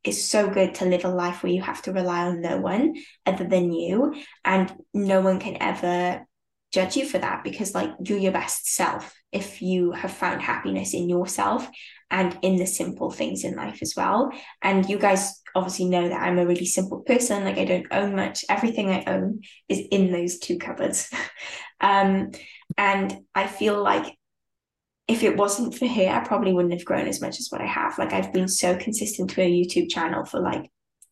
it's 0.04 0.24
so 0.24 0.48
good 0.48 0.74
to 0.76 0.84
live 0.84 1.04
a 1.04 1.08
life 1.08 1.42
where 1.42 1.52
you 1.52 1.62
have 1.62 1.82
to 1.82 1.92
rely 1.92 2.26
on 2.26 2.40
no 2.40 2.58
one 2.58 2.94
other 3.26 3.44
than 3.44 3.72
you 3.72 4.14
and 4.44 4.74
no 4.92 5.20
one 5.20 5.40
can 5.40 5.56
ever 5.60 6.26
judge 6.72 6.96
you 6.96 7.06
for 7.06 7.18
that 7.18 7.44
because 7.44 7.74
like 7.74 7.90
you're 8.04 8.18
your 8.18 8.32
best 8.32 8.66
self 8.66 9.14
if 9.32 9.62
you 9.62 9.92
have 9.92 10.12
found 10.12 10.42
happiness 10.42 10.92
in 10.92 11.08
yourself 11.08 11.68
and 12.10 12.36
in 12.42 12.56
the 12.56 12.66
simple 12.66 13.10
things 13.10 13.44
in 13.44 13.54
life 13.54 13.78
as 13.80 13.94
well 13.96 14.30
and 14.62 14.88
you 14.88 14.98
guys 14.98 15.40
obviously 15.54 15.86
know 15.86 16.08
that 16.08 16.20
I'm 16.20 16.38
a 16.38 16.46
really 16.46 16.66
simple 16.66 17.00
person. 17.00 17.44
Like 17.44 17.58
I 17.58 17.64
don't 17.64 17.86
own 17.90 18.16
much. 18.16 18.44
Everything 18.48 18.90
I 18.90 19.04
own 19.06 19.42
is 19.68 19.80
in 19.90 20.10
those 20.10 20.38
two 20.38 20.58
cupboards. 20.58 21.10
um, 21.80 22.32
and 22.76 23.20
I 23.34 23.46
feel 23.46 23.82
like 23.82 24.16
if 25.06 25.22
it 25.22 25.36
wasn't 25.36 25.74
for 25.74 25.86
her, 25.86 26.08
I 26.08 26.26
probably 26.26 26.52
wouldn't 26.52 26.74
have 26.74 26.84
grown 26.84 27.06
as 27.06 27.20
much 27.20 27.38
as 27.38 27.48
what 27.50 27.60
I 27.60 27.66
have. 27.66 27.98
Like 27.98 28.12
I've 28.12 28.32
been 28.32 28.48
so 28.48 28.76
consistent 28.76 29.30
to 29.30 29.42
her 29.42 29.48
YouTube 29.48 29.90
channel 29.90 30.24
for 30.24 30.40
like 30.40 30.70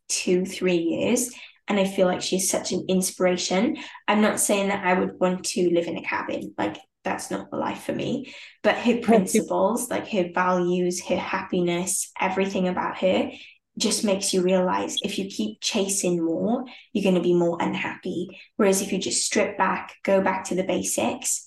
two, 0.08 0.44
three 0.44 0.76
years. 0.76 1.30
And 1.68 1.78
I 1.78 1.84
feel 1.84 2.06
like 2.06 2.22
she's 2.22 2.50
such 2.50 2.72
an 2.72 2.86
inspiration. 2.88 3.76
I'm 4.08 4.20
not 4.20 4.40
saying 4.40 4.68
that 4.68 4.84
I 4.84 4.98
would 4.98 5.20
want 5.20 5.44
to 5.46 5.70
live 5.70 5.86
in 5.86 5.98
a 5.98 6.02
cabin. 6.02 6.54
Like 6.58 6.78
that's 7.04 7.30
not 7.30 7.50
the 7.50 7.56
life 7.56 7.82
for 7.84 7.92
me. 7.92 8.34
But 8.62 8.78
her 8.78 8.98
principles, 8.98 9.90
like 9.90 10.08
her 10.08 10.30
values, 10.34 11.04
her 11.06 11.16
happiness, 11.16 12.10
everything 12.20 12.68
about 12.68 12.98
her 12.98 13.30
just 13.78 14.04
makes 14.04 14.34
you 14.34 14.42
realize 14.42 14.96
if 15.02 15.18
you 15.18 15.26
keep 15.26 15.60
chasing 15.60 16.22
more, 16.22 16.64
you're 16.92 17.04
going 17.04 17.14
to 17.14 17.22
be 17.22 17.34
more 17.34 17.56
unhappy. 17.60 18.40
Whereas 18.56 18.82
if 18.82 18.92
you 18.92 18.98
just 18.98 19.24
strip 19.24 19.56
back, 19.56 19.94
go 20.02 20.20
back 20.20 20.44
to 20.44 20.54
the 20.54 20.64
basics, 20.64 21.44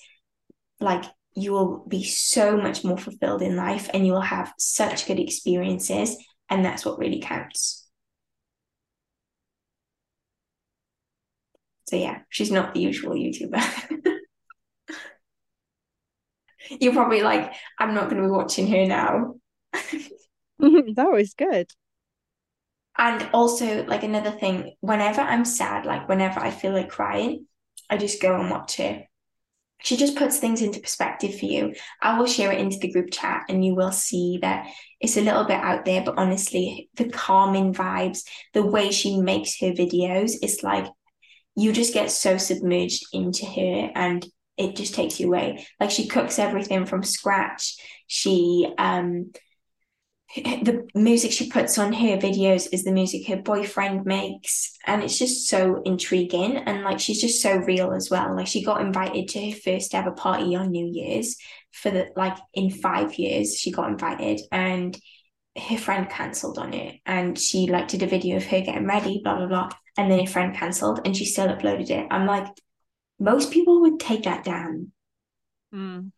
like 0.80 1.04
you 1.36 1.52
will 1.52 1.86
be 1.88 2.04
so 2.04 2.58
much 2.58 2.84
more 2.84 2.98
fulfilled 2.98 3.42
in 3.42 3.56
life 3.56 3.90
and 3.94 4.06
you 4.06 4.14
will 4.14 4.22
have 4.22 4.54
such 4.58 5.06
good 5.06 5.20
experiences. 5.20 6.16
And 6.50 6.64
that's 6.64 6.86
what 6.86 6.98
really 6.98 7.20
counts. 7.20 7.88
So, 11.88 11.98
yeah, 11.98 12.20
she's 12.30 12.52
not 12.52 12.74
the 12.74 12.80
usual 12.80 13.14
YouTuber. 13.14 13.64
You're 16.80 16.94
probably 16.94 17.22
like, 17.22 17.54
I'm 17.78 17.94
not 17.94 18.10
going 18.10 18.22
to 18.22 18.28
be 18.28 18.32
watching 18.32 18.68
her 18.68 18.86
now. 18.86 19.36
that 20.60 21.10
was 21.12 21.34
good. 21.36 21.72
And 22.98 23.30
also, 23.34 23.84
like 23.86 24.04
another 24.04 24.32
thing, 24.32 24.76
whenever 24.80 25.22
I'm 25.22 25.46
sad, 25.46 25.86
like 25.86 26.08
whenever 26.08 26.40
I 26.40 26.50
feel 26.50 26.72
like 26.72 26.90
crying, 26.90 27.46
I 27.90 27.98
just 27.98 28.22
go 28.22 28.40
and 28.40 28.50
watch 28.50 28.78
her. 28.78 29.04
She 29.84 29.98
just 29.98 30.16
puts 30.16 30.40
things 30.40 30.62
into 30.62 30.80
perspective 30.80 31.38
for 31.38 31.46
you. 31.46 31.76
I 32.02 32.18
will 32.18 32.26
share 32.26 32.52
it 32.52 32.60
into 32.60 32.78
the 32.80 32.92
group 32.92 33.12
chat 33.12 33.44
and 33.50 33.64
you 33.64 33.76
will 33.76 33.92
see 33.92 34.40
that 34.42 34.68
it's 35.00 35.18
a 35.18 35.22
little 35.22 35.44
bit 35.44 35.60
out 35.60 35.86
there, 35.86 36.02
but 36.04 36.18
honestly, 36.18 36.90
the 36.96 37.10
calming 37.10 37.74
vibes, 37.74 38.24
the 38.54 38.66
way 38.66 38.92
she 38.92 39.20
makes 39.20 39.60
her 39.60 39.72
videos, 39.72 40.32
it's 40.42 40.64
like 40.64 40.88
you 41.56 41.72
just 41.72 41.94
get 41.94 42.12
so 42.12 42.38
submerged 42.38 43.06
into 43.14 43.46
her 43.46 43.92
and 43.96 44.26
it 44.58 44.76
just 44.76 44.96
takes 44.96 45.20
you 45.20 45.28
away. 45.28 45.66
Like 45.80 45.92
she 45.92 46.08
cooks 46.08 46.40
everything 46.40 46.86
from 46.86 47.04
scratch. 47.04 47.76
She 48.08 48.68
um 48.78 49.32
the 50.36 50.88
music 50.94 51.32
she 51.32 51.50
puts 51.50 51.78
on 51.78 51.94
her 51.94 52.18
videos 52.18 52.68
is 52.72 52.84
the 52.84 52.92
music 52.92 53.28
her 53.28 53.38
boyfriend 53.38 54.06
makes 54.06 54.78
and 54.86 55.04
it's 55.04 55.18
just 55.18 55.48
so 55.48 55.82
intriguing 55.86 56.58
and 56.58 56.84
like 56.84 57.00
she's 57.00 57.22
just 57.22 57.42
so 57.42 57.56
real 57.58 57.94
as 57.94 58.10
well 58.10 58.36
like 58.36 58.48
she 58.48 58.64
got 58.64 58.82
invited 58.82 59.28
to 59.28 59.50
her 59.50 59.56
first 59.58 59.96
ever 59.96 60.12
party 60.12 60.56
on 60.56 60.72
new 60.72 60.86
year's 60.86 61.38
for 61.72 61.90
the 61.90 62.08
like 62.16 62.38
in 62.54 62.70
five 62.70 63.16
years 63.16 63.58
she 63.58 63.72
got 63.72 63.90
invited 63.90 64.42
and 64.52 64.98
her 65.58 65.78
friend 65.78 66.10
cancelled 66.10 66.58
on 66.58 66.74
it 66.74 67.00
and 67.06 67.40
she 67.40 67.68
like 67.68 67.88
did 67.88 68.04
a 68.04 68.08
video 68.08 68.38
of 68.38 68.46
her 68.46 68.62
getting 68.62 68.86
ready 68.86 69.22
blah 69.24 69.38
blah 69.38 69.48
blah 69.48 69.70
and 69.98 70.12
then 70.12 70.20
her 70.20 70.32
friend 70.32 70.56
cancelled 70.56 71.00
and 71.06 71.16
she 71.16 71.26
still 71.26 71.48
uploaded 71.48 71.90
it 71.90 72.08
i'm 72.12 72.26
like 72.26 72.48
most 73.20 73.52
people 73.52 73.82
would 73.82 74.00
take 74.00 74.24
that 74.24 74.44
down. 74.44 74.92
Mm. 75.74 76.12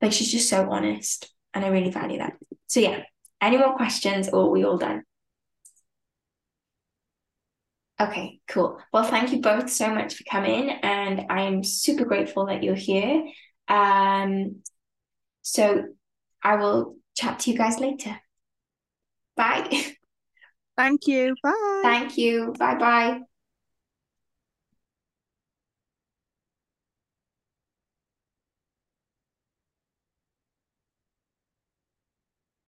Like 0.00 0.12
she's 0.12 0.30
just 0.30 0.48
so 0.48 0.70
honest, 0.70 1.32
and 1.54 1.64
I 1.64 1.68
really 1.68 1.90
value 1.90 2.18
that. 2.18 2.34
So 2.68 2.80
yeah, 2.80 3.02
any 3.40 3.56
more 3.56 3.74
questions, 3.74 4.28
or 4.28 4.44
are 4.44 4.50
we 4.50 4.64
all 4.64 4.78
done? 4.78 5.02
Okay, 8.00 8.40
cool. 8.46 8.78
Well, 8.92 9.02
thank 9.02 9.32
you 9.32 9.40
both 9.40 9.68
so 9.68 9.92
much 9.92 10.14
for 10.14 10.24
coming, 10.30 10.70
and 10.70 11.26
I 11.30 11.42
am 11.42 11.64
super 11.64 12.04
grateful 12.04 12.46
that 12.46 12.62
you're 12.62 12.76
here. 12.76 13.24
Um, 13.66 14.62
so 15.42 15.84
I 16.42 16.56
will 16.56 16.96
chat 17.16 17.40
to 17.40 17.50
you 17.50 17.58
guys 17.58 17.80
later. 17.80 18.20
Bye. 19.36 19.68
Thank 20.76 21.08
you. 21.08 21.34
Bye. 21.42 21.80
Thank 21.82 22.16
you. 22.16 22.54
Bye 22.56 22.76
bye. 22.76 23.20